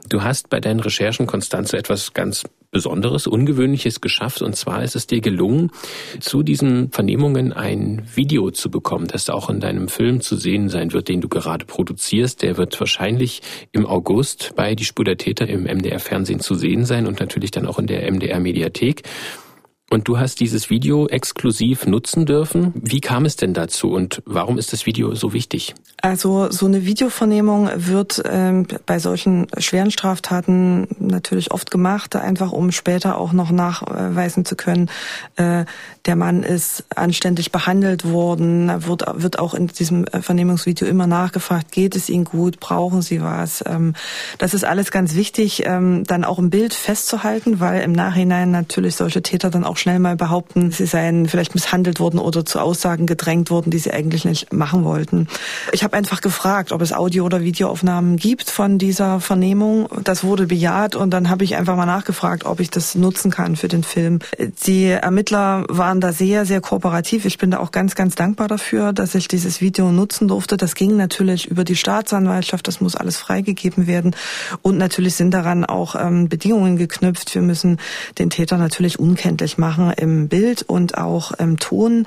Du 0.09 0.23
hast 0.23 0.49
bei 0.49 0.59
deinen 0.59 0.79
Recherchen, 0.79 1.25
Konstanze, 1.25 1.77
etwas 1.77 2.13
ganz 2.13 2.43
Besonderes, 2.71 3.25
Ungewöhnliches 3.25 4.01
geschafft. 4.01 4.41
Und 4.41 4.55
zwar 4.55 4.83
ist 4.83 4.95
es 4.95 5.07
dir 5.07 5.21
gelungen, 5.21 5.71
zu 6.19 6.43
diesen 6.43 6.91
Vernehmungen 6.91 7.53
ein 7.53 8.05
Video 8.13 8.51
zu 8.51 8.69
bekommen, 8.69 9.07
das 9.07 9.29
auch 9.29 9.49
in 9.49 9.61
deinem 9.61 9.87
Film 9.87 10.19
zu 10.19 10.35
sehen 10.35 10.67
sein 10.69 10.91
wird, 10.91 11.07
den 11.07 11.21
du 11.21 11.29
gerade 11.29 11.65
produzierst. 11.65 12.41
Der 12.41 12.57
wird 12.57 12.77
wahrscheinlich 12.79 13.41
im 13.71 13.85
August 13.85 14.53
bei 14.55 14.75
Die 14.75 14.85
Spur 14.85 15.05
der 15.05 15.17
Täter 15.17 15.47
im 15.47 15.63
MDR-Fernsehen 15.63 16.41
zu 16.41 16.55
sehen 16.55 16.85
sein 16.85 17.07
und 17.07 17.19
natürlich 17.19 17.51
dann 17.51 17.65
auch 17.65 17.79
in 17.79 17.87
der 17.87 18.11
MDR-Mediathek. 18.11 19.03
Und 19.91 20.07
du 20.07 20.17
hast 20.17 20.39
dieses 20.39 20.69
Video 20.69 21.07
exklusiv 21.07 21.85
nutzen 21.85 22.25
dürfen. 22.25 22.73
Wie 22.75 23.01
kam 23.01 23.25
es 23.25 23.35
denn 23.35 23.53
dazu 23.53 23.91
und 23.91 24.23
warum 24.25 24.57
ist 24.57 24.73
das 24.73 24.87
Video 24.87 25.13
so 25.13 25.31
wichtig? 25.31 25.75
Also 26.01 26.51
so 26.51 26.65
eine 26.65 26.85
Videovernehmung 26.85 27.69
wird 27.75 28.21
ähm, 28.29 28.67
bei 28.85 28.99
solchen 28.99 29.47
schweren 29.57 29.91
Straftaten 29.91 30.87
natürlich 30.99 31.51
oft 31.51 31.71
gemacht, 31.71 32.15
einfach 32.15 32.51
um 32.51 32.71
später 32.71 33.17
auch 33.17 33.31
noch 33.31 33.51
nachweisen 33.51 34.43
zu 34.43 34.55
können, 34.55 34.89
äh, 35.35 35.65
der 36.05 36.15
Mann 36.15 36.43
ist 36.43 36.83
anständig 36.95 37.51
behandelt 37.51 38.05
worden, 38.05 38.71
wird, 38.85 39.03
wird 39.15 39.39
auch 39.39 39.55
in 39.55 39.67
diesem 39.67 40.05
äh, 40.05 40.21
Vernehmungsvideo 40.21 40.87
immer 40.87 41.07
nachgefragt, 41.07 41.71
geht 41.71 41.95
es 41.95 42.09
Ihnen 42.09 42.25
gut, 42.25 42.59
brauchen 42.59 43.01
Sie 43.01 43.23
was? 43.23 43.63
Ähm, 43.65 43.95
das 44.37 44.53
ist 44.53 44.65
alles 44.65 44.91
ganz 44.91 45.15
wichtig, 45.15 45.63
ähm, 45.65 46.03
dann 46.03 46.23
auch 46.23 46.37
im 46.37 46.51
Bild 46.51 46.75
festzuhalten, 46.75 47.59
weil 47.59 47.81
im 47.81 47.93
Nachhinein 47.93 48.51
natürlich 48.51 48.95
solche 48.95 49.23
Täter 49.23 49.49
dann 49.49 49.63
auch 49.63 49.74
auch 49.75 49.77
schnell 49.77 49.99
mal 49.99 50.15
behaupten, 50.15 50.71
sie 50.71 50.85
seien 50.85 51.27
vielleicht 51.27 51.53
misshandelt 51.53 51.99
worden 51.99 52.17
oder 52.17 52.45
zu 52.45 52.59
Aussagen 52.59 53.05
gedrängt 53.07 53.49
worden, 53.49 53.71
die 53.71 53.77
sie 53.77 53.91
eigentlich 53.91 54.23
nicht 54.23 54.53
machen 54.53 54.85
wollten. 54.85 55.27
Ich 55.73 55.83
habe 55.83 55.97
einfach 55.97 56.21
gefragt, 56.21 56.71
ob 56.71 56.81
es 56.81 56.93
Audio- 56.93 57.25
oder 57.25 57.41
Videoaufnahmen 57.41 58.15
gibt 58.15 58.49
von 58.49 58.77
dieser 58.77 59.19
Vernehmung. 59.19 59.89
Das 60.03 60.23
wurde 60.23 60.47
bejaht 60.47 60.95
und 60.95 61.11
dann 61.11 61.29
habe 61.29 61.43
ich 61.43 61.57
einfach 61.57 61.75
mal 61.75 61.85
nachgefragt, 61.85 62.45
ob 62.45 62.61
ich 62.61 62.69
das 62.69 62.95
nutzen 62.95 63.31
kann 63.31 63.57
für 63.57 63.67
den 63.67 63.83
Film. 63.83 64.19
Die 64.65 64.85
Ermittler 64.85 65.65
waren 65.67 65.99
da 65.99 66.13
sehr, 66.13 66.45
sehr 66.45 66.61
kooperativ. 66.61 67.25
Ich 67.25 67.37
bin 67.37 67.51
da 67.51 67.59
auch 67.59 67.71
ganz, 67.71 67.95
ganz 67.95 68.15
dankbar 68.15 68.47
dafür, 68.47 68.93
dass 68.93 69.13
ich 69.13 69.27
dieses 69.27 69.59
Video 69.59 69.91
nutzen 69.91 70.29
durfte. 70.29 70.55
Das 70.55 70.75
ging 70.75 70.95
natürlich 70.95 71.47
über 71.47 71.65
die 71.65 71.75
Staatsanwaltschaft, 71.75 72.65
das 72.67 72.79
muss 72.79 72.95
alles 72.95 73.17
freigegeben 73.17 73.87
werden. 73.87 74.15
Und 74.61 74.77
natürlich 74.77 75.15
sind 75.15 75.31
daran 75.31 75.65
auch 75.65 75.95
ähm, 75.95 76.29
Bedingungen 76.29 76.77
geknüpft. 76.77 77.35
Wir 77.35 77.41
müssen 77.41 77.77
den 78.17 78.29
Täter 78.29 78.57
natürlich 78.57 78.99
unkenntlich 78.99 79.57
machen 79.57 79.64
machen 79.65 79.91
im 79.97 80.27
Bild 80.27 80.61
und 80.61 80.95
auch 80.95 81.31
im 81.31 81.57
Ton. 81.57 82.05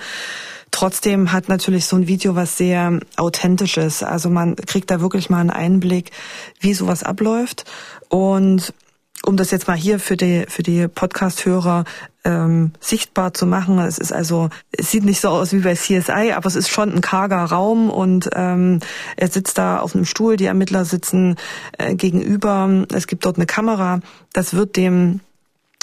Trotzdem 0.71 1.33
hat 1.33 1.49
natürlich 1.49 1.87
so 1.87 1.97
ein 1.97 2.07
Video 2.07 2.37
was 2.37 2.57
sehr 2.57 3.01
authentisches. 3.17 4.05
Also 4.05 4.31
man 4.31 4.55
kriegt 4.55 4.93
da 4.93 5.01
wirklich 5.01 5.29
mal 5.29 5.41
einen 5.41 5.51
Einblick, 5.51 6.13
wie 6.61 6.73
sowas 6.73 7.03
abläuft. 7.03 7.65
Und 8.09 8.73
um 9.25 9.37
das 9.37 9.51
jetzt 9.51 9.67
mal 9.67 9.77
hier 9.77 9.99
für 9.99 10.17
die 10.17 10.45
für 10.49 10.63
die 10.63 10.87
Podcast-Hörer 10.87 11.85
ähm, 12.25 12.73
sichtbar 12.79 13.35
zu 13.35 13.47
machen, 13.47 13.81
es 13.81 13.99
ist 13.99 14.13
also 14.13 14.51
es 14.71 14.93
sieht 14.93 15.05
nicht 15.05 15.21
so 15.21 15.31
aus 15.31 15.53
wie 15.53 15.59
bei 15.59 15.75
CSI, 15.75 16.33
aber 16.37 16.47
es 16.47 16.55
ist 16.55 16.69
schon 16.69 16.93
ein 16.95 17.01
karger 17.01 17.43
Raum 17.43 17.91
und 17.91 18.31
ähm, 18.35 18.79
er 19.17 19.29
sitzt 19.29 19.59
da 19.59 19.81
auf 19.81 19.97
einem 19.97 20.05
Stuhl, 20.05 20.37
die 20.37 20.47
Ermittler 20.47 20.85
sitzen 20.85 21.35
äh, 21.79 21.97
gegenüber. 21.97 22.87
Es 22.93 23.09
gibt 23.09 23.25
dort 23.25 23.37
eine 23.37 23.47
Kamera. 23.47 23.99
Das 24.33 24.55
wird 24.55 24.77
dem 24.77 25.21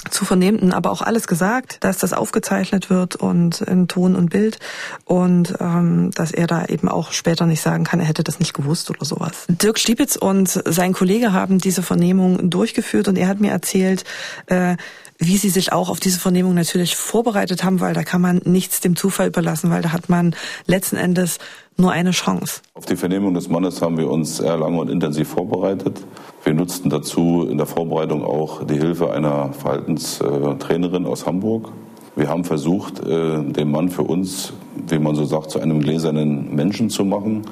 zu 0.10 0.26
Vernehmenden 0.26 0.72
aber 0.72 0.92
auch 0.92 1.02
alles 1.02 1.28
gesagt, 1.28 1.84
dass 1.84 1.98
das 1.98 2.14
aufgezeichnet 2.14 2.90
wird 2.90 3.16
und 3.16 3.62
in 3.62 3.88
Ton 3.88 4.16
und 4.16 4.30
Bild 4.30 4.60
und 5.06 5.56
ähm, 5.60 6.12
dass 6.12 6.32
er 6.32 6.48
da 6.48 6.66
eben 6.66 6.90
auch 6.90 7.12
später 7.12 7.46
nicht 7.46 7.62
sagen 7.62 7.84
kann, 7.84 8.00
er 8.00 8.06
hätte 8.06 8.24
das 8.24 8.40
nicht 8.40 8.54
gewusst 8.54 8.90
oder 8.90 9.04
sowas. 9.04 9.46
Dirk 9.48 9.80
Stiepitz 9.80 10.16
und 10.16 10.50
sein 10.50 10.94
Kollege 10.94 11.34
haben 11.34 11.58
diese 11.58 11.82
Vernehmung 11.82 12.50
durchgeführt 12.50 13.08
und 13.08 13.18
er 13.18 13.28
hat 13.28 13.40
mir 13.40 13.52
erzählt, 13.52 14.04
äh, 14.48 14.78
wie 15.18 15.38
sie 15.38 15.50
sich 15.50 15.72
auch 15.72 15.90
auf 15.90 16.00
diese 16.00 16.20
Vernehmung 16.20 16.54
natürlich 16.54 16.96
vorbereitet 16.96 17.64
haben, 17.64 17.80
weil 17.80 17.94
da 17.94 18.04
kann 18.04 18.22
man 18.22 18.42
nichts 18.44 18.82
dem 18.82 18.96
Zufall 18.96 19.28
überlassen, 19.28 19.72
weil 19.72 19.82
da 19.82 19.94
hat 19.94 20.10
man 20.10 20.36
letzten 20.66 20.98
Endes 20.98 21.40
nur 21.78 21.92
eine 21.92 22.12
Chance. 22.12 22.62
Auf 22.74 22.86
die 22.86 22.96
Vernehmung 22.96 23.34
des 23.34 23.50
Mannes 23.50 23.82
haben 23.82 23.98
wir 23.98 24.10
uns 24.10 24.38
sehr 24.38 24.58
lange 24.58 24.78
und 24.78 24.90
intensiv 24.90 25.30
vorbereitet. 25.30 26.02
Wir 26.46 26.54
nutzten 26.54 26.92
dazu 26.92 27.48
in 27.50 27.58
der 27.58 27.66
Vorbereitung 27.66 28.24
auch 28.24 28.64
die 28.64 28.78
Hilfe 28.78 29.12
einer 29.12 29.52
Verhaltenstrainerin 29.52 31.08
aus 31.08 31.26
Hamburg. 31.26 31.72
Wir 32.16 32.30
haben 32.30 32.44
versucht, 32.44 33.00
äh, 33.00 33.42
den 33.42 33.72
Mann 33.72 33.90
für 33.90 34.04
uns, 34.04 34.54
wie 34.88 35.00
man 35.00 35.16
so 35.16 35.26
sagt, 35.26 35.50
zu 35.50 35.60
einem 35.60 35.80
gläsernen 35.80 36.54
Menschen 36.54 36.92
zu 36.92 37.04
machen 37.04 37.48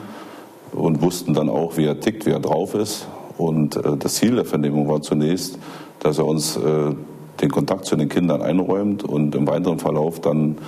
und 0.74 1.02
wussten 1.02 1.34
dann 1.34 1.50
auch, 1.50 1.76
wie 1.76 1.86
er 1.86 2.00
tickt, 2.00 2.28
wie 2.28 2.30
er 2.30 2.40
drauf 2.40 2.76
ist. 2.76 3.08
Und 3.40 3.78
äh, 3.78 3.98
das 3.98 4.14
Ziel 4.14 4.36
der 4.36 4.46
Vernehmung 4.46 4.88
war 4.88 5.02
zunächst, 5.02 5.58
dass 5.98 6.20
er 6.20 6.28
uns 6.28 6.56
äh, 6.58 6.94
den 7.42 7.50
Kontakt 7.50 7.86
zu 7.86 7.96
den 7.96 8.10
Kindern 8.10 8.44
einräumt 8.44 9.04
und 9.04 9.34
im 9.34 9.48
weiteren 9.48 9.80
Verlauf 9.80 10.22
dann 10.22 10.60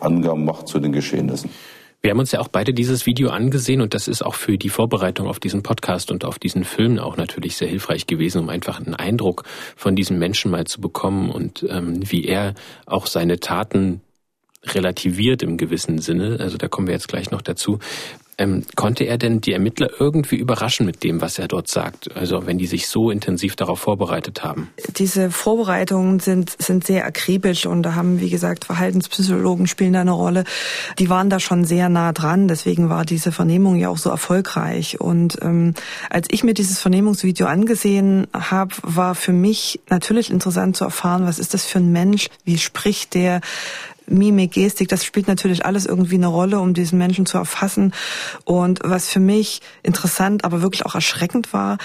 Angaben 0.00 0.44
macht 0.44 0.66
zu 0.66 0.80
den 0.80 0.90
Geschehnissen. 0.90 1.50
Wir 2.00 2.12
haben 2.12 2.20
uns 2.20 2.30
ja 2.30 2.40
auch 2.40 2.48
beide 2.48 2.72
dieses 2.72 3.06
Video 3.06 3.30
angesehen 3.30 3.80
und 3.80 3.92
das 3.92 4.06
ist 4.06 4.22
auch 4.22 4.34
für 4.34 4.56
die 4.56 4.68
Vorbereitung 4.68 5.26
auf 5.26 5.40
diesen 5.40 5.64
Podcast 5.64 6.12
und 6.12 6.24
auf 6.24 6.38
diesen 6.38 6.62
Film 6.62 6.98
auch 7.00 7.16
natürlich 7.16 7.56
sehr 7.56 7.66
hilfreich 7.68 8.06
gewesen, 8.06 8.40
um 8.40 8.48
einfach 8.48 8.78
einen 8.78 8.94
Eindruck 8.94 9.42
von 9.74 9.96
diesem 9.96 10.18
Menschen 10.18 10.50
mal 10.50 10.64
zu 10.64 10.80
bekommen 10.80 11.30
und 11.30 11.66
ähm, 11.68 12.00
wie 12.10 12.24
er 12.24 12.54
auch 12.86 13.06
seine 13.06 13.40
Taten 13.40 14.00
relativiert 14.64 15.42
im 15.42 15.56
gewissen 15.56 15.98
Sinne. 15.98 16.38
Also 16.40 16.56
da 16.56 16.68
kommen 16.68 16.86
wir 16.86 16.94
jetzt 16.94 17.08
gleich 17.08 17.30
noch 17.30 17.42
dazu. 17.42 17.80
Ähm, 18.40 18.64
konnte 18.76 19.02
er 19.02 19.18
denn 19.18 19.40
die 19.40 19.52
Ermittler 19.52 19.90
irgendwie 19.98 20.36
überraschen 20.36 20.86
mit 20.86 21.02
dem, 21.02 21.20
was 21.20 21.40
er 21.40 21.48
dort 21.48 21.66
sagt? 21.66 22.14
Also 22.16 22.46
wenn 22.46 22.56
die 22.56 22.68
sich 22.68 22.86
so 22.86 23.10
intensiv 23.10 23.56
darauf 23.56 23.80
vorbereitet 23.80 24.44
haben? 24.44 24.70
Diese 24.96 25.32
Vorbereitungen 25.32 26.20
sind, 26.20 26.54
sind 26.56 26.86
sehr 26.86 27.04
akribisch 27.04 27.66
und 27.66 27.82
da 27.82 27.96
haben, 27.96 28.20
wie 28.20 28.30
gesagt, 28.30 28.64
Verhaltenspsychologen 28.64 29.66
spielen 29.66 29.92
da 29.92 30.02
eine 30.02 30.12
Rolle. 30.12 30.44
Die 31.00 31.10
waren 31.10 31.30
da 31.30 31.40
schon 31.40 31.64
sehr 31.64 31.88
nah 31.88 32.12
dran, 32.12 32.46
deswegen 32.46 32.88
war 32.88 33.04
diese 33.04 33.32
Vernehmung 33.32 33.74
ja 33.74 33.88
auch 33.88 33.98
so 33.98 34.08
erfolgreich. 34.08 35.00
Und 35.00 35.38
ähm, 35.42 35.74
als 36.08 36.28
ich 36.30 36.44
mir 36.44 36.54
dieses 36.54 36.78
Vernehmungsvideo 36.78 37.48
angesehen 37.48 38.28
habe, 38.32 38.74
war 38.82 39.16
für 39.16 39.32
mich 39.32 39.80
natürlich 39.90 40.30
interessant 40.30 40.76
zu 40.76 40.84
erfahren, 40.84 41.26
was 41.26 41.40
ist 41.40 41.54
das 41.54 41.64
für 41.64 41.78
ein 41.78 41.90
Mensch, 41.90 42.28
wie 42.44 42.58
spricht 42.58 43.14
der, 43.14 43.40
Mimik, 44.10 44.52
Gestik, 44.52 44.88
das 44.88 45.04
spielt 45.04 45.28
natürlich 45.28 45.64
alles 45.64 45.86
irgendwie 45.86 46.16
eine 46.16 46.26
Rolle, 46.26 46.60
um 46.60 46.74
diesen 46.74 46.98
Menschen 46.98 47.26
zu 47.26 47.38
erfassen. 47.38 47.92
Und 48.44 48.80
was 48.82 49.08
für 49.08 49.20
mich 49.20 49.60
interessant, 49.82 50.44
aber 50.44 50.62
wirklich 50.62 50.86
auch 50.86 50.94
erschreckend 50.94 51.52
war, 51.52 51.78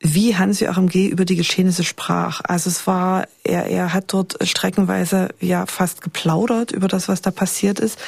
wie 0.00 0.36
Hans-Joachim 0.36 0.88
G. 0.88 1.06
über 1.06 1.24
die 1.24 1.34
Geschehnisse 1.34 1.82
sprach. 1.82 2.42
Also 2.44 2.68
es 2.68 2.86
war, 2.86 3.26
er, 3.42 3.66
er 3.66 3.94
hat 3.94 4.12
dort 4.12 4.36
streckenweise 4.46 5.30
ja 5.40 5.64
fast 5.64 6.02
geplaudert 6.02 6.72
über 6.72 6.88
das, 6.88 7.08
was 7.08 7.22
da 7.22 7.30
passiert 7.30 7.80
ist. 7.80 7.98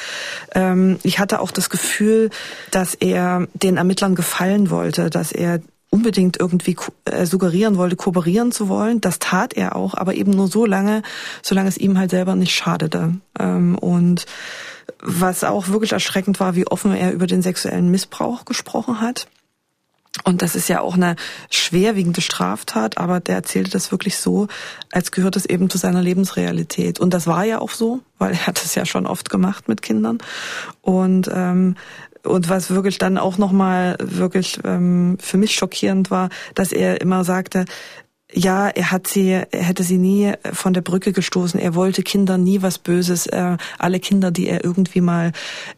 Ähm, 0.53 0.99
ich 1.01 1.17
hatte 1.17 1.39
auch 1.39 1.49
das 1.49 1.71
Gefühl, 1.71 2.29
dass 2.69 2.93
er 2.93 3.47
den 3.55 3.77
Ermittlern 3.77 4.13
gefallen 4.13 4.69
wollte, 4.69 5.09
dass 5.09 5.31
er 5.31 5.59
unbedingt 5.89 6.39
irgendwie 6.39 6.75
äh, 7.05 7.25
suggerieren 7.25 7.77
wollte, 7.77 7.95
kooperieren 7.95 8.51
zu 8.51 8.67
wollen. 8.67 9.01
Das 9.01 9.19
tat 9.19 9.53
er 9.53 9.75
auch, 9.75 9.93
aber 9.93 10.15
eben 10.15 10.31
nur 10.31 10.47
so 10.47 10.65
lange, 10.65 11.01
solange 11.41 11.69
es 11.69 11.77
ihm 11.77 11.97
halt 11.97 12.11
selber 12.11 12.35
nicht 12.35 12.53
schadete. 12.53 13.15
Ähm, 13.39 13.77
und 13.77 14.25
was 14.99 15.43
auch 15.43 15.69
wirklich 15.69 15.93
erschreckend 15.93 16.39
war, 16.39 16.55
wie 16.55 16.67
offen 16.67 16.93
er 16.93 17.13
über 17.13 17.27
den 17.27 17.41
sexuellen 17.41 17.89
Missbrauch 17.89 18.45
gesprochen 18.45 19.01
hat. 19.01 19.27
Und 20.23 20.41
das 20.41 20.55
ist 20.55 20.67
ja 20.67 20.81
auch 20.81 20.95
eine 20.95 21.15
schwerwiegende 21.51 22.21
Straftat, 22.21 22.97
aber 22.97 23.19
der 23.19 23.35
erzählte 23.35 23.71
das 23.71 23.91
wirklich 23.91 24.17
so, 24.17 24.47
als 24.91 25.11
gehört 25.11 25.35
es 25.35 25.45
eben 25.45 25.69
zu 25.69 25.77
seiner 25.77 26.01
Lebensrealität. 26.01 26.99
Und 26.99 27.13
das 27.13 27.27
war 27.27 27.43
ja 27.43 27.59
auch 27.59 27.71
so, 27.71 28.01
weil 28.17 28.31
er 28.31 28.47
hat 28.47 28.63
es 28.63 28.73
ja 28.75 28.85
schon 28.85 29.05
oft 29.05 29.29
gemacht 29.29 29.67
mit 29.67 29.81
Kindern. 29.81 30.17
Und 30.81 31.29
ähm, 31.31 31.75
und 32.23 32.49
was 32.49 32.69
wirklich 32.71 32.97
dann 32.97 33.17
auch 33.17 33.37
nochmal 33.37 33.97
wirklich 33.99 34.59
ähm, 34.63 35.17
für 35.19 35.37
mich 35.37 35.55
schockierend 35.55 36.11
war, 36.11 36.29
dass 36.55 36.71
er 36.71 37.01
immer 37.01 37.23
sagte, 37.23 37.65
ja, 38.33 38.67
er 38.67 38.91
hat 38.91 39.07
sie, 39.07 39.29
er 39.29 39.63
hätte 39.63 39.83
sie 39.83 39.97
nie 39.97 40.33
von 40.51 40.73
der 40.73 40.81
Brücke 40.81 41.13
gestoßen. 41.13 41.59
Er 41.59 41.75
wollte 41.75 42.03
Kindern 42.03 42.43
nie 42.43 42.61
was 42.61 42.77
Böses. 42.77 43.25
Äh, 43.27 43.57
alle 43.77 43.99
Kinder, 43.99 44.31
die 44.31 44.47
er 44.47 44.65
irgendwie 44.65 44.99
mal 44.99 45.31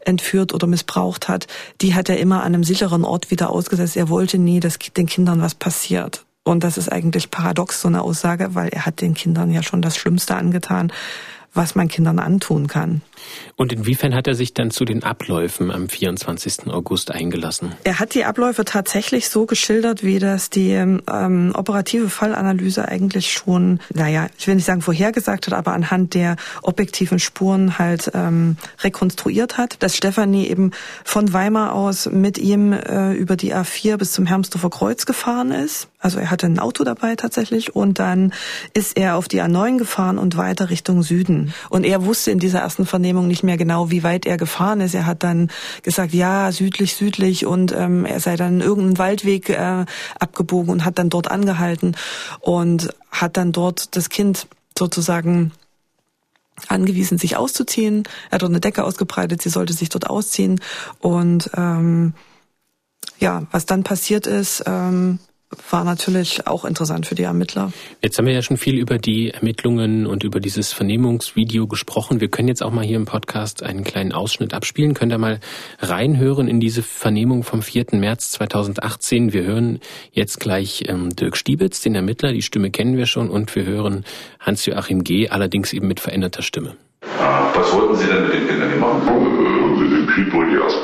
entführt 0.04 0.52
oder 0.52 0.66
missbraucht 0.66 1.28
hat, 1.28 1.46
die 1.80 1.94
hat 1.94 2.08
er 2.08 2.18
immer 2.18 2.40
an 2.40 2.54
einem 2.54 2.64
sicheren 2.64 3.04
Ort 3.04 3.30
wieder 3.30 3.50
ausgesetzt. 3.50 3.96
Er 3.96 4.08
wollte 4.08 4.38
nie, 4.38 4.58
dass 4.58 4.78
den 4.78 5.06
Kindern 5.06 5.40
was 5.40 5.54
passiert. 5.54 6.24
Und 6.42 6.64
das 6.64 6.76
ist 6.76 6.90
eigentlich 6.90 7.30
paradox, 7.30 7.80
so 7.82 7.88
eine 7.88 8.02
Aussage, 8.02 8.54
weil 8.54 8.70
er 8.70 8.84
hat 8.86 9.00
den 9.00 9.14
Kindern 9.14 9.52
ja 9.52 9.62
schon 9.62 9.82
das 9.82 9.96
Schlimmste 9.96 10.34
angetan, 10.34 10.92
was 11.54 11.74
man 11.74 11.88
Kindern 11.88 12.18
antun 12.18 12.66
kann. 12.66 13.02
Und 13.56 13.72
inwiefern 13.72 14.14
hat 14.14 14.26
er 14.26 14.34
sich 14.34 14.54
dann 14.54 14.70
zu 14.70 14.84
den 14.84 15.02
Abläufen 15.02 15.70
am 15.70 15.88
24. 15.88 16.68
August 16.68 17.10
eingelassen? 17.10 17.74
Er 17.84 17.98
hat 17.98 18.14
die 18.14 18.24
Abläufe 18.24 18.64
tatsächlich 18.64 19.28
so 19.28 19.46
geschildert, 19.46 20.02
wie 20.02 20.18
das 20.18 20.50
die 20.50 20.70
ähm, 20.70 21.52
operative 21.54 22.08
Fallanalyse 22.08 22.88
eigentlich 22.88 23.32
schon, 23.32 23.80
naja, 23.92 24.28
ich 24.38 24.46
will 24.46 24.54
nicht 24.54 24.64
sagen 24.64 24.82
vorhergesagt 24.82 25.46
hat, 25.46 25.54
aber 25.54 25.72
anhand 25.72 26.14
der 26.14 26.36
objektiven 26.62 27.18
Spuren 27.18 27.78
halt 27.78 28.10
ähm, 28.14 28.56
rekonstruiert 28.82 29.58
hat, 29.58 29.82
dass 29.82 29.96
Stefanie 29.96 30.46
eben 30.48 30.70
von 31.04 31.32
Weimar 31.32 31.74
aus 31.74 32.06
mit 32.10 32.38
ihm 32.38 32.72
äh, 32.72 33.12
über 33.12 33.36
die 33.36 33.54
A4 33.54 33.96
bis 33.96 34.12
zum 34.12 34.26
Hermsdorfer 34.26 34.70
Kreuz 34.70 35.06
gefahren 35.06 35.50
ist. 35.50 35.88
Also 35.98 36.18
er 36.18 36.30
hatte 36.30 36.46
ein 36.46 36.58
Auto 36.58 36.82
dabei 36.84 37.14
tatsächlich 37.14 37.76
und 37.76 37.98
dann 37.98 38.32
ist 38.72 38.96
er 38.96 39.16
auf 39.16 39.28
die 39.28 39.42
A9 39.42 39.76
gefahren 39.76 40.16
und 40.16 40.36
weiter 40.36 40.70
Richtung 40.70 41.02
Süden. 41.02 41.52
Und 41.68 41.84
er 41.84 42.04
wusste 42.06 42.30
in 42.30 42.38
dieser 42.38 42.60
ersten 42.60 42.86
Vernehmung 42.86 43.09
Wahrnehmung 43.10 43.26
nicht 43.26 43.42
mehr 43.42 43.56
genau, 43.56 43.90
wie 43.90 44.04
weit 44.04 44.24
er 44.24 44.36
gefahren 44.36 44.80
ist. 44.80 44.94
Er 44.94 45.04
hat 45.04 45.24
dann 45.24 45.50
gesagt, 45.82 46.14
ja, 46.14 46.52
südlich, 46.52 46.94
südlich 46.94 47.44
und 47.44 47.72
ähm, 47.72 48.04
er 48.04 48.20
sei 48.20 48.36
dann 48.36 48.60
irgendeinen 48.60 48.98
Waldweg 48.98 49.50
äh, 49.50 49.84
abgebogen 50.20 50.70
und 50.70 50.84
hat 50.84 50.98
dann 50.98 51.10
dort 51.10 51.28
angehalten 51.28 51.96
und 52.38 52.90
hat 53.10 53.36
dann 53.36 53.50
dort 53.50 53.96
das 53.96 54.10
Kind 54.10 54.46
sozusagen 54.78 55.50
angewiesen, 56.68 57.18
sich 57.18 57.36
auszuziehen. 57.36 58.04
Er 58.30 58.36
hat 58.36 58.42
dort 58.42 58.52
eine 58.52 58.60
Decke 58.60 58.84
ausgebreitet, 58.84 59.42
sie 59.42 59.48
sollte 59.50 59.72
sich 59.72 59.88
dort 59.88 60.08
ausziehen. 60.08 60.60
Und 61.00 61.50
ähm, 61.56 62.14
ja, 63.18 63.42
was 63.50 63.66
dann 63.66 63.82
passiert 63.82 64.28
ist, 64.28 64.62
ähm, 64.66 65.18
war 65.70 65.84
natürlich 65.84 66.46
auch 66.46 66.64
interessant 66.64 67.06
für 67.06 67.14
die 67.14 67.24
Ermittler. 67.24 67.72
Jetzt 68.00 68.18
haben 68.18 68.26
wir 68.26 68.32
ja 68.32 68.42
schon 68.42 68.56
viel 68.56 68.78
über 68.78 68.98
die 68.98 69.30
Ermittlungen 69.30 70.06
und 70.06 70.22
über 70.22 70.38
dieses 70.38 70.72
Vernehmungsvideo 70.72 71.66
gesprochen. 71.66 72.20
Wir 72.20 72.28
können 72.28 72.48
jetzt 72.48 72.62
auch 72.62 72.70
mal 72.70 72.84
hier 72.84 72.96
im 72.96 73.04
Podcast 73.04 73.62
einen 73.62 73.82
kleinen 73.82 74.12
Ausschnitt 74.12 74.54
abspielen. 74.54 74.94
Könnt 74.94 75.12
ihr 75.12 75.18
mal 75.18 75.40
reinhören 75.80 76.46
in 76.46 76.60
diese 76.60 76.82
Vernehmung 76.82 77.42
vom 77.42 77.62
4. 77.62 77.86
März 77.92 78.30
2018. 78.32 79.32
Wir 79.32 79.42
hören 79.42 79.80
jetzt 80.12 80.38
gleich 80.38 80.84
ähm, 80.86 81.14
Dirk 81.16 81.36
Stiebitz, 81.36 81.80
den 81.80 81.96
Ermittler. 81.96 82.32
Die 82.32 82.42
Stimme 82.42 82.70
kennen 82.70 82.96
wir 82.96 83.06
schon. 83.06 83.28
Und 83.28 83.54
wir 83.56 83.64
hören 83.64 84.04
Hans-Joachim 84.38 85.02
G., 85.02 85.28
allerdings 85.30 85.72
eben 85.72 85.88
mit 85.88 85.98
veränderter 85.98 86.42
Stimme. 86.42 86.76
Was 87.02 87.72
wollten 87.72 87.96
Sie 87.96 88.06
denn 88.06 88.22
mit 88.24 88.34
den 88.34 88.48
Kindern 88.48 88.78
machen? 88.78 89.80
Mit 89.80 89.90
dem 89.90 90.06
Kind 90.14 90.32
wollte 90.32 90.52
ich 90.52 90.62
erst 90.62 90.82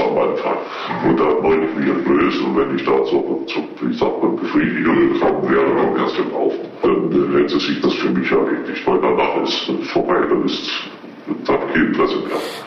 am 0.00 0.18
Anfang. 0.18 0.58
Und 1.08 1.20
dann 1.20 1.42
wollte 1.42 1.66
ich 1.66 1.74
mich 1.76 2.04
böse. 2.04 2.44
Und 2.44 2.56
wenn 2.56 2.76
ich 2.76 2.84
da 2.84 3.04
zur, 3.04 3.46
zur 3.46 3.62
wie 3.80 3.94
sagt 3.94 4.22
man, 4.22 4.36
Befriedigung 4.36 5.12
gekommen 5.12 5.48
wäre, 5.50 5.74
dann 5.74 5.96
erst 5.96 6.18
im 6.18 6.30
Laufen, 6.30 6.60
dann 6.82 7.36
hätte 7.36 7.58
sich 7.58 7.80
das 7.80 7.94
für 7.94 8.10
mich 8.10 8.30
erledigt. 8.30 8.86
Weil 8.86 9.00
danach 9.00 9.42
ist 9.42 9.68
es 9.68 9.90
vorbei, 9.90 10.26
dann 10.28 10.44
ist 10.44 10.70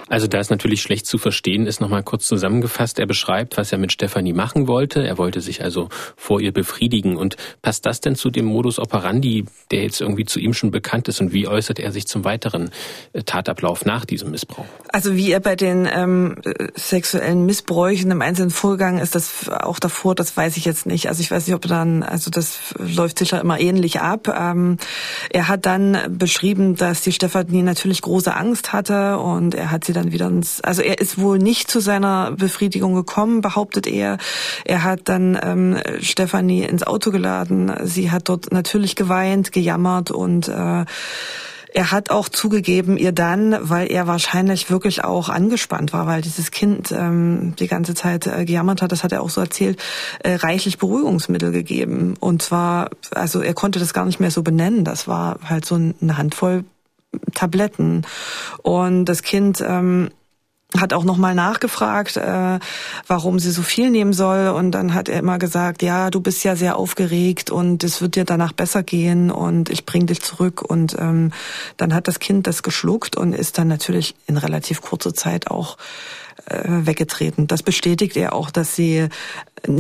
Also 0.09 0.27
da 0.27 0.39
ist 0.39 0.49
natürlich 0.49 0.81
schlecht 0.81 1.05
zu 1.05 1.17
verstehen, 1.17 1.67
ist 1.67 1.81
nochmal 1.81 2.03
kurz 2.03 2.27
zusammengefasst. 2.27 2.97
Er 2.97 3.05
beschreibt, 3.05 3.57
was 3.57 3.71
er 3.71 3.77
mit 3.77 3.91
Stefanie 3.91 4.33
machen 4.33 4.67
wollte. 4.67 5.05
Er 5.05 5.17
wollte 5.17 5.41
sich 5.41 5.61
also 5.61 5.89
vor 6.15 6.39
ihr 6.39 6.53
befriedigen. 6.53 7.17
Und 7.17 7.35
passt 7.61 7.85
das 7.85 7.99
denn 7.99 8.15
zu 8.15 8.29
dem 8.29 8.45
Modus 8.45 8.79
operandi, 8.79 9.45
der 9.71 9.83
jetzt 9.83 9.99
irgendwie 9.99 10.25
zu 10.25 10.39
ihm 10.39 10.53
schon 10.53 10.71
bekannt 10.71 11.07
ist? 11.09 11.19
Und 11.19 11.33
wie 11.33 11.47
äußert 11.47 11.79
er 11.79 11.91
sich 11.91 12.07
zum 12.07 12.23
weiteren 12.23 12.71
äh, 13.13 13.23
Tatablauf 13.23 13.85
nach 13.85 14.05
diesem 14.05 14.31
Missbrauch? 14.31 14.65
Also 14.89 15.15
wie 15.15 15.31
er 15.31 15.41
bei 15.41 15.55
den 15.55 15.87
ähm, 15.91 16.35
sexuellen 16.75 17.45
Missbräuchen 17.45 18.09
im 18.09 18.21
Einzelnen 18.21 18.51
vorgegangen 18.51 19.01
ist, 19.01 19.13
das 19.13 19.49
auch 19.49 19.79
davor, 19.79 20.15
das 20.15 20.35
weiß 20.35 20.55
ich 20.55 20.63
jetzt 20.63 20.85
nicht. 20.85 21.09
Also 21.09 21.21
ich 21.21 21.29
weiß 21.29 21.47
nicht, 21.47 21.55
ob 21.55 21.63
dann, 21.63 22.03
also 22.03 22.31
das 22.31 22.59
läuft 22.77 23.19
sicher 23.19 23.41
immer 23.41 23.59
ähnlich 23.59 23.99
ab. 23.99 24.33
Ähm, 24.33 24.77
er 25.29 25.49
hat 25.49 25.65
dann 25.65 26.17
beschrieben, 26.17 26.75
dass 26.77 27.01
die 27.01 27.11
Stefanie 27.11 27.61
natürlich 27.61 28.01
große 28.01 28.33
Angst 28.33 28.46
hatte 28.55 29.17
und 29.19 29.55
er 29.55 29.71
hat 29.71 29.85
sie 29.85 29.93
dann 29.93 30.11
wieder 30.11 30.27
ins, 30.27 30.61
also 30.61 30.81
er 30.81 30.99
ist 30.99 31.19
wohl 31.19 31.37
nicht 31.39 31.69
zu 31.69 31.79
seiner 31.79 32.31
Befriedigung 32.31 32.95
gekommen, 32.95 33.41
behauptet 33.41 33.87
er. 33.87 34.17
Er 34.65 34.83
hat 34.83 35.01
dann 35.05 35.37
ähm, 35.41 35.77
Stefanie 36.01 36.63
ins 36.63 36.83
Auto 36.83 37.11
geladen. 37.11 37.71
Sie 37.83 38.11
hat 38.11 38.29
dort 38.29 38.51
natürlich 38.51 38.95
geweint, 38.95 39.51
gejammert 39.51 40.11
und 40.11 40.47
äh, 40.47 40.85
er 41.73 41.91
hat 41.91 42.09
auch 42.09 42.29
zugegeben, 42.29 42.97
ihr 42.97 43.11
dann, 43.11 43.55
weil 43.61 43.91
er 43.91 44.07
wahrscheinlich 44.07 44.71
wirklich 44.71 45.03
auch 45.03 45.29
angespannt 45.29 45.93
war, 45.93 46.07
weil 46.07 46.21
dieses 46.21 46.49
Kind 46.49 46.91
ähm, 46.91 47.53
die 47.59 47.67
ganze 47.67 47.93
Zeit 47.93 48.25
äh, 48.25 48.45
gejammert 48.45 48.81
hat, 48.81 48.91
das 48.91 49.03
hat 49.03 49.11
er 49.11 49.21
auch 49.21 49.29
so 49.29 49.41
erzählt, 49.41 49.79
äh, 50.23 50.35
reichlich 50.35 50.77
Beruhigungsmittel 50.77 51.51
gegeben. 51.51 52.15
Und 52.19 52.41
zwar, 52.41 52.89
also 53.11 53.41
er 53.41 53.53
konnte 53.53 53.79
das 53.79 53.93
gar 53.93 54.05
nicht 54.05 54.19
mehr 54.19 54.31
so 54.31 54.41
benennen. 54.43 54.85
Das 54.85 55.07
war 55.07 55.39
halt 55.43 55.65
so 55.65 55.75
eine 55.75 56.17
Handvoll 56.17 56.63
Tabletten. 57.34 58.05
Und 58.63 59.05
das 59.05 59.22
Kind 59.22 59.63
ähm, 59.65 60.09
hat 60.76 60.93
auch 60.93 61.05
nochmal 61.05 61.34
nachgefragt, 61.34 62.18
äh, 62.18 62.59
warum 63.07 63.39
sie 63.39 63.51
so 63.51 63.61
viel 63.61 63.89
nehmen 63.89 64.13
soll. 64.13 64.49
Und 64.49 64.72
dann 64.72 64.93
hat 64.93 65.07
er 65.07 65.20
immer 65.20 65.39
gesagt, 65.39 65.82
ja, 65.82 66.09
du 66.09 66.20
bist 66.20 66.43
ja 66.43 66.55
sehr 66.55 66.78
aufgeregt 66.78 67.49
und 67.49 67.84
es 67.84 68.01
wird 68.01 68.15
dir 68.15 68.26
danach 68.26 68.51
besser 68.51 68.84
gehen 68.84 69.32
und 69.32 69.70
ich 69.70 69.86
bring 69.86 70.07
dich 70.07 70.22
zurück. 70.22 70.61
Und 70.61 70.95
ähm, 70.99 71.32
dann 71.78 71.93
hat 71.93 72.07
das 72.07 72.20
Kind 72.20 72.47
das 72.47 72.63
geschluckt 72.63 73.15
und 73.15 73.34
ist 73.34 73.57
dann 73.57 73.70
natürlich 73.70 74.15
in 74.28 74.38
relativ 74.38 74.82
kurzer 74.82 75.13
Zeit 75.13 75.49
auch 75.49 75.78
äh, 76.45 76.63
weggetreten. 76.65 77.47
Das 77.47 77.63
bestätigt 77.63 78.18
er 78.18 78.34
auch, 78.34 78.51
dass 78.51 78.76
sie 78.76 79.07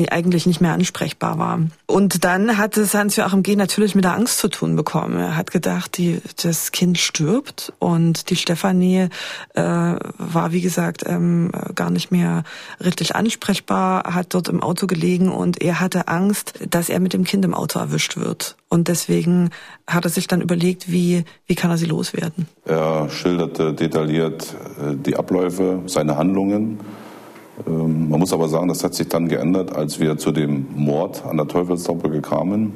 eigentlich 0.09 0.45
nicht 0.45 0.61
mehr 0.61 0.73
ansprechbar 0.73 1.37
war. 1.37 1.59
Und 1.85 2.23
dann 2.23 2.57
hat 2.57 2.77
es 2.77 2.93
Hans-Joachim 2.93 3.43
G. 3.43 3.55
natürlich 3.55 3.95
mit 3.95 4.03
der 4.03 4.13
Angst 4.13 4.39
zu 4.39 4.49
tun 4.49 4.75
bekommen. 4.75 5.17
Er 5.19 5.37
hat 5.37 5.51
gedacht, 5.51 5.97
die, 5.97 6.21
das 6.41 6.71
Kind 6.71 6.97
stirbt 6.97 7.73
und 7.79 8.29
die 8.29 8.35
Stefanie 8.35 9.09
äh, 9.53 9.61
war, 9.61 10.51
wie 10.51 10.61
gesagt, 10.61 11.03
ähm, 11.07 11.51
gar 11.75 11.89
nicht 11.89 12.11
mehr 12.11 12.43
richtig 12.83 13.15
ansprechbar, 13.15 14.13
hat 14.13 14.33
dort 14.33 14.49
im 14.49 14.61
Auto 14.61 14.87
gelegen 14.87 15.31
und 15.31 15.61
er 15.61 15.79
hatte 15.79 16.07
Angst, 16.07 16.53
dass 16.69 16.89
er 16.89 16.99
mit 16.99 17.13
dem 17.13 17.23
Kind 17.23 17.45
im 17.45 17.53
Auto 17.53 17.79
erwischt 17.79 18.17
wird. 18.17 18.57
Und 18.69 18.89
deswegen 18.89 19.51
hat 19.87 20.03
er 20.03 20.09
sich 20.09 20.27
dann 20.27 20.41
überlegt, 20.41 20.91
wie, 20.91 21.23
wie 21.45 21.55
kann 21.55 21.71
er 21.71 21.77
sie 21.77 21.85
loswerden. 21.85 22.47
Er 22.65 23.09
schilderte 23.09 23.73
detailliert 23.73 24.55
äh, 24.81 24.95
die 24.95 25.15
Abläufe, 25.15 25.83
seine 25.85 26.17
Handlungen 26.17 26.79
Ähm, 27.65 28.09
man 28.09 28.19
muss 28.19 28.33
aber 28.33 28.47
sagen, 28.49 28.67
das 28.67 28.83
hat 28.83 28.93
sich 28.93 29.07
dann 29.07 29.27
geändert, 29.27 29.75
als 29.75 29.99
wir 29.99 30.17
zu 30.17 30.31
dem 30.31 30.67
Mord 30.75 31.25
an 31.25 31.37
der 31.37 31.47
Teufelsbrücke 31.47 32.21
kamen. 32.21 32.73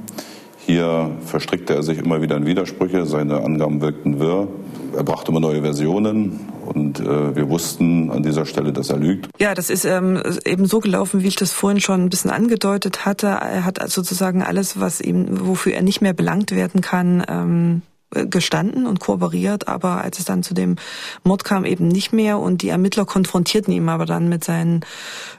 Hier 0.65 1.09
verstrickte 1.25 1.73
er 1.73 1.83
sich 1.83 1.97
immer 1.97 2.21
wieder 2.21 2.37
in 2.37 2.45
Widersprüche, 2.45 3.05
seine 3.05 3.43
Angaben 3.43 3.81
wirkten 3.81 4.19
wirr. 4.19 4.47
Er 4.95 5.03
brachte 5.03 5.31
immer 5.31 5.39
neue 5.39 5.61
Versionen 5.61 6.39
und 6.65 6.99
äh, 6.99 7.35
wir 7.35 7.49
wussten 7.49 8.11
an 8.11 8.23
dieser 8.23 8.45
Stelle, 8.45 8.71
dass 8.71 8.89
er 8.89 8.97
lügt. 8.97 9.27
Ja, 9.39 9.55
das 9.55 9.69
ist 9.69 9.85
ähm, 9.85 10.21
eben 10.45 10.65
so 10.65 10.79
gelaufen, 10.79 11.23
wie 11.23 11.27
ich 11.27 11.35
das 11.35 11.51
vorhin 11.51 11.81
schon 11.81 12.01
ein 12.01 12.09
bisschen 12.09 12.29
angedeutet 12.31 13.05
hatte. 13.05 13.27
Er 13.27 13.65
hat 13.65 13.81
sozusagen 13.89 14.43
alles, 14.43 14.79
was 14.79 15.01
ihm, 15.01 15.47
wofür 15.47 15.73
er 15.73 15.81
nicht 15.81 16.01
mehr 16.01 16.13
belangt 16.13 16.51
werden 16.51 16.81
kann, 16.81 17.23
ähm, 17.27 17.81
gestanden 18.11 18.85
und 18.85 18.99
kooperiert, 18.99 19.67
aber 19.67 20.01
als 20.01 20.19
es 20.19 20.25
dann 20.25 20.43
zu 20.43 20.53
dem 20.53 20.75
Mord 21.23 21.43
kam, 21.43 21.65
eben 21.65 21.87
nicht 21.87 22.11
mehr 22.13 22.39
und 22.39 22.61
die 22.61 22.69
Ermittler 22.69 23.05
konfrontierten 23.05 23.73
ihn 23.73 23.87
aber 23.89 24.05
dann 24.05 24.29
mit 24.29 24.43
seinen 24.43 24.81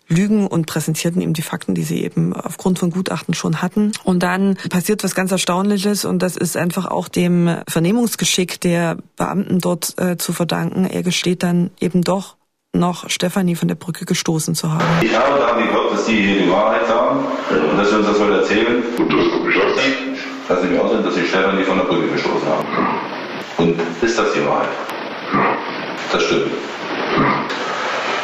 Lügen 0.08 0.46
und 0.46 0.66
präsentierten 0.66 1.20
ihm 1.22 1.32
die 1.32 1.42
Fakten, 1.42 1.74
die 1.74 1.82
sie 1.82 2.02
eben 2.02 2.32
aufgrund 2.34 2.78
von 2.78 2.90
Gutachten 2.90 3.34
schon 3.34 3.62
hatten. 3.62 3.92
Und 4.04 4.22
dann 4.22 4.56
passiert 4.70 5.04
was 5.04 5.14
ganz 5.14 5.32
Erstaunliches 5.32 6.04
und 6.04 6.20
das 6.20 6.36
ist 6.36 6.56
einfach 6.56 6.86
auch 6.86 7.08
dem 7.08 7.56
Vernehmungsgeschick 7.68 8.60
der 8.60 8.96
Beamten 9.16 9.58
dort 9.58 9.98
äh, 9.98 10.16
zu 10.16 10.32
verdanken. 10.32 10.84
Er 10.84 11.02
gesteht 11.02 11.42
dann 11.42 11.70
eben 11.80 12.02
doch 12.02 12.36
noch 12.74 13.10
Stefanie 13.10 13.54
von 13.54 13.68
der 13.68 13.74
Brücke 13.74 14.06
gestoßen 14.06 14.54
zu 14.54 14.72
haben. 14.72 14.84
Ich 15.02 15.14
habe 15.14 15.38
daran 15.38 15.62
geglaubt, 15.62 15.92
dass 15.92 16.06
Sie 16.06 16.16
hier 16.16 16.42
die 16.44 16.50
Wahrheit 16.50 16.86
sagen 16.86 17.24
und 17.70 17.76
dass 17.76 17.90
Sie 17.90 17.96
uns 17.96 18.06
das 18.06 18.18
heute 18.18 18.40
erzählen. 18.40 18.82
Und 18.98 19.12
das 19.12 19.32
habe 19.32 19.48
ich 19.50 20.11
dass 20.48 20.62
Sie 20.62 20.68
mir 20.68 20.82
aussehen, 20.82 21.02
dass 21.04 21.14
Sie 21.14 21.24
Stefanie 21.24 21.64
von 21.64 21.78
der 21.78 21.84
Brücke 21.84 22.08
gestoßen 22.08 22.48
haben. 22.48 22.66
Und 23.58 23.80
ist 24.02 24.18
das 24.18 24.32
die 24.32 24.44
Wahrheit? 24.44 24.68
Das 26.12 26.22
stimmt. 26.24 26.52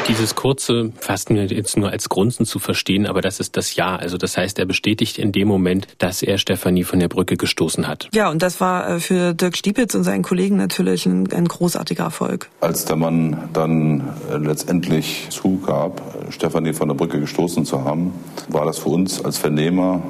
Dieses 0.09 0.35
kurze 0.35 0.91
wir 1.37 1.45
jetzt 1.45 1.77
nur 1.77 1.91
als 1.91 2.09
Grunzen 2.09 2.47
zu 2.47 2.59
verstehen, 2.59 3.07
aber 3.07 3.21
das 3.21 3.41
ist 3.41 3.59
das 3.59 3.77
Ja. 3.77 3.95
Also 3.95 4.17
das 4.17 4.39
heißt, 4.39 4.59
er 4.59 4.65
bestätigt 4.65 5.19
in 5.19 5.33
dem 5.33 5.47
Moment, 5.49 5.87
dass 5.99 6.23
er 6.23 6.39
Stefanie 6.39 6.85
von 6.85 6.99
der 6.99 7.09
Brücke 7.09 7.37
gestoßen 7.37 7.87
hat. 7.87 8.09
Ja, 8.15 8.31
und 8.31 8.43
das 8.43 8.59
war 8.59 8.89
äh, 8.89 9.01
für 9.01 9.35
Dirk 9.35 9.55
Stiepitz 9.55 9.95
und 9.95 10.05
seinen 10.05 10.23
Kollegen 10.23 10.57
natürlich 10.57 11.05
ein, 11.05 11.31
ein 11.31 11.47
großartiger 11.47 12.05
Erfolg. 12.05 12.49
Als 12.63 12.87
der 12.87 12.97
Mann 12.97 13.51
dann 13.53 14.09
äh, 14.33 14.39
letztendlich 14.39 15.27
zugab, 15.29 16.01
Stefanie 16.31 16.73
von 16.73 16.89
der 16.89 16.95
Brücke 16.95 17.21
gestoßen 17.21 17.67
zu 17.67 17.85
haben, 17.85 18.15
war 18.49 18.65
das 18.65 18.79
für 18.79 18.89
uns 18.89 19.23
als 19.23 19.37
Vernehmer 19.37 20.03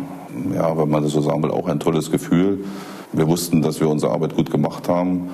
ja, 0.55 0.77
wenn 0.77 0.89
man 0.89 1.03
das 1.03 1.13
so 1.13 1.21
sagen 1.21 1.43
will, 1.43 1.51
auch 1.51 1.69
ein 1.69 1.81
tolles 1.81 2.11
Gefühl. 2.11 2.65
Wir 3.13 3.27
wussten, 3.27 3.63
dass 3.63 3.81
wir 3.81 3.89
unsere 3.89 4.13
Arbeit 4.13 4.35
gut 4.35 4.51
gemacht 4.51 4.89
haben. 4.89 5.31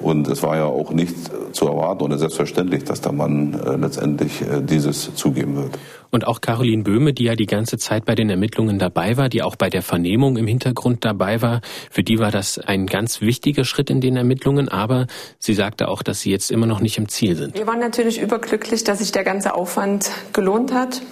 Und 0.00 0.28
es 0.28 0.42
war 0.42 0.56
ja 0.56 0.64
auch 0.64 0.92
nicht 0.92 1.16
zu 1.52 1.66
erwarten 1.66 2.04
oder 2.04 2.18
selbstverständlich, 2.18 2.84
dass 2.84 3.00
der 3.00 3.12
Mann 3.12 3.54
äh, 3.54 3.76
letztendlich 3.76 4.42
äh, 4.42 4.62
dieses 4.62 5.14
zugeben 5.16 5.56
wird. 5.56 5.76
Und 6.10 6.26
auch 6.26 6.40
Caroline 6.40 6.84
Böhme, 6.84 7.12
die 7.12 7.24
ja 7.24 7.34
die 7.34 7.46
ganze 7.46 7.78
Zeit 7.78 8.04
bei 8.04 8.14
den 8.14 8.30
Ermittlungen 8.30 8.78
dabei 8.78 9.16
war, 9.16 9.28
die 9.28 9.42
auch 9.42 9.56
bei 9.56 9.68
der 9.68 9.82
Vernehmung 9.82 10.36
im 10.36 10.46
Hintergrund 10.46 11.04
dabei 11.04 11.42
war, 11.42 11.60
für 11.90 12.02
die 12.02 12.18
war 12.18 12.30
das 12.30 12.58
ein 12.58 12.86
ganz 12.86 13.20
wichtiger 13.20 13.64
Schritt 13.64 13.90
in 13.90 14.00
den 14.00 14.16
Ermittlungen. 14.16 14.68
Aber 14.68 15.06
sie 15.38 15.54
sagte 15.54 15.88
auch, 15.88 16.02
dass 16.02 16.20
sie 16.20 16.30
jetzt 16.30 16.50
immer 16.52 16.66
noch 16.66 16.80
nicht 16.80 16.96
im 16.96 17.08
Ziel 17.08 17.34
sind. 17.34 17.58
Wir 17.58 17.66
waren 17.66 17.80
natürlich 17.80 18.20
überglücklich, 18.20 18.84
dass 18.84 19.00
sich 19.00 19.10
der 19.10 19.24
ganze 19.24 19.54
Aufwand 19.54 20.10
gelohnt 20.32 20.72
hat. 20.72 21.02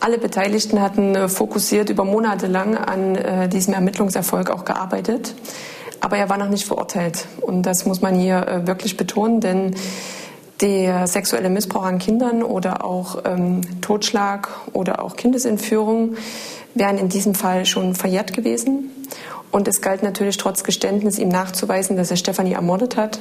Alle 0.00 0.18
Beteiligten 0.18 0.80
hatten 0.80 1.14
äh, 1.14 1.28
fokussiert 1.28 1.90
über 1.90 2.04
Monate 2.04 2.46
lang 2.46 2.76
an 2.76 3.16
äh, 3.16 3.48
diesem 3.48 3.74
Ermittlungserfolg 3.74 4.50
auch 4.50 4.64
gearbeitet. 4.64 5.34
Aber 6.00 6.16
er 6.16 6.28
war 6.28 6.38
noch 6.38 6.48
nicht 6.48 6.66
verurteilt. 6.66 7.26
Und 7.40 7.64
das 7.64 7.84
muss 7.84 8.00
man 8.00 8.14
hier 8.14 8.46
äh, 8.46 8.66
wirklich 8.66 8.96
betonen, 8.96 9.40
denn 9.40 9.74
der 10.60 11.06
sexuelle 11.06 11.50
Missbrauch 11.50 11.84
an 11.84 11.98
Kindern 11.98 12.42
oder 12.42 12.84
auch 12.84 13.22
ähm, 13.24 13.60
Totschlag 13.80 14.48
oder 14.72 15.02
auch 15.02 15.16
Kindesentführung 15.16 16.16
wären 16.74 16.98
in 16.98 17.08
diesem 17.08 17.34
Fall 17.34 17.64
schon 17.66 17.94
verjährt 17.94 18.32
gewesen. 18.32 18.90
Und 19.50 19.66
es 19.66 19.80
galt 19.80 20.02
natürlich 20.02 20.36
trotz 20.36 20.62
Geständnis 20.62 21.18
ihm 21.18 21.28
nachzuweisen, 21.28 21.96
dass 21.96 22.10
er 22.10 22.16
Stefanie 22.16 22.52
ermordet 22.52 22.96
hat 22.96 23.18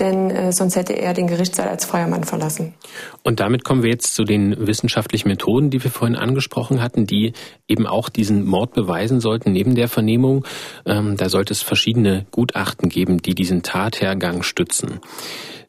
denn 0.00 0.30
äh, 0.30 0.52
sonst 0.52 0.76
hätte 0.76 0.94
er 0.94 1.14
den 1.14 1.26
Gerichtssaal 1.26 1.68
als 1.68 1.84
freier 1.84 2.08
Mann 2.08 2.24
verlassen. 2.24 2.74
Und 3.22 3.40
damit 3.40 3.64
kommen 3.64 3.82
wir 3.82 3.90
jetzt 3.90 4.14
zu 4.14 4.24
den 4.24 4.66
wissenschaftlichen 4.66 5.28
Methoden, 5.28 5.70
die 5.70 5.82
wir 5.82 5.90
vorhin 5.90 6.16
angesprochen 6.16 6.82
hatten, 6.82 7.06
die 7.06 7.32
eben 7.66 7.86
auch 7.86 8.08
diesen 8.08 8.44
Mord 8.44 8.72
beweisen 8.72 9.20
sollten 9.20 9.52
neben 9.52 9.74
der 9.74 9.88
Vernehmung. 9.88 10.44
Ähm, 10.86 11.16
da 11.16 11.28
sollte 11.28 11.52
es 11.52 11.62
verschiedene 11.62 12.26
Gutachten 12.30 12.88
geben, 12.88 13.18
die 13.18 13.34
diesen 13.34 13.62
Tathergang 13.62 14.42
stützen. 14.42 15.00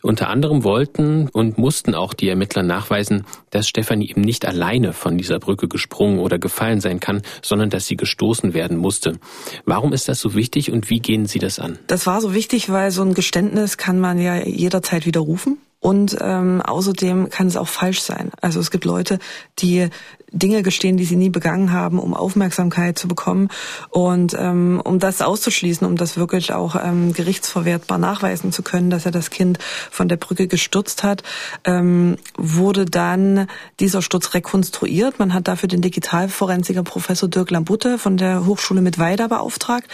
Unter 0.02 0.30
anderem 0.30 0.64
wollten 0.64 1.28
und 1.28 1.58
mussten 1.58 1.94
auch 1.94 2.14
die 2.14 2.30
Ermittler 2.30 2.64
nachweisen, 2.64 3.26
dass 3.50 3.68
Stefanie 3.68 4.10
eben 4.10 4.22
nicht 4.22 4.46
alleine 4.46 4.94
von 4.94 5.18
dieser 5.18 5.40
Brücke 5.40 5.68
gesprungen 5.68 6.20
oder 6.20 6.40
gefallen 6.40 6.80
sein 6.80 7.02
kann, 7.02 7.22
sondern 7.42 7.70
dass 7.70 7.86
sie 7.86 7.98
gestoßen 7.98 8.54
werden 8.54 8.78
musste. 8.78 9.20
Warum 9.66 9.92
ist 9.92 10.08
das 10.08 10.22
so 10.22 10.36
wichtig 10.36 10.72
und 10.72 10.90
wie 10.90 11.00
gehen 11.00 11.26
Sie 11.26 11.40
das 11.40 11.60
an? 11.60 11.80
Das 11.88 12.08
war 12.08 12.22
so 12.22 12.34
wichtig, 12.34 12.70
weil 12.70 12.92
so 12.92 13.02
ein 13.02 13.14
Geständnis 13.14 13.78
kann 13.78 14.00
man 14.00 14.20
ja 14.20 14.38
jederzeit 14.38 15.06
widerrufen. 15.06 15.58
Und 15.80 16.18
ähm, 16.20 16.62
außerdem 16.62 17.30
kann 17.30 17.48
es 17.48 17.56
auch 17.56 17.68
falsch 17.68 18.02
sein. 18.02 18.32
Also 18.42 18.60
es 18.60 18.70
gibt 18.70 18.84
Leute, 18.84 19.18
die 19.60 19.90
Dinge 20.32 20.64
gestehen, 20.64 20.98
die 20.98 21.06
sie 21.06 21.16
nie 21.16 21.30
begangen 21.30 21.72
haben, 21.72 22.00
um 22.00 22.14
Aufmerksamkeit 22.14 22.98
zu 22.98 23.08
bekommen. 23.08 23.50
Und 23.90 24.36
ähm, 24.38 24.82
um 24.84 25.00
das 25.00 25.22
auszuschließen, 25.22 25.86
um 25.88 25.96
das 25.96 26.18
wirklich 26.18 26.54
auch 26.54 26.76
ähm, 26.76 27.14
gerichtsverwertbar 27.14 27.98
nachweisen 27.98 28.52
zu 28.52 28.64
können, 28.64 28.90
dass 28.90 29.06
er 29.06 29.12
das 29.12 29.30
Kind 29.30 29.58
von 29.92 30.08
der 30.08 30.18
Brücke 30.18 30.48
gestürzt 30.48 31.04
hat, 31.04 31.24
ähm, 31.64 32.18
wurde 32.38 32.86
dann 32.86 33.48
dieser 33.80 34.02
Sturz 34.02 34.34
rekonstruiert. 34.34 35.20
Man 35.20 35.34
hat 35.34 35.48
dafür 35.48 35.70
den 35.70 35.82
Digitalforensiker 35.82 36.84
Professor 36.84 37.30
Dirk 37.30 37.52
Lambutte 37.52 37.98
von 37.98 38.18
der 38.18 38.46
Hochschule 38.46 38.82
mit 38.82 39.00
Weida 39.00 39.28
beauftragt, 39.28 39.88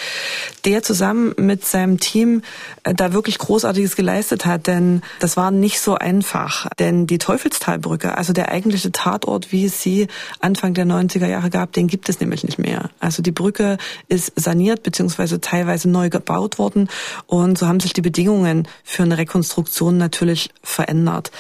der 0.66 0.84
zusammen 0.84 1.34
mit 1.38 1.66
seinem 1.66 2.00
Team 2.00 2.42
äh, 2.84 2.94
da 2.94 3.14
wirklich 3.14 3.38
Großartiges 3.38 3.96
geleistet 3.96 4.46
hat. 4.46 4.68
Denn 4.68 5.02
das 5.20 5.38
war 5.38 5.52
nicht 5.52 5.75
so 5.80 5.96
einfach. 5.96 6.68
Denn 6.80 7.08
die 7.08 7.18
Teufelstalbrücke, 7.18 8.18
also 8.18 8.34
der 8.34 8.50
eigentliche 8.50 8.92
Tatort, 8.92 9.52
wie 9.52 9.66
es 9.66 9.82
sie 9.82 10.08
Anfang 10.40 10.74
der 10.74 10.86
90er 10.86 11.28
Jahre 11.28 11.50
gab, 11.50 11.74
den 11.74 11.88
gibt 11.88 12.10
es 12.10 12.20
nämlich 12.20 12.44
nicht 12.44 12.60
mehr. 12.60 12.90
Also 13.00 13.22
die 13.22 13.32
Brücke 13.32 13.78
ist 14.08 14.34
saniert 14.36 14.84
bzw. 14.84 15.40
teilweise 15.40 15.90
neu 15.90 16.10
gebaut 16.10 16.60
worden 16.60 16.90
und 17.28 17.58
so 17.58 17.68
haben 17.68 17.80
sich 17.80 17.94
die 17.94 18.02
Bedingungen 18.02 18.68
für 18.84 19.04
eine 19.04 19.18
Rekonstruktion 19.18 19.98
natürlich 19.98 20.50
verändert. 20.64 21.32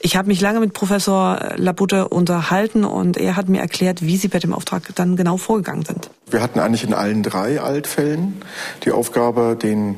Ich 0.00 0.16
habe 0.16 0.28
mich 0.28 0.40
lange 0.40 0.60
mit 0.60 0.72
Professor 0.72 1.54
Labute 1.56 2.08
unterhalten 2.08 2.84
und 2.84 3.16
er 3.16 3.36
hat 3.36 3.48
mir 3.48 3.60
erklärt, 3.60 4.02
wie 4.02 4.16
sie 4.16 4.28
bei 4.28 4.38
dem 4.38 4.52
Auftrag 4.52 4.94
dann 4.94 5.16
genau 5.16 5.36
vorgegangen 5.36 5.84
sind. 5.84 6.10
Wir 6.30 6.42
hatten 6.42 6.58
eigentlich 6.58 6.84
in 6.84 6.94
allen 6.94 7.22
drei 7.22 7.60
Altfällen 7.60 8.42
die 8.84 8.92
Aufgabe, 8.92 9.56
den 9.60 9.96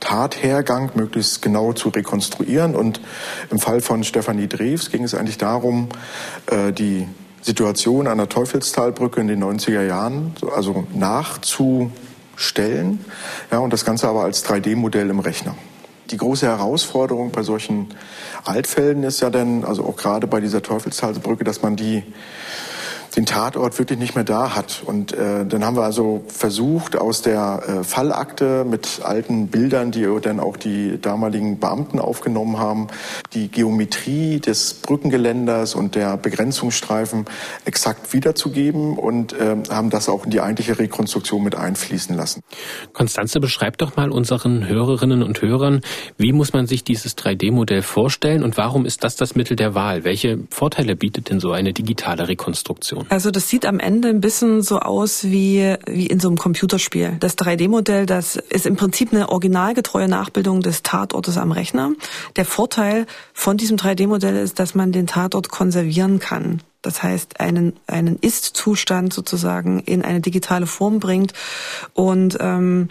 Tathergang 0.00 0.90
möglichst 0.94 1.42
genau 1.42 1.72
zu 1.72 1.88
rekonstruieren. 1.88 2.74
Und 2.74 3.00
im 3.50 3.58
Fall 3.58 3.80
von 3.80 4.04
Stefanie 4.04 4.48
Drews 4.48 4.90
ging 4.90 5.04
es 5.04 5.14
eigentlich 5.14 5.38
darum, 5.38 5.88
äh, 6.46 6.72
die 6.72 7.06
Situation 7.42 8.08
an 8.08 8.18
der 8.18 8.28
Teufelstalbrücke 8.28 9.20
in 9.20 9.28
den 9.28 9.42
90er 9.42 9.86
Jahren, 9.86 10.34
also 10.54 10.84
nachzustellen, 10.92 13.04
ja, 13.52 13.58
und 13.58 13.72
das 13.72 13.84
Ganze 13.84 14.08
aber 14.08 14.24
als 14.24 14.44
3D-Modell 14.44 15.10
im 15.10 15.20
Rechner. 15.20 15.54
Die 16.10 16.16
große 16.16 16.46
Herausforderung 16.46 17.30
bei 17.30 17.42
solchen 17.42 17.88
Altfällen 18.44 19.04
ist 19.04 19.20
ja 19.20 19.30
dann, 19.30 19.64
also 19.64 19.84
auch 19.84 19.96
gerade 19.96 20.26
bei 20.26 20.40
dieser 20.40 20.62
Teufelstalbrücke, 20.62 21.44
dass 21.44 21.62
man 21.62 21.76
die 21.76 22.02
den 23.16 23.24
Tatort 23.24 23.78
wirklich 23.78 23.98
nicht 23.98 24.14
mehr 24.14 24.24
da 24.24 24.54
hat. 24.54 24.82
Und 24.84 25.12
äh, 25.12 25.46
dann 25.46 25.64
haben 25.64 25.76
wir 25.76 25.84
also 25.84 26.24
versucht, 26.28 26.96
aus 26.96 27.22
der 27.22 27.62
äh, 27.66 27.84
Fallakte 27.84 28.64
mit 28.64 29.00
alten 29.02 29.48
Bildern, 29.48 29.90
die 29.90 30.06
dann 30.20 30.38
auch 30.38 30.58
die 30.58 31.00
damaligen 31.00 31.58
Beamten 31.58 31.98
aufgenommen 31.98 32.58
haben, 32.58 32.88
die 33.32 33.48
Geometrie 33.48 34.38
des 34.38 34.74
Brückengeländers 34.74 35.74
und 35.74 35.94
der 35.94 36.18
Begrenzungsstreifen 36.18 37.24
exakt 37.64 38.12
wiederzugeben 38.12 38.98
und 38.98 39.32
äh, 39.32 39.56
haben 39.70 39.88
das 39.88 40.10
auch 40.10 40.24
in 40.24 40.30
die 40.30 40.42
eigentliche 40.42 40.78
Rekonstruktion 40.78 41.42
mit 41.42 41.54
einfließen 41.54 42.14
lassen. 42.14 42.42
Konstanze, 42.92 43.40
beschreibt 43.40 43.80
doch 43.80 43.96
mal 43.96 44.10
unseren 44.10 44.68
Hörerinnen 44.68 45.22
und 45.22 45.40
Hörern, 45.40 45.80
wie 46.18 46.32
muss 46.32 46.52
man 46.52 46.66
sich 46.66 46.84
dieses 46.84 47.16
3D-Modell 47.16 47.80
vorstellen 47.80 48.42
und 48.42 48.58
warum 48.58 48.84
ist 48.84 49.04
das 49.04 49.16
das 49.16 49.34
Mittel 49.34 49.56
der 49.56 49.74
Wahl? 49.74 50.04
Welche 50.04 50.40
Vorteile 50.50 50.96
bietet 50.96 51.30
denn 51.30 51.40
so 51.40 51.52
eine 51.52 51.72
digitale 51.72 52.28
Rekonstruktion? 52.28 53.05
Also 53.08 53.30
das 53.30 53.48
sieht 53.48 53.66
am 53.66 53.78
Ende 53.78 54.08
ein 54.08 54.20
bisschen 54.20 54.62
so 54.62 54.80
aus 54.80 55.24
wie, 55.24 55.76
wie 55.86 56.06
in 56.06 56.18
so 56.18 56.28
einem 56.28 56.36
Computerspiel. 56.36 57.16
Das 57.20 57.38
3D-Modell, 57.38 58.04
das 58.06 58.36
ist 58.36 58.66
im 58.66 58.76
Prinzip 58.76 59.12
eine 59.12 59.28
originalgetreue 59.28 60.08
Nachbildung 60.08 60.60
des 60.60 60.82
Tatortes 60.82 61.38
am 61.38 61.52
Rechner. 61.52 61.92
Der 62.34 62.44
Vorteil 62.44 63.06
von 63.32 63.56
diesem 63.56 63.76
3D-Modell 63.76 64.36
ist, 64.36 64.58
dass 64.58 64.74
man 64.74 64.90
den 64.90 65.06
Tatort 65.06 65.50
konservieren 65.50 66.18
kann. 66.18 66.62
Das 66.82 67.02
heißt, 67.02 67.40
einen, 67.40 67.74
einen 67.86 68.16
Ist-Zustand 68.16 69.12
sozusagen 69.12 69.80
in 69.80 70.02
eine 70.02 70.20
digitale 70.20 70.66
Form 70.66 71.00
bringt 71.00 71.32
und 71.94 72.38
ähm, 72.40 72.88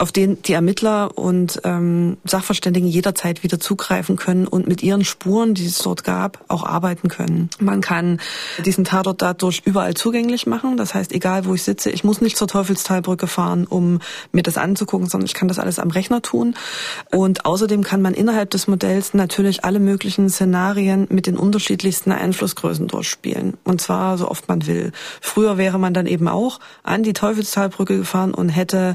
auf 0.00 0.12
den 0.12 0.42
die 0.42 0.54
Ermittler 0.54 1.16
und 1.18 1.60
ähm, 1.64 2.16
Sachverständigen 2.24 2.88
jederzeit 2.88 3.42
wieder 3.42 3.60
zugreifen 3.60 4.16
können 4.16 4.46
und 4.46 4.66
mit 4.66 4.82
ihren 4.82 5.04
Spuren, 5.04 5.52
die 5.52 5.66
es 5.66 5.78
dort 5.78 6.04
gab, 6.04 6.42
auch 6.48 6.64
arbeiten 6.64 7.08
können. 7.08 7.50
Man 7.58 7.82
kann 7.82 8.18
diesen 8.64 8.84
Tatort 8.84 9.20
dadurch 9.20 9.60
überall 9.66 9.92
zugänglich 9.92 10.46
machen. 10.46 10.78
Das 10.78 10.94
heißt, 10.94 11.12
egal 11.12 11.44
wo 11.44 11.54
ich 11.54 11.64
sitze, 11.64 11.90
ich 11.90 12.02
muss 12.02 12.22
nicht 12.22 12.38
zur 12.38 12.48
Teufelstalbrücke 12.48 13.26
fahren, 13.26 13.66
um 13.66 14.00
mir 14.32 14.42
das 14.42 14.56
anzugucken, 14.56 15.06
sondern 15.06 15.26
ich 15.26 15.34
kann 15.34 15.48
das 15.48 15.58
alles 15.58 15.78
am 15.78 15.90
Rechner 15.90 16.22
tun. 16.22 16.54
Und 17.10 17.44
außerdem 17.44 17.82
kann 17.82 18.00
man 18.00 18.14
innerhalb 18.14 18.48
des 18.50 18.68
Modells 18.68 19.12
natürlich 19.12 19.64
alle 19.64 19.80
möglichen 19.80 20.30
Szenarien 20.30 21.08
mit 21.10 21.26
den 21.26 21.36
unterschiedlichsten 21.36 22.12
Einflussgrößen 22.12 22.88
durchspielen. 22.88 23.58
Und 23.64 23.82
zwar 23.82 24.16
so 24.16 24.30
oft 24.30 24.48
man 24.48 24.66
will. 24.66 24.92
Früher 25.20 25.58
wäre 25.58 25.78
man 25.78 25.92
dann 25.92 26.06
eben 26.06 26.26
auch 26.26 26.58
an 26.82 27.02
die 27.02 27.12
Teufelstalbrücke 27.12 27.98
gefahren 27.98 28.32
und 28.32 28.48
hätte 28.48 28.94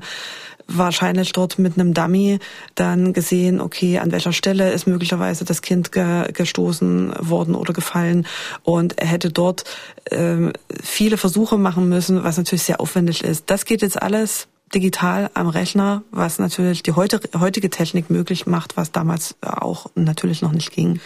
wahrscheinlich 0.68 1.32
dort 1.32 1.59
mit 1.59 1.78
einem 1.78 1.93
Dummy 1.93 2.39
dann 2.76 3.13
gesehen, 3.13 3.61
okay, 3.61 3.99
an 3.99 4.11
welcher 4.11 4.34
Stelle 4.34 4.72
ist 4.72 4.88
möglicherweise 4.88 5.45
das 5.45 5.61
Kind 5.61 5.91
ge 5.91 6.32
gestoßen 6.32 7.13
worden 7.20 7.55
oder 7.55 7.74
gefallen 7.74 8.26
und 8.63 8.99
er 8.99 9.07
hätte 9.07 9.30
dort 9.30 9.63
ähm, 10.11 10.53
viele 10.82 11.18
Versuche 11.18 11.57
machen 11.57 11.89
müssen, 11.89 12.24
was 12.24 12.38
natürlich 12.38 12.63
sehr 12.63 12.80
aufwendig 12.80 13.24
ist. 13.24 13.45
Das 13.49 13.66
geht 13.66 13.82
jetzt 13.82 14.01
alles 14.01 14.47
digital 14.74 15.30
am 15.34 15.47
Rechner, 15.47 16.03
was 16.11 16.39
natürlich 16.39 16.84
die 16.84 16.93
heute, 16.93 17.20
heutige 17.39 17.70
Technik 17.70 18.09
möglich 18.09 18.45
macht, 18.45 18.78
was 18.78 18.91
damals 18.91 19.36
auch 19.41 19.88
natürlich 19.95 20.41
noch 20.41 20.51
nicht 20.51 20.72
ging. 20.72 20.99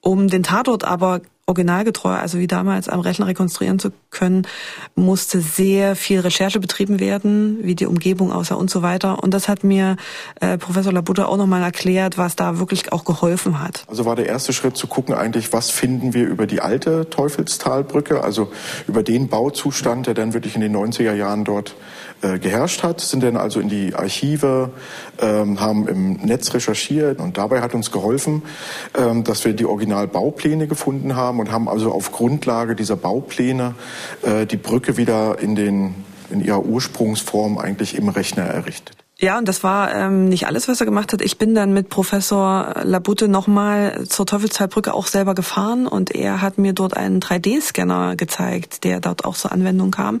Um 0.00 0.28
den 0.28 0.42
Tatort 0.42 0.84
aber 0.84 1.20
originalgetreu, 1.46 2.10
also 2.10 2.38
wie 2.38 2.48
damals 2.48 2.88
am 2.88 2.98
Rechner 2.98 3.28
rekonstruieren 3.28 3.78
zu 3.78 3.92
können, 4.10 4.48
musste 4.96 5.40
sehr 5.40 5.94
viel 5.94 6.18
Recherche 6.18 6.58
betrieben 6.58 6.98
werden, 6.98 7.58
wie 7.62 7.76
die 7.76 7.86
Umgebung 7.86 8.32
aussah 8.32 8.56
und 8.56 8.68
so 8.68 8.82
weiter. 8.82 9.22
Und 9.22 9.32
das 9.32 9.46
hat 9.46 9.62
mir 9.62 9.96
äh, 10.40 10.58
Professor 10.58 10.92
Labutte 10.92 11.28
auch 11.28 11.36
nochmal 11.36 11.62
erklärt, 11.62 12.18
was 12.18 12.34
da 12.34 12.58
wirklich 12.58 12.92
auch 12.92 13.04
geholfen 13.04 13.62
hat. 13.62 13.84
Also 13.86 14.04
war 14.04 14.16
der 14.16 14.26
erste 14.26 14.52
Schritt 14.52 14.76
zu 14.76 14.88
gucken 14.88 15.14
eigentlich, 15.14 15.52
was 15.52 15.70
finden 15.70 16.14
wir 16.14 16.26
über 16.26 16.48
die 16.48 16.60
alte 16.60 17.08
Teufelstalbrücke, 17.10 18.24
also 18.24 18.50
über 18.88 19.04
den 19.04 19.28
Bauzustand, 19.28 20.08
der 20.08 20.14
dann 20.14 20.34
wirklich 20.34 20.56
in 20.56 20.62
den 20.62 20.76
90er 20.76 21.14
Jahren 21.14 21.44
dort 21.44 21.76
äh, 22.22 22.38
geherrscht 22.38 22.82
hat, 22.82 23.00
sind 23.00 23.22
dann 23.22 23.36
also 23.36 23.60
in 23.60 23.68
die 23.68 23.94
Archive, 23.94 24.70
ähm, 25.20 25.60
haben 25.60 25.86
im 25.86 26.12
Netz 26.14 26.54
recherchiert 26.54 27.20
und 27.20 27.36
dabei 27.36 27.60
hat 27.60 27.74
uns 27.74 27.90
geholfen, 27.90 28.42
ähm, 28.96 29.22
dass 29.22 29.44
wir 29.44 29.52
die 29.52 29.66
Originalbaupläne 29.66 30.66
gefunden 30.66 31.14
haben 31.14 31.40
und 31.40 31.52
haben 31.52 31.68
also 31.68 31.92
auf 31.92 32.12
Grundlage 32.12 32.74
dieser 32.74 32.96
Baupläne 32.96 33.74
äh, 34.22 34.46
die 34.46 34.56
Brücke 34.56 34.96
wieder 34.96 35.38
in, 35.40 35.54
den, 35.54 35.94
in 36.30 36.40
ihrer 36.42 36.64
Ursprungsform 36.64 37.58
eigentlich 37.58 37.96
im 37.96 38.08
Rechner 38.08 38.44
errichtet. 38.44 38.95
Ja, 39.18 39.38
und 39.38 39.48
das 39.48 39.62
war 39.62 39.94
ähm, 39.94 40.28
nicht 40.28 40.46
alles, 40.46 40.68
was 40.68 40.78
er 40.78 40.84
gemacht 40.84 41.14
hat. 41.14 41.22
Ich 41.22 41.38
bin 41.38 41.54
dann 41.54 41.72
mit 41.72 41.88
Professor 41.88 42.74
Labutte 42.82 43.28
nochmal 43.28 44.04
zur 44.06 44.26
Teufelszeitbrücke 44.26 44.92
auch 44.92 45.06
selber 45.06 45.34
gefahren 45.34 45.86
und 45.86 46.14
er 46.14 46.42
hat 46.42 46.58
mir 46.58 46.74
dort 46.74 46.94
einen 46.98 47.20
3D-Scanner 47.20 48.16
gezeigt, 48.16 48.84
der 48.84 49.00
dort 49.00 49.24
auch 49.24 49.34
zur 49.34 49.52
Anwendung 49.52 49.90
kam. 49.90 50.20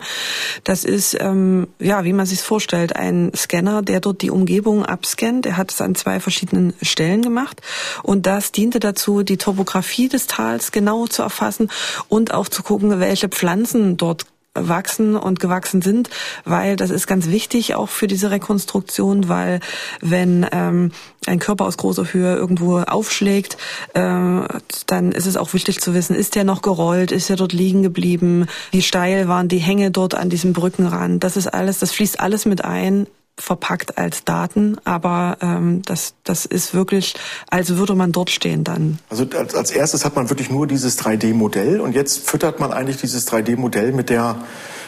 Das 0.64 0.84
ist, 0.84 1.14
ähm, 1.20 1.66
ja, 1.78 2.04
wie 2.04 2.14
man 2.14 2.24
sich 2.24 2.40
vorstellt, 2.40 2.96
ein 2.96 3.32
Scanner, 3.36 3.82
der 3.82 4.00
dort 4.00 4.22
die 4.22 4.30
Umgebung 4.30 4.86
abscannt. 4.86 5.44
Er 5.44 5.58
hat 5.58 5.72
es 5.72 5.82
an 5.82 5.94
zwei 5.94 6.18
verschiedenen 6.18 6.72
Stellen 6.80 7.20
gemacht 7.20 7.60
und 8.02 8.24
das 8.24 8.50
diente 8.50 8.80
dazu, 8.80 9.22
die 9.22 9.36
Topografie 9.36 10.08
des 10.08 10.26
Tals 10.26 10.72
genau 10.72 11.06
zu 11.06 11.20
erfassen 11.20 11.70
und 12.08 12.32
auch 12.32 12.48
zu 12.48 12.62
gucken, 12.62 12.98
welche 12.98 13.28
Pflanzen 13.28 13.98
dort 13.98 14.24
wachsen 14.56 15.16
und 15.16 15.40
gewachsen 15.40 15.82
sind, 15.82 16.10
weil 16.44 16.76
das 16.76 16.90
ist 16.90 17.06
ganz 17.06 17.28
wichtig 17.28 17.74
auch 17.74 17.88
für 17.88 18.06
diese 18.06 18.30
Rekonstruktion, 18.30 19.28
weil 19.28 19.60
wenn 20.00 20.46
ähm, 20.52 20.92
ein 21.26 21.38
Körper 21.38 21.66
aus 21.66 21.76
großer 21.76 22.12
Höhe 22.12 22.36
irgendwo 22.36 22.78
aufschlägt, 22.78 23.56
äh, 23.94 24.00
dann 24.00 25.12
ist 25.12 25.26
es 25.26 25.36
auch 25.36 25.52
wichtig 25.52 25.80
zu 25.80 25.94
wissen, 25.94 26.14
ist 26.14 26.34
der 26.34 26.44
noch 26.44 26.62
gerollt, 26.62 27.12
ist 27.12 27.30
er 27.30 27.36
dort 27.36 27.52
liegen 27.52 27.82
geblieben, 27.82 28.46
wie 28.70 28.82
steil 28.82 29.28
waren 29.28 29.48
die 29.48 29.58
Hänge 29.58 29.90
dort 29.90 30.14
an 30.14 30.30
diesem 30.30 30.52
Brückenrand. 30.52 31.24
Das 31.24 31.36
ist 31.36 31.48
alles, 31.48 31.78
das 31.78 31.92
fließt 31.92 32.20
alles 32.20 32.46
mit 32.46 32.64
ein 32.64 33.06
verpackt 33.38 33.98
als 33.98 34.24
Daten, 34.24 34.76
aber 34.84 35.36
ähm, 35.42 35.82
das, 35.84 36.14
das 36.24 36.46
ist 36.46 36.74
wirklich, 36.74 37.14
als 37.50 37.76
würde 37.76 37.94
man 37.94 38.12
dort 38.12 38.30
stehen 38.30 38.64
dann. 38.64 38.98
Also 39.10 39.26
als, 39.36 39.54
als 39.54 39.70
erstes 39.70 40.04
hat 40.04 40.16
man 40.16 40.30
wirklich 40.30 40.50
nur 40.50 40.66
dieses 40.66 40.98
3D-Modell 40.98 41.80
und 41.80 41.94
jetzt 41.94 42.28
füttert 42.28 42.60
man 42.60 42.72
eigentlich 42.72 42.96
dieses 42.96 43.28
3D-Modell 43.28 43.92
mit 43.92 44.10
der 44.10 44.36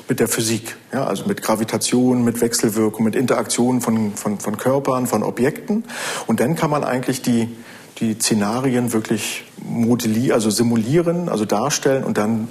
mit 0.08 0.20
der 0.20 0.28
Physik, 0.28 0.76
ja, 0.90 1.04
also 1.04 1.26
mit 1.26 1.42
Gravitation, 1.42 2.24
mit 2.24 2.40
Wechselwirkung, 2.40 3.04
mit 3.04 3.14
Interaktion 3.14 3.82
von, 3.82 4.14
von, 4.14 4.40
von 4.40 4.56
Körpern, 4.56 5.06
von 5.06 5.22
Objekten. 5.22 5.84
Und 6.26 6.40
dann 6.40 6.56
kann 6.56 6.70
man 6.70 6.82
eigentlich 6.82 7.20
die, 7.20 7.54
die 8.00 8.14
Szenarien 8.14 8.94
wirklich 8.94 9.44
modellieren, 9.62 10.32
also 10.32 10.48
simulieren, 10.48 11.28
also 11.28 11.44
darstellen 11.44 12.04
und 12.04 12.16
dann 12.16 12.48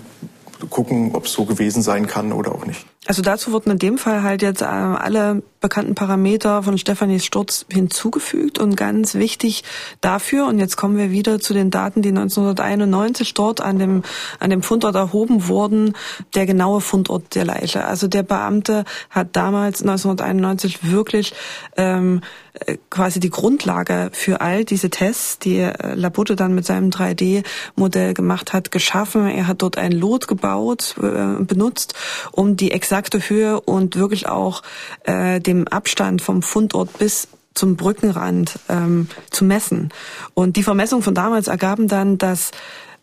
gucken, 0.69 1.11
ob 1.13 1.25
es 1.25 1.33
so 1.33 1.45
gewesen 1.45 1.81
sein 1.81 2.07
kann 2.07 2.31
oder 2.31 2.53
auch 2.53 2.65
nicht. 2.65 2.85
Also 3.07 3.21
dazu 3.21 3.53
wurden 3.53 3.71
in 3.71 3.79
dem 3.79 3.97
Fall 3.97 4.21
halt 4.21 4.41
jetzt 4.41 4.61
äh, 4.61 4.65
alle 4.65 5.41
bekannten 5.61 5.95
Parameter 5.95 6.61
von 6.61 6.77
Stefanis 6.77 7.25
Sturz 7.25 7.65
hinzugefügt 7.71 8.59
und 8.59 8.75
ganz 8.75 9.15
wichtig 9.15 9.63
dafür, 10.01 10.45
und 10.45 10.59
jetzt 10.59 10.75
kommen 10.75 10.97
wir 10.97 11.09
wieder 11.09 11.39
zu 11.39 11.53
den 11.53 11.71
Daten, 11.71 12.01
die 12.01 12.09
1991 12.09 13.33
dort 13.33 13.61
an 13.61 13.79
dem, 13.79 14.03
an 14.39 14.49
dem 14.49 14.61
Fundort 14.61 14.95
erhoben 14.95 15.47
wurden, 15.47 15.93
der 16.35 16.45
genaue 16.45 16.81
Fundort 16.81 17.33
der 17.35 17.45
Leiche. 17.45 17.85
Also 17.85 18.07
der 18.07 18.23
Beamte 18.23 18.83
hat 19.09 19.29
damals 19.35 19.81
1991 19.81 20.91
wirklich 20.91 21.33
ähm, 21.77 22.21
äh, 22.65 22.77
quasi 22.89 23.19
die 23.19 23.29
Grundlage 23.29 24.09
für 24.13 24.41
all 24.41 24.65
diese 24.65 24.89
Tests, 24.89 25.39
die 25.39 25.59
äh, 25.59 25.95
Labutte 25.95 26.35
dann 26.35 26.53
mit 26.53 26.65
seinem 26.65 26.89
3D-Modell 26.89 28.13
gemacht 28.13 28.53
hat, 28.53 28.71
geschaffen. 28.71 29.27
Er 29.27 29.47
hat 29.47 29.61
dort 29.61 29.77
ein 29.77 29.91
Lot 29.91 30.27
gebaut, 30.27 30.46
äh, 31.01 31.43
benutzt, 31.43 31.93
um 32.31 32.55
die 32.55 32.71
exakte 32.71 33.19
Höhe 33.19 33.59
und 33.61 33.95
wirklich 33.95 34.27
auch 34.27 34.63
äh, 35.03 35.39
dem 35.39 35.67
Abstand 35.67 36.21
vom 36.21 36.41
Fundort 36.41 36.97
bis 36.97 37.27
zum 37.53 37.75
Brückenrand 37.75 38.59
ähm, 38.69 39.07
zu 39.31 39.43
messen. 39.43 39.89
Und 40.33 40.57
die 40.57 40.63
Vermessungen 40.63 41.03
von 41.03 41.15
damals 41.15 41.47
ergaben 41.47 41.87
dann, 41.87 42.17
dass 42.17 42.51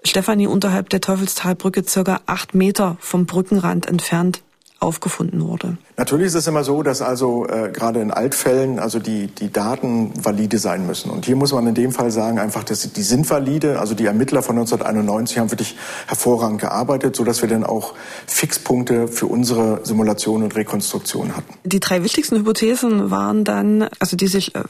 Stefanie 0.05 0.47
unterhalb 0.47 0.91
der 0.91 1.01
Teufelstalbrücke 1.01 1.85
circa 1.85 2.21
acht 2.27 2.55
Meter 2.55 2.97
vom 3.01 3.27
Brückenrand 3.27 3.87
entfernt 3.87 4.43
aufgefunden 4.79 5.41
wurde. 5.41 5.79
Natürlich 5.97 6.27
ist 6.27 6.35
es 6.35 6.49
immer 6.49 6.65
so, 6.65 6.83
dass 6.83 7.03
also 7.03 7.47
äh, 7.47 7.71
gerade 7.71 8.01
in 8.01 8.11
Altfällen 8.11 8.81
also 8.81 8.99
die, 8.99 9.29
die 9.29 9.53
Daten 9.53 10.13
valide 10.25 10.59
sein 10.59 10.89
müssen. 10.89 11.09
Und 11.09 11.25
hier 11.25 11.37
muss 11.37 11.53
man 11.53 11.69
in 11.69 11.75
dem 11.75 11.93
Fall 11.93 12.11
sagen 12.11 12.41
einfach, 12.41 12.65
dass 12.65 12.93
die 12.93 13.03
sind 13.03 13.31
valide. 13.31 13.79
Also 13.79 13.95
die 13.95 14.07
Ermittler 14.07 14.43
von 14.43 14.59
1991 14.59 15.39
haben 15.39 15.53
wirklich 15.53 15.77
hervorragend 16.09 16.61
gearbeitet, 16.61 17.15
so 17.15 17.23
dass 17.23 17.43
wir 17.43 17.49
dann 17.49 17.63
auch 17.63 17.95
Fixpunkte 18.27 19.07
für 19.07 19.27
unsere 19.27 19.85
Simulation 19.85 20.43
und 20.43 20.57
Rekonstruktion 20.57 21.37
hatten. 21.37 21.55
Die 21.63 21.79
drei 21.79 22.03
wichtigsten 22.03 22.39
Hypothesen 22.39 23.13
waren 23.13 23.45
dann, 23.45 23.89
also 24.01 24.17
die 24.17 24.27
sich 24.27 24.57
äh, 24.57 24.63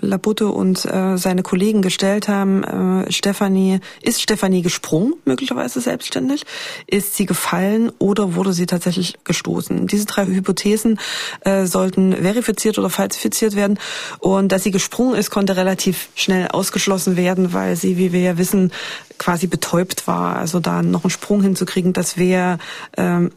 Labutte 0.00 0.48
und 0.48 0.84
äh, 0.84 1.16
seine 1.16 1.42
Kollegen 1.42 1.80
gestellt 1.80 2.28
haben. 2.28 3.04
Äh, 3.06 3.12
Stefanie, 3.12 3.80
ist 4.02 4.20
Stefanie 4.20 4.60
gesprungen, 4.60 5.14
möglicherweise 5.24 5.80
selbstständig? 5.80 6.44
Ist 6.86 7.16
sie 7.16 7.24
gefallen 7.24 7.92
oder 7.98 8.34
wurde 8.34 8.52
sie 8.52 8.66
tatsächlich 8.66 9.14
gestoßen? 9.24 9.86
Diese 9.86 10.04
drei 10.04 10.26
Hypothesen 10.26 10.65
Thesen 10.66 10.98
äh, 11.42 11.66
sollten 11.66 12.12
verifiziert 12.12 12.76
oder 12.78 12.90
falsifiziert 12.90 13.54
werden. 13.54 13.78
Und 14.18 14.50
dass 14.50 14.64
sie 14.64 14.72
gesprungen 14.72 15.14
ist, 15.14 15.30
konnte 15.30 15.56
relativ 15.56 16.08
schnell 16.16 16.48
ausgeschlossen 16.48 17.16
werden, 17.16 17.52
weil 17.52 17.76
sie, 17.76 17.96
wie 17.96 18.12
wir 18.12 18.20
ja 18.20 18.38
wissen, 18.38 18.72
quasi 19.16 19.46
betäubt 19.46 20.08
war. 20.08 20.36
Also 20.36 20.58
da 20.58 20.82
noch 20.82 21.04
einen 21.04 21.10
Sprung 21.10 21.40
hinzukriegen, 21.40 21.92
das 21.92 22.18
wäre 22.18 22.58
ähm, 22.96 23.30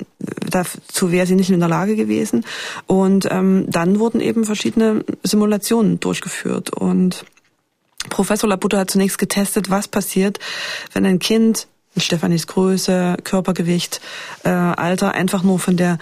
dazu 0.49 1.11
wäre 1.11 1.27
sie 1.27 1.35
nicht 1.35 1.51
in 1.51 1.59
der 1.59 1.69
Lage 1.69 1.95
gewesen. 1.95 2.45
Und 2.87 3.27
ähm, 3.29 3.65
dann 3.67 3.99
wurden 3.99 4.21
eben 4.21 4.43
verschiedene 4.43 5.05
Simulationen 5.23 5.99
durchgeführt 5.99 6.71
und 6.71 7.25
Professor 8.09 8.49
Labutte 8.49 8.77
hat 8.79 8.89
zunächst 8.89 9.19
getestet, 9.19 9.69
was 9.69 9.87
passiert, 9.87 10.39
wenn 10.93 11.05
ein 11.05 11.19
Kind 11.19 11.67
Stefanis 11.97 12.47
Größe, 12.47 13.17
Körpergewicht, 13.23 14.01
äh, 14.43 14.49
Alter 14.49 15.13
einfach 15.13 15.43
nur 15.43 15.59
von 15.59 15.75
der 15.77 15.97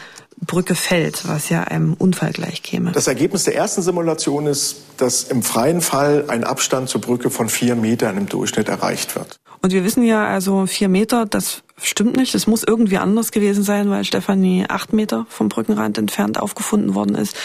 Brücke 0.45 0.75
fällt, 0.75 1.27
was 1.27 1.49
ja 1.49 1.63
einem 1.63 1.93
Unfall 1.93 2.31
gleich 2.31 2.61
käme. 2.61 2.91
Das 2.91 3.07
Ergebnis 3.07 3.43
der 3.43 3.55
ersten 3.55 3.81
Simulation 3.81 4.45
ist, 4.45 4.77
dass 4.97 5.23
im 5.23 5.41
freien 5.43 5.81
Fall 5.81 6.25
ein 6.27 6.43
Abstand 6.43 6.89
zur 6.89 7.01
Brücke 7.01 7.29
von 7.29 7.49
vier 7.49 7.75
Metern 7.75 8.17
im 8.17 8.27
Durchschnitt 8.27 8.69
erreicht 8.69 9.15
wird. 9.15 9.37
Und 9.61 9.73
wir 9.73 9.83
wissen 9.83 10.03
ja, 10.03 10.27
also 10.27 10.67
vier 10.67 10.89
Meter, 10.89 11.25
das 11.25 11.63
stimmt 11.81 12.15
nicht. 12.15 12.35
Es 12.35 12.45
muss 12.45 12.63
irgendwie 12.63 12.97
anders 12.97 13.31
gewesen 13.31 13.63
sein, 13.63 13.89
weil 13.89 14.05
Stefanie 14.05 14.65
acht 14.69 14.93
Meter 14.93 15.25
vom 15.29 15.49
Brückenrand 15.49 15.97
entfernt 15.97 16.39
aufgefunden 16.39 16.93
worden 16.93 17.15
ist. 17.15 17.35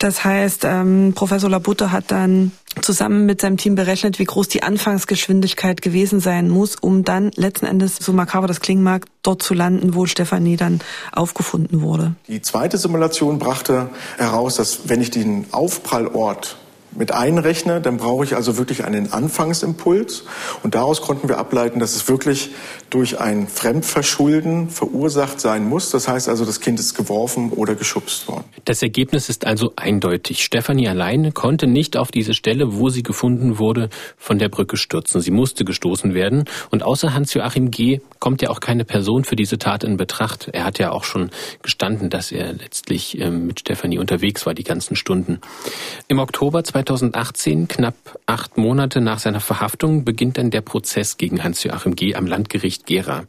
Das 0.00 0.24
heißt, 0.24 0.64
ähm, 0.64 1.12
Professor 1.14 1.50
Labutte 1.50 1.92
hat 1.92 2.10
dann 2.10 2.52
zusammen 2.80 3.26
mit 3.26 3.42
seinem 3.42 3.58
Team 3.58 3.74
berechnet, 3.74 4.18
wie 4.18 4.24
groß 4.24 4.48
die 4.48 4.62
Anfangsgeschwindigkeit 4.62 5.82
gewesen 5.82 6.20
sein 6.20 6.48
muss, 6.48 6.76
um 6.76 7.04
dann 7.04 7.30
letzten 7.36 7.66
Endes, 7.66 7.96
so 7.96 8.14
makaber 8.14 8.46
das 8.46 8.60
klingen 8.60 8.82
mag, 8.82 9.04
dort 9.22 9.42
zu 9.42 9.52
landen, 9.52 9.94
wo 9.94 10.06
Stefanie 10.06 10.56
dann 10.56 10.80
aufgefunden 11.12 11.82
wurde. 11.82 12.14
Die 12.28 12.40
zweite 12.40 12.78
Simulation 12.78 13.38
brachte 13.38 13.90
heraus, 14.16 14.56
dass 14.56 14.88
wenn 14.88 15.02
ich 15.02 15.10
den 15.10 15.44
Aufprallort 15.50 16.56
mit 16.92 17.12
einrechne, 17.12 17.80
dann 17.80 17.96
brauche 17.96 18.24
ich 18.24 18.34
also 18.34 18.58
wirklich 18.58 18.84
einen 18.84 19.12
Anfangsimpuls. 19.12 20.24
Und 20.62 20.74
daraus 20.74 21.00
konnten 21.00 21.28
wir 21.28 21.38
ableiten, 21.38 21.80
dass 21.80 21.94
es 21.94 22.08
wirklich 22.08 22.50
durch 22.90 23.20
ein 23.20 23.46
Fremdverschulden 23.46 24.68
verursacht 24.68 25.40
sein 25.40 25.68
muss. 25.68 25.90
Das 25.90 26.08
heißt 26.08 26.28
also, 26.28 26.44
das 26.44 26.60
Kind 26.60 26.80
ist 26.80 26.94
geworfen 26.94 27.50
oder 27.50 27.74
geschubst 27.74 28.26
worden. 28.28 28.44
Das 28.64 28.82
Ergebnis 28.82 29.28
ist 29.28 29.46
also 29.46 29.72
eindeutig. 29.76 30.44
Stefanie 30.44 30.88
alleine 30.88 31.32
konnte 31.32 31.66
nicht 31.66 31.96
auf 31.96 32.10
diese 32.10 32.34
Stelle, 32.34 32.76
wo 32.76 32.88
sie 32.88 33.02
gefunden 33.02 33.58
wurde, 33.58 33.90
von 34.16 34.38
der 34.38 34.48
Brücke 34.48 34.76
stürzen. 34.76 35.20
Sie 35.20 35.30
musste 35.30 35.64
gestoßen 35.64 36.14
werden. 36.14 36.44
Und 36.70 36.82
außer 36.82 37.14
Hans-Joachim 37.14 37.70
G. 37.70 38.00
kommt 38.18 38.42
ja 38.42 38.50
auch 38.50 38.60
keine 38.60 38.84
Person 38.84 39.24
für 39.24 39.36
diese 39.36 39.58
Tat 39.58 39.84
in 39.84 39.96
Betracht. 39.96 40.48
Er 40.52 40.64
hat 40.64 40.78
ja 40.78 40.90
auch 40.90 41.04
schon 41.04 41.30
gestanden, 41.62 42.10
dass 42.10 42.32
er 42.32 42.52
letztlich 42.52 43.20
ähm, 43.20 43.46
mit 43.46 43.60
Stefanie 43.60 43.98
unterwegs 43.98 44.46
war, 44.46 44.54
die 44.54 44.64
ganzen 44.64 44.96
Stunden. 44.96 45.40
Im 46.08 46.18
Oktober 46.18 46.64
2018, 46.84 47.68
knapp 47.68 47.94
acht 48.26 48.56
Monate 48.56 49.00
nach 49.00 49.18
seiner 49.18 49.40
Verhaftung, 49.40 50.04
beginnt 50.04 50.38
dann 50.38 50.50
der 50.50 50.60
Prozess 50.60 51.16
gegen 51.16 51.42
Hans-Joachim 51.42 51.96
G. 51.96 52.14
am 52.14 52.26
Landgericht 52.26 52.86
Gera. 52.86 53.24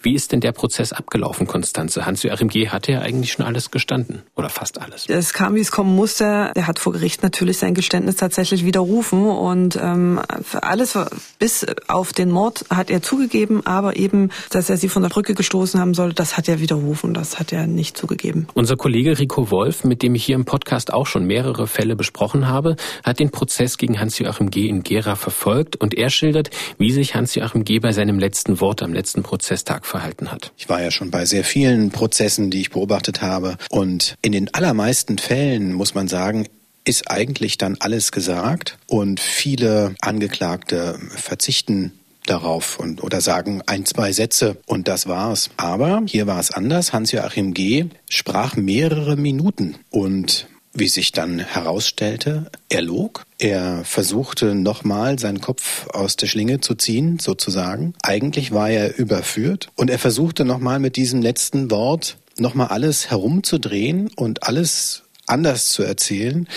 Wie 0.00 0.14
ist 0.14 0.32
denn 0.32 0.40
der 0.40 0.52
Prozess 0.52 0.92
abgelaufen, 0.92 1.46
Konstanze? 1.46 2.06
Hans-Joachim 2.06 2.48
G. 2.48 2.68
hatte 2.68 2.92
ja 2.92 3.00
eigentlich 3.00 3.32
schon 3.32 3.44
alles 3.44 3.70
gestanden 3.70 4.22
oder 4.34 4.48
fast 4.48 4.80
alles. 4.80 5.06
Es 5.08 5.32
kam, 5.32 5.54
wie 5.54 5.60
es 5.60 5.70
kommen 5.70 5.94
musste. 5.94 6.52
Er 6.54 6.66
hat 6.66 6.78
vor 6.78 6.92
Gericht 6.92 7.22
natürlich 7.22 7.58
sein 7.58 7.74
Geständnis 7.74 8.16
tatsächlich 8.16 8.64
widerrufen 8.64 9.26
und 9.26 9.76
ähm, 9.76 10.20
alles 10.52 10.98
bis 11.38 11.66
auf 11.88 12.12
den 12.12 12.30
Mord 12.30 12.64
hat 12.70 12.90
er 12.90 13.02
zugegeben, 13.02 13.66
aber 13.66 13.96
eben, 13.96 14.30
dass 14.50 14.70
er 14.70 14.76
sie 14.76 14.88
von 14.88 15.02
der 15.02 15.10
Brücke 15.10 15.34
gestoßen 15.34 15.80
haben 15.80 15.94
soll, 15.94 16.12
das 16.12 16.36
hat 16.36 16.48
er 16.48 16.60
widerrufen. 16.60 17.14
Das 17.14 17.38
hat 17.38 17.52
er 17.52 17.66
nicht 17.66 17.96
zugegeben. 17.96 18.46
Unser 18.54 18.76
Kollege 18.76 19.18
Rico 19.18 19.50
Wolf, 19.50 19.84
mit 19.84 20.02
dem 20.02 20.14
ich 20.14 20.24
hier 20.24 20.34
im 20.34 20.44
Podcast 20.44 20.92
auch 20.92 21.06
schon 21.06 21.24
mehrere 21.24 21.66
Fälle 21.66 21.96
besprochen 21.96 22.48
habe, 22.48 22.76
hat 23.04 23.18
den 23.18 23.30
Prozess 23.30 23.78
gegen 23.78 23.98
Hans-Joachim 24.00 24.50
G. 24.50 24.68
in 24.68 24.82
Gera 24.82 25.16
verfolgt 25.16 25.76
und 25.76 25.94
er 25.94 26.10
schildert, 26.10 26.50
wie 26.78 26.92
sich 26.92 27.14
Hans-Joachim 27.14 27.64
G. 27.64 27.78
bei 27.78 27.92
seinem 27.92 28.18
letzten 28.18 28.60
Wort 28.60 28.82
am 28.82 28.92
letzten 28.92 29.22
Prozesstag 29.22 29.86
verhalten 29.86 30.30
hat. 30.30 30.52
Ich 30.56 30.68
war 30.68 30.82
ja 30.82 30.90
schon 30.90 31.10
bei 31.10 31.24
sehr 31.24 31.44
vielen 31.44 31.90
Prozessen, 31.90 32.50
die 32.50 32.60
ich 32.60 32.70
beobachtet 32.70 33.22
habe 33.22 33.56
und 33.70 34.16
in 34.22 34.32
den 34.32 34.52
allermeisten 34.54 35.18
Fällen 35.18 35.72
muss 35.72 35.94
man 35.94 36.08
sagen, 36.08 36.46
ist 36.84 37.10
eigentlich 37.10 37.58
dann 37.58 37.76
alles 37.80 38.12
gesagt 38.12 38.78
und 38.86 39.20
viele 39.20 39.94
Angeklagte 40.00 40.98
verzichten 41.08 41.92
darauf 42.26 42.78
und 42.78 43.02
oder 43.02 43.20
sagen 43.20 43.62
ein, 43.66 43.84
zwei 43.86 44.12
Sätze 44.12 44.56
und 44.66 44.88
das 44.88 45.06
war's. 45.06 45.50
Aber 45.56 46.02
hier 46.06 46.26
war 46.26 46.40
es 46.40 46.50
anders. 46.50 46.92
Hans-Joachim 46.92 47.54
G. 47.54 47.86
sprach 48.08 48.56
mehrere 48.56 49.16
Minuten 49.16 49.76
und 49.90 50.48
wie 50.78 50.88
sich 50.88 51.12
dann 51.12 51.38
herausstellte, 51.38 52.50
er 52.68 52.82
log. 52.82 53.24
Er 53.38 53.84
versuchte 53.84 54.54
nochmal 54.54 55.18
seinen 55.18 55.40
Kopf 55.40 55.88
aus 55.88 56.16
der 56.16 56.26
Schlinge 56.26 56.60
zu 56.60 56.74
ziehen, 56.74 57.18
sozusagen. 57.18 57.94
Eigentlich 58.02 58.52
war 58.52 58.70
er 58.70 58.98
überführt 58.98 59.68
und 59.76 59.90
er 59.90 59.98
versuchte 59.98 60.44
nochmal 60.44 60.78
mit 60.78 60.96
diesem 60.96 61.22
letzten 61.22 61.70
Wort 61.70 62.16
nochmal 62.38 62.68
alles 62.68 63.10
herumzudrehen 63.10 64.10
und 64.14 64.42
alles 64.42 65.02
anders 65.26 65.68
zu 65.68 65.82
erzählen 65.82 66.48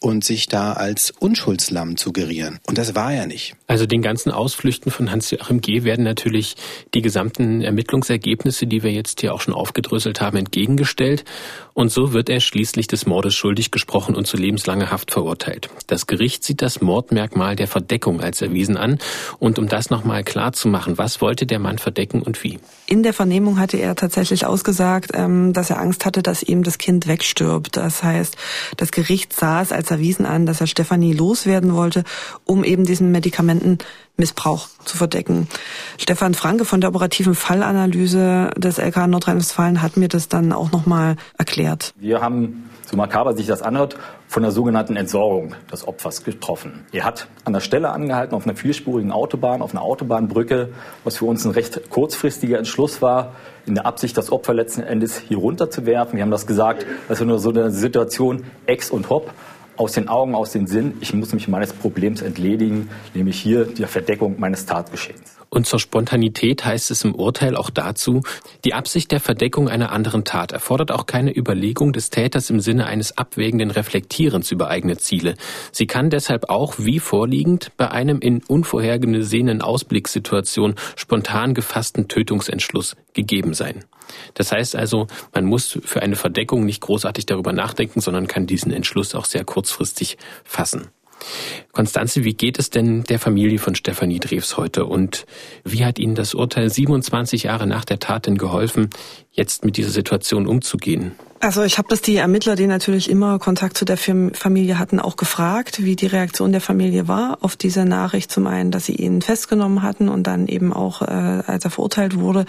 und 0.00 0.24
sich 0.24 0.48
da 0.48 0.72
als 0.72 1.12
Unschuldslamm 1.18 1.96
zu 1.96 2.12
gerieren. 2.12 2.58
Und 2.66 2.78
das 2.78 2.94
war 2.94 3.12
er 3.12 3.26
nicht. 3.26 3.54
Also 3.66 3.86
den 3.86 4.02
ganzen 4.02 4.30
Ausflüchten 4.30 4.92
von 4.92 5.10
Hans-Joachim 5.10 5.60
G. 5.60 5.84
werden 5.84 6.04
natürlich 6.04 6.56
die 6.94 7.02
gesamten 7.02 7.62
Ermittlungsergebnisse, 7.62 8.66
die 8.66 8.82
wir 8.82 8.92
jetzt 8.92 9.20
hier 9.20 9.34
auch 9.34 9.40
schon 9.40 9.54
aufgedröselt 9.54 10.20
haben, 10.20 10.36
entgegengestellt. 10.36 11.24
Und 11.74 11.90
so 11.90 12.12
wird 12.12 12.28
er 12.28 12.40
schließlich 12.40 12.86
des 12.86 13.06
Mordes 13.06 13.34
schuldig 13.34 13.70
gesprochen 13.70 14.14
und 14.14 14.26
zu 14.26 14.36
lebenslanger 14.36 14.90
Haft 14.90 15.10
verurteilt. 15.10 15.68
Das 15.86 16.06
Gericht 16.06 16.44
sieht 16.44 16.62
das 16.62 16.80
Mordmerkmal 16.80 17.56
der 17.56 17.66
Verdeckung 17.66 18.20
als 18.20 18.40
erwiesen 18.40 18.76
an. 18.76 18.98
Und 19.38 19.58
um 19.58 19.68
das 19.68 19.90
nochmal 19.90 20.24
klar 20.24 20.52
zu 20.52 20.68
machen, 20.68 20.98
was 20.98 21.20
wollte 21.20 21.46
der 21.46 21.58
Mann 21.58 21.78
verdecken 21.78 22.22
und 22.22 22.42
wie? 22.44 22.58
In 22.86 23.02
der 23.02 23.12
Vernehmung 23.12 23.58
hatte 23.58 23.76
er 23.76 23.94
tatsächlich 23.94 24.46
ausgesagt, 24.46 25.10
ähm, 25.14 25.52
dass 25.52 25.70
er 25.70 25.80
Angst 25.80 26.04
hatte, 26.04 26.22
dass 26.22 26.42
ihm 26.42 26.62
das 26.62 26.78
Kind 26.78 27.06
wegstirbt. 27.08 27.76
Das 27.76 28.02
heißt, 28.02 28.15
das 28.76 28.90
Gericht 28.90 29.32
sah 29.32 29.62
es 29.62 29.72
als 29.72 29.90
erwiesen 29.90 30.26
an, 30.26 30.46
dass 30.46 30.60
er 30.60 30.66
Stefanie 30.66 31.12
loswerden 31.12 31.74
wollte, 31.74 32.04
um 32.44 32.64
eben 32.64 32.84
diesen 32.84 33.10
Medikamentenmissbrauch 33.12 34.68
zu 34.84 34.96
verdecken. 34.96 35.48
Stefan 35.98 36.34
Franke 36.34 36.64
von 36.64 36.80
der 36.80 36.90
operativen 36.90 37.34
Fallanalyse 37.34 38.50
des 38.56 38.78
LK 38.78 39.06
Nordrhein-Westfalen 39.08 39.82
hat 39.82 39.96
mir 39.96 40.08
das 40.08 40.28
dann 40.28 40.52
auch 40.52 40.72
nochmal 40.72 41.16
erklärt. 41.38 41.94
Wir 41.98 42.20
haben, 42.20 42.70
so 42.90 42.96
makaber 42.96 43.34
sich 43.34 43.46
das 43.46 43.62
anhört, 43.62 43.96
von 44.28 44.42
der 44.42 44.52
sogenannten 44.52 44.96
Entsorgung 44.96 45.54
des 45.70 45.86
Opfers 45.86 46.24
getroffen. 46.24 46.84
Er 46.92 47.04
hat 47.04 47.28
an 47.44 47.52
der 47.52 47.60
Stelle 47.60 47.90
angehalten 47.90 48.34
auf 48.34 48.44
einer 48.44 48.56
vierspurigen 48.56 49.12
Autobahn, 49.12 49.62
auf 49.62 49.72
einer 49.72 49.82
Autobahnbrücke, 49.82 50.70
was 51.04 51.18
für 51.18 51.26
uns 51.26 51.44
ein 51.44 51.52
recht 51.52 51.90
kurzfristiger 51.90 52.58
Entschluss 52.58 53.02
war, 53.02 53.34
in 53.66 53.74
der 53.74 53.86
Absicht, 53.86 54.16
das 54.16 54.30
Opfer 54.30 54.54
letzten 54.54 54.82
Endes 54.82 55.18
hier 55.18 55.38
runterzuwerfen. 55.38 56.16
Wir 56.16 56.22
haben 56.22 56.30
das 56.30 56.46
gesagt, 56.46 56.86
das 57.08 57.20
ist 57.20 57.26
nur 57.26 57.38
so 57.38 57.50
eine 57.50 57.70
Situation 57.70 58.44
ex 58.66 58.90
und 58.90 59.10
hop 59.10 59.32
aus 59.76 59.92
den 59.92 60.08
Augen, 60.08 60.34
aus 60.34 60.52
den 60.52 60.66
Sinn. 60.66 60.94
Ich 61.00 61.12
muss 61.12 61.32
mich 61.32 61.48
meines 61.48 61.72
Problems 61.72 62.22
entledigen, 62.22 62.88
nämlich 63.14 63.40
hier 63.40 63.64
die 63.64 63.84
Verdeckung 63.84 64.36
meines 64.38 64.66
Tatgeschehens. 64.66 65.35
Und 65.48 65.66
zur 65.66 65.78
Spontanität 65.78 66.64
heißt 66.64 66.90
es 66.90 67.04
im 67.04 67.14
Urteil 67.14 67.56
auch 67.56 67.70
dazu, 67.70 68.22
die 68.64 68.74
Absicht 68.74 69.12
der 69.12 69.20
Verdeckung 69.20 69.68
einer 69.68 69.92
anderen 69.92 70.24
Tat 70.24 70.52
erfordert 70.52 70.90
auch 70.90 71.06
keine 71.06 71.36
Überlegung 71.36 71.92
des 71.92 72.10
Täters 72.10 72.50
im 72.50 72.60
Sinne 72.60 72.86
eines 72.86 73.16
abwägenden 73.16 73.70
Reflektierens 73.70 74.50
über 74.50 74.68
eigene 74.68 74.98
Ziele. 74.98 75.34
Sie 75.72 75.86
kann 75.86 76.10
deshalb 76.10 76.50
auch, 76.50 76.74
wie 76.78 76.98
vorliegend, 76.98 77.72
bei 77.76 77.90
einem 77.90 78.20
in 78.20 78.42
unvorhergesehenen 78.42 79.62
Ausblickssituation 79.62 80.74
spontan 80.96 81.54
gefassten 81.54 82.08
Tötungsentschluss 82.08 82.96
gegeben 83.14 83.54
sein. 83.54 83.84
Das 84.34 84.52
heißt 84.52 84.76
also, 84.76 85.06
man 85.34 85.44
muss 85.44 85.78
für 85.84 86.02
eine 86.02 86.16
Verdeckung 86.16 86.64
nicht 86.64 86.80
großartig 86.80 87.26
darüber 87.26 87.52
nachdenken, 87.52 88.00
sondern 88.00 88.26
kann 88.26 88.46
diesen 88.46 88.72
Entschluss 88.72 89.14
auch 89.14 89.24
sehr 89.24 89.44
kurzfristig 89.44 90.18
fassen. 90.44 90.88
Konstanze, 91.72 92.24
wie 92.24 92.34
geht 92.34 92.58
es 92.58 92.70
denn 92.70 93.04
der 93.04 93.18
Familie 93.18 93.58
von 93.58 93.74
Stefanie 93.74 94.20
Drews 94.20 94.56
heute 94.56 94.86
und 94.86 95.26
wie 95.64 95.84
hat 95.84 95.98
Ihnen 95.98 96.14
das 96.14 96.34
Urteil 96.34 96.70
27 96.70 97.44
Jahre 97.44 97.66
nach 97.66 97.84
der 97.84 97.98
Tat 97.98 98.26
denn 98.26 98.38
geholfen, 98.38 98.90
jetzt 99.32 99.64
mit 99.64 99.76
dieser 99.76 99.90
Situation 99.90 100.46
umzugehen? 100.46 101.12
Also 101.40 101.62
ich 101.62 101.76
habe 101.76 101.88
das 101.88 102.00
die 102.00 102.16
Ermittler, 102.16 102.56
die 102.56 102.66
natürlich 102.66 103.10
immer 103.10 103.38
Kontakt 103.38 103.76
zu 103.76 103.84
der 103.84 103.98
Familie 103.98 104.78
hatten, 104.78 105.00
auch 105.00 105.16
gefragt, 105.16 105.84
wie 105.84 105.94
die 105.94 106.06
Reaktion 106.06 106.50
der 106.50 106.60
Familie 106.60 107.08
war 107.08 107.38
auf 107.42 107.56
diese 107.56 107.84
Nachricht. 107.84 108.32
Zum 108.32 108.46
einen, 108.46 108.70
dass 108.70 108.86
sie 108.86 108.94
ihn 108.94 109.20
festgenommen 109.20 109.82
hatten 109.82 110.08
und 110.08 110.26
dann 110.26 110.48
eben 110.48 110.72
auch, 110.72 111.02
äh, 111.02 111.04
als 111.04 111.64
er 111.64 111.70
verurteilt 111.70 112.18
wurde. 112.18 112.46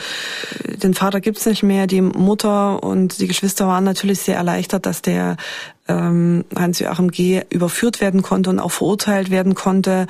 Den 0.82 0.94
Vater 0.94 1.20
gibt's 1.20 1.46
nicht 1.46 1.64
mehr, 1.64 1.86
die 1.86 2.02
Mutter 2.02 2.82
und 2.82 3.20
die 3.20 3.28
Geschwister 3.28 3.68
waren 3.68 3.84
natürlich 3.84 4.22
sehr 4.22 4.38
erleichtert, 4.38 4.86
dass 4.86 5.02
der 5.02 5.36
ähm, 5.88 6.46
Hans-Joachim 6.56 7.12
G. 7.12 7.44
überführt 7.50 8.02
werden 8.02 8.22
konnte 8.22 8.50
und 8.50 8.60
auch 8.60 8.72
verurteilt 8.72 9.30
werden 9.30 9.56
konnte. 9.56 10.08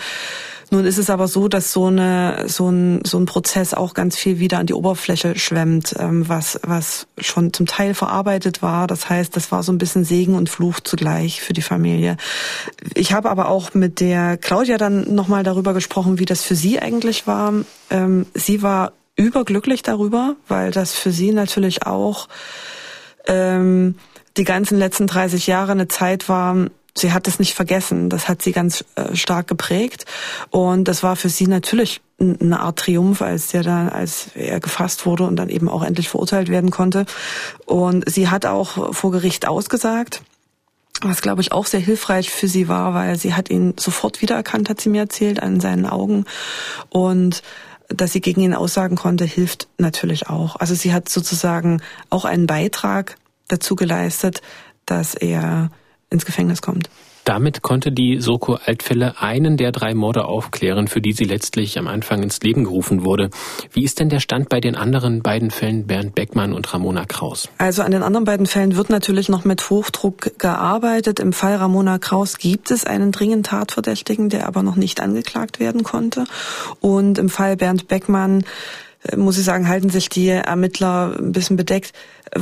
Nun 0.70 0.86
ist 0.86 0.98
es 0.98 1.10
aber 1.10 1.30
so, 1.30 1.48
dass 1.48 1.72
so, 1.72 1.86
eine, 1.86 2.44
so, 2.48 2.70
ein, 2.70 3.00
so 3.06 3.18
ein 3.18 3.26
Prozess 3.26 3.74
auch 3.74 3.94
ganz 3.94 4.18
viel 4.18 4.40
wieder 4.40 4.60
an 4.60 4.66
die 4.66 4.74
Oberfläche 4.74 5.40
schwemmt, 5.40 5.96
ähm, 5.98 6.28
was, 6.28 6.60
was 6.64 7.08
schon 7.18 7.54
zum 7.54 7.68
Teil 7.68 7.94
verarbeitet 7.94 8.62
war. 8.62 8.88
Das 8.88 9.10
heißt, 9.10 9.36
das 9.36 9.52
war 9.52 9.64
so 9.64 9.72
ein 9.72 9.78
bisschen 9.78 10.04
Segen 10.04 10.36
und 10.36 10.50
Fluch 10.50 10.82
zugleich 10.82 11.42
für 11.42 11.54
die 11.54 11.62
Familie. 11.62 12.18
Ich 12.96 13.14
habe 13.14 13.30
aber 13.30 13.48
auch 13.48 13.74
mit 13.76 14.02
der 14.02 14.36
Claudia 14.38 14.78
dann 14.78 15.16
nochmal 15.16 15.44
darüber 15.44 15.74
gesprochen, 15.74 16.20
wie 16.20 16.26
das 16.26 16.44
für 16.44 16.56
sie 16.56 16.80
eigentlich 16.80 17.28
war. 17.28 17.54
Ähm, 17.90 18.26
sie 18.34 18.62
war 18.62 18.92
überglücklich 19.16 19.84
darüber, 19.84 20.36
weil 20.50 20.72
das 20.72 20.94
für 20.94 21.12
sie 21.12 21.32
natürlich 21.32 21.86
auch 21.86 22.28
ähm, 23.26 23.96
die 24.38 24.44
ganzen 24.44 24.78
letzten 24.78 25.08
30 25.08 25.48
Jahre 25.48 25.72
eine 25.72 25.88
Zeit 25.88 26.30
war, 26.30 26.68
sie 26.96 27.14
hat 27.14 27.28
es 27.28 27.40
nicht 27.40 27.54
vergessen. 27.54 28.10
Das 28.10 28.28
hat 28.28 28.42
sie 28.42 28.52
ganz 28.52 28.84
äh, 28.96 29.16
stark 29.16 29.48
geprägt. 29.48 30.06
Und 30.50 30.88
das 30.88 31.04
war 31.04 31.16
für 31.16 31.30
sie 31.30 31.48
natürlich 31.48 32.02
eine 32.20 32.60
Art 32.60 32.80
Triumph, 32.80 33.22
als 33.22 33.50
der 33.50 33.64
dann, 33.64 33.90
als 33.90 34.30
er 34.34 34.60
gefasst 34.60 35.06
wurde 35.06 35.24
und 35.24 35.36
dann 35.36 35.50
eben 35.50 35.70
auch 35.70 35.84
endlich 35.84 36.10
verurteilt 36.10 36.50
werden 36.50 36.72
konnte. 36.72 37.06
Und 37.66 38.10
sie 38.10 38.30
hat 38.30 38.46
auch 38.46 38.96
vor 38.96 39.12
Gericht 39.12 39.48
ausgesagt, 39.48 40.24
was 41.02 41.22
glaube 41.22 41.42
ich 41.42 41.52
auch 41.52 41.68
sehr 41.68 41.80
hilfreich 41.80 42.32
für 42.32 42.48
sie 42.48 42.68
war, 42.68 42.96
weil 42.96 43.18
sie 43.18 43.36
hat 43.36 43.52
ihn 43.52 43.76
sofort 43.78 44.22
wiedererkannt, 44.22 44.68
hat 44.68 44.82
sie 44.82 44.90
mir 44.90 45.02
erzählt, 45.02 45.44
an 45.44 45.60
seinen 45.60 45.86
Augen. 45.86 46.26
Und 46.90 47.44
dass 47.90 48.14
sie 48.14 48.22
gegen 48.22 48.42
ihn 48.42 48.56
aussagen 48.56 48.96
konnte, 48.96 49.24
hilft 49.24 49.68
natürlich 49.78 50.28
auch. 50.28 50.56
Also 50.56 50.74
sie 50.74 50.94
hat 50.94 51.10
sozusagen 51.10 51.82
auch 52.10 52.26
einen 52.26 52.48
Beitrag 52.48 53.16
dazu 53.48 53.76
geleistet, 53.76 54.42
dass 54.86 55.16
er 55.16 55.72
ins 56.10 56.26
Gefängnis 56.26 56.62
kommt. 56.62 56.90
Damit 57.28 57.62
konnte 57.62 57.92
die 57.92 58.22
Soko 58.22 58.54
Altfälle 58.54 59.22
einen 59.22 59.58
der 59.58 59.74
drei 59.74 59.94
Morde 59.94 60.24
aufklären, 60.24 60.88
für 60.88 61.02
die 61.02 61.12
sie 61.12 61.26
letztlich 61.26 61.78
am 61.78 61.86
Anfang 61.86 62.24
ins 62.24 62.40
Leben 62.40 62.64
gerufen 62.64 63.04
wurde. 63.04 63.32
Wie 63.74 63.84
ist 63.84 64.00
denn 64.00 64.08
der 64.08 64.22
Stand 64.22 64.48
bei 64.48 64.62
den 64.62 64.76
anderen 64.76 65.22
beiden 65.22 65.52
Fällen 65.52 65.88
Bernd 65.88 66.16
Beckmann 66.16 66.54
und 66.54 66.74
Ramona 66.74 67.04
Kraus? 67.04 67.50
Also 67.58 67.82
an 67.82 67.92
den 67.92 68.02
anderen 68.02 68.24
beiden 68.24 68.46
Fällen 68.46 68.78
wird 68.78 68.90
natürlich 68.90 69.28
noch 69.28 69.44
mit 69.44 69.70
Hochdruck 69.70 70.40
gearbeitet. 70.40 71.20
Im 71.20 71.34
Fall 71.34 71.56
Ramona 71.56 72.00
Kraus 72.00 72.38
gibt 72.38 72.72
es 72.72 72.86
einen 72.86 73.12
dringend 73.12 73.48
Tatverdächtigen, 73.48 74.30
der 74.30 74.48
aber 74.48 74.64
noch 74.64 74.78
nicht 74.78 75.02
angeklagt 75.02 75.60
werden 75.60 75.84
konnte. 75.84 76.24
Und 76.80 77.18
im 77.18 77.28
Fall 77.28 77.58
Bernd 77.58 77.90
Beckmann 77.90 78.46
äh, 79.04 79.18
muss 79.18 79.38
ich 79.38 79.44
sagen, 79.44 79.68
halten 79.68 79.90
sich 79.90 80.08
die 80.08 80.30
Ermittler 80.30 81.14
ein 81.20 81.34
bisschen 81.34 81.58
bedeckt 81.58 81.92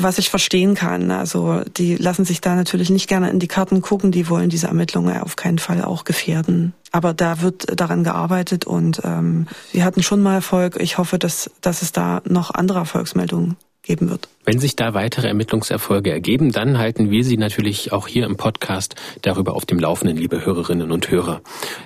was 0.01 0.17
ich 0.17 0.29
verstehen 0.29 0.75
kann. 0.75 1.11
Also 1.11 1.61
die 1.77 1.95
lassen 1.95 2.25
sich 2.25 2.41
da 2.41 2.55
natürlich 2.55 2.89
nicht 2.89 3.07
gerne 3.07 3.29
in 3.29 3.39
die 3.39 3.47
Karten 3.47 3.81
gucken, 3.81 4.11
die 4.11 4.29
wollen 4.29 4.49
diese 4.49 4.67
Ermittlungen 4.67 5.21
auf 5.21 5.35
keinen 5.35 5.59
Fall 5.59 5.83
auch 5.83 6.03
gefährden. 6.03 6.73
Aber 6.91 7.13
da 7.13 7.41
wird 7.41 7.79
daran 7.79 8.03
gearbeitet 8.03 8.65
und 8.65 9.01
ähm, 9.03 9.47
wir 9.71 9.83
hatten 9.83 10.03
schon 10.03 10.21
mal 10.21 10.35
Erfolg. 10.35 10.77
Ich 10.79 10.97
hoffe, 10.97 11.19
dass, 11.19 11.51
dass 11.61 11.81
es 11.81 11.91
da 11.91 12.21
noch 12.25 12.51
andere 12.51 12.79
Erfolgsmeldungen 12.79 13.57
geben 13.85 14.09
wird. 14.09 14.27
Wenn 14.43 14.59
sich 14.59 14.75
da 14.75 14.93
weitere 14.93 15.27
Ermittlungserfolge 15.27 16.11
ergeben, 16.11 16.51
dann 16.51 16.77
halten 16.77 17.09
wir 17.09 17.23
Sie 17.23 17.37
natürlich 17.37 17.91
auch 17.91 18.07
hier 18.07 18.25
im 18.25 18.35
Podcast 18.35 18.95
darüber 19.21 19.55
auf 19.55 19.65
dem 19.65 19.79
Laufenden, 19.79 20.17
liebe 20.17 20.45
Hörerinnen 20.45 20.91
und 20.91 21.09
Hörer. 21.09 21.41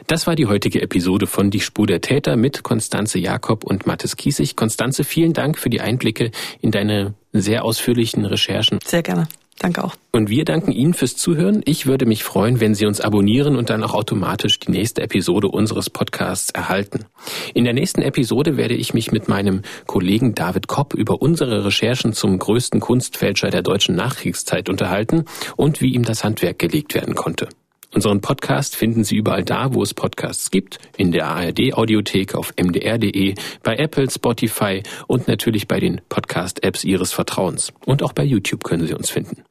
Das 0.07 0.25
war 0.27 0.35
die 0.35 0.47
heutige 0.47 0.81
Episode 0.81 1.27
von 1.27 1.51
Die 1.51 1.59
Spur 1.59 1.87
der 1.87 2.01
Täter 2.01 2.35
mit 2.35 2.63
Konstanze 2.63 3.19
Jakob 3.19 3.63
und 3.63 3.85
Mathis 3.85 4.15
Kiesig. 4.15 4.55
Konstanze, 4.55 5.03
vielen 5.03 5.33
Dank 5.33 5.57
für 5.57 5.69
die 5.69 5.81
Einblicke 5.81 6.31
in 6.61 6.71
deine 6.71 7.13
sehr 7.33 7.63
ausführlichen 7.63 8.25
Recherchen. 8.25 8.79
Sehr 8.83 9.03
gerne. 9.03 9.27
Danke 9.59 9.83
auch. 9.83 9.95
Und 10.11 10.29
wir 10.29 10.45
danken 10.45 10.71
Ihnen 10.71 10.93
fürs 10.93 11.17
Zuhören. 11.17 11.61
Ich 11.65 11.85
würde 11.85 12.05
mich 12.05 12.23
freuen, 12.23 12.61
wenn 12.61 12.75
Sie 12.75 12.85
uns 12.85 13.01
abonnieren 13.01 13.57
und 13.57 13.69
dann 13.69 13.83
auch 13.83 13.93
automatisch 13.93 14.57
die 14.57 14.71
nächste 14.71 15.01
Episode 15.01 15.49
unseres 15.49 15.89
Podcasts 15.89 16.49
erhalten. 16.49 17.05
In 17.53 17.65
der 17.65 17.73
nächsten 17.73 18.01
Episode 18.01 18.55
werde 18.55 18.75
ich 18.75 18.93
mich 18.93 19.11
mit 19.11 19.27
meinem 19.27 19.63
Kollegen 19.85 20.33
David 20.33 20.67
Kopp 20.67 20.93
über 20.93 21.21
unsere 21.21 21.65
Recherchen 21.65 22.13
zum 22.13 22.39
größten 22.39 22.79
Kunstfälscher 22.79 23.49
der 23.49 23.61
deutschen 23.61 23.95
Nachkriegszeit 23.95 24.69
unterhalten 24.69 25.25
und 25.57 25.81
wie 25.81 25.93
ihm 25.93 26.03
das 26.03 26.23
Handwerk 26.23 26.57
gelegt 26.57 26.95
werden 26.95 27.15
konnte. 27.15 27.49
Unseren 27.91 28.21
Podcast 28.21 28.75
finden 28.75 29.03
Sie 29.03 29.15
überall 29.15 29.43
da, 29.43 29.73
wo 29.73 29.81
es 29.81 29.95
Podcasts 29.95 30.51
gibt, 30.51 30.77
in 30.95 31.11
der 31.11 31.25
ARD 31.27 31.73
Audiothek 31.73 32.35
auf 32.35 32.53
mdr.de, 32.55 33.33
bei 33.63 33.77
Apple, 33.77 34.07
Spotify 34.09 34.83
und 35.07 35.27
natürlich 35.27 35.67
bei 35.67 35.79
den 35.79 35.99
Podcast-Apps 36.07 36.83
Ihres 36.83 37.13
Vertrauens. 37.13 37.73
Und 37.85 38.03
auch 38.03 38.13
bei 38.13 38.23
YouTube 38.23 38.63
können 38.63 38.85
Sie 38.85 38.93
uns 38.93 39.09
finden. 39.09 39.41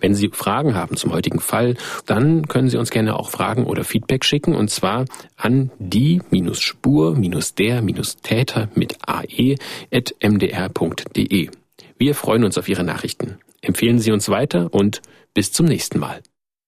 Wenn 0.00 0.12
Sie 0.14 0.28
Fragen 0.32 0.74
haben 0.74 0.96
zum 0.96 1.12
heutigen 1.12 1.38
Fall, 1.38 1.76
dann 2.04 2.48
können 2.48 2.68
Sie 2.68 2.78
uns 2.78 2.90
gerne 2.90 3.16
auch 3.16 3.30
Fragen 3.30 3.64
oder 3.64 3.84
Feedback 3.84 4.24
schicken 4.24 4.56
und 4.56 4.70
zwar 4.70 5.04
an 5.36 5.70
die-spur-der-täter 5.78 8.68
mit 8.74 8.98
ae.mdr.de. 9.06 9.60
Wir 11.96 12.14
freuen 12.14 12.44
uns 12.44 12.58
auf 12.58 12.68
Ihre 12.68 12.82
Nachrichten. 12.82 13.38
Empfehlen 13.62 14.00
Sie 14.00 14.10
uns 14.10 14.28
weiter 14.28 14.74
und 14.74 15.00
bis 15.32 15.52
zum 15.52 15.66
nächsten 15.66 16.00
Mal. 16.00 16.20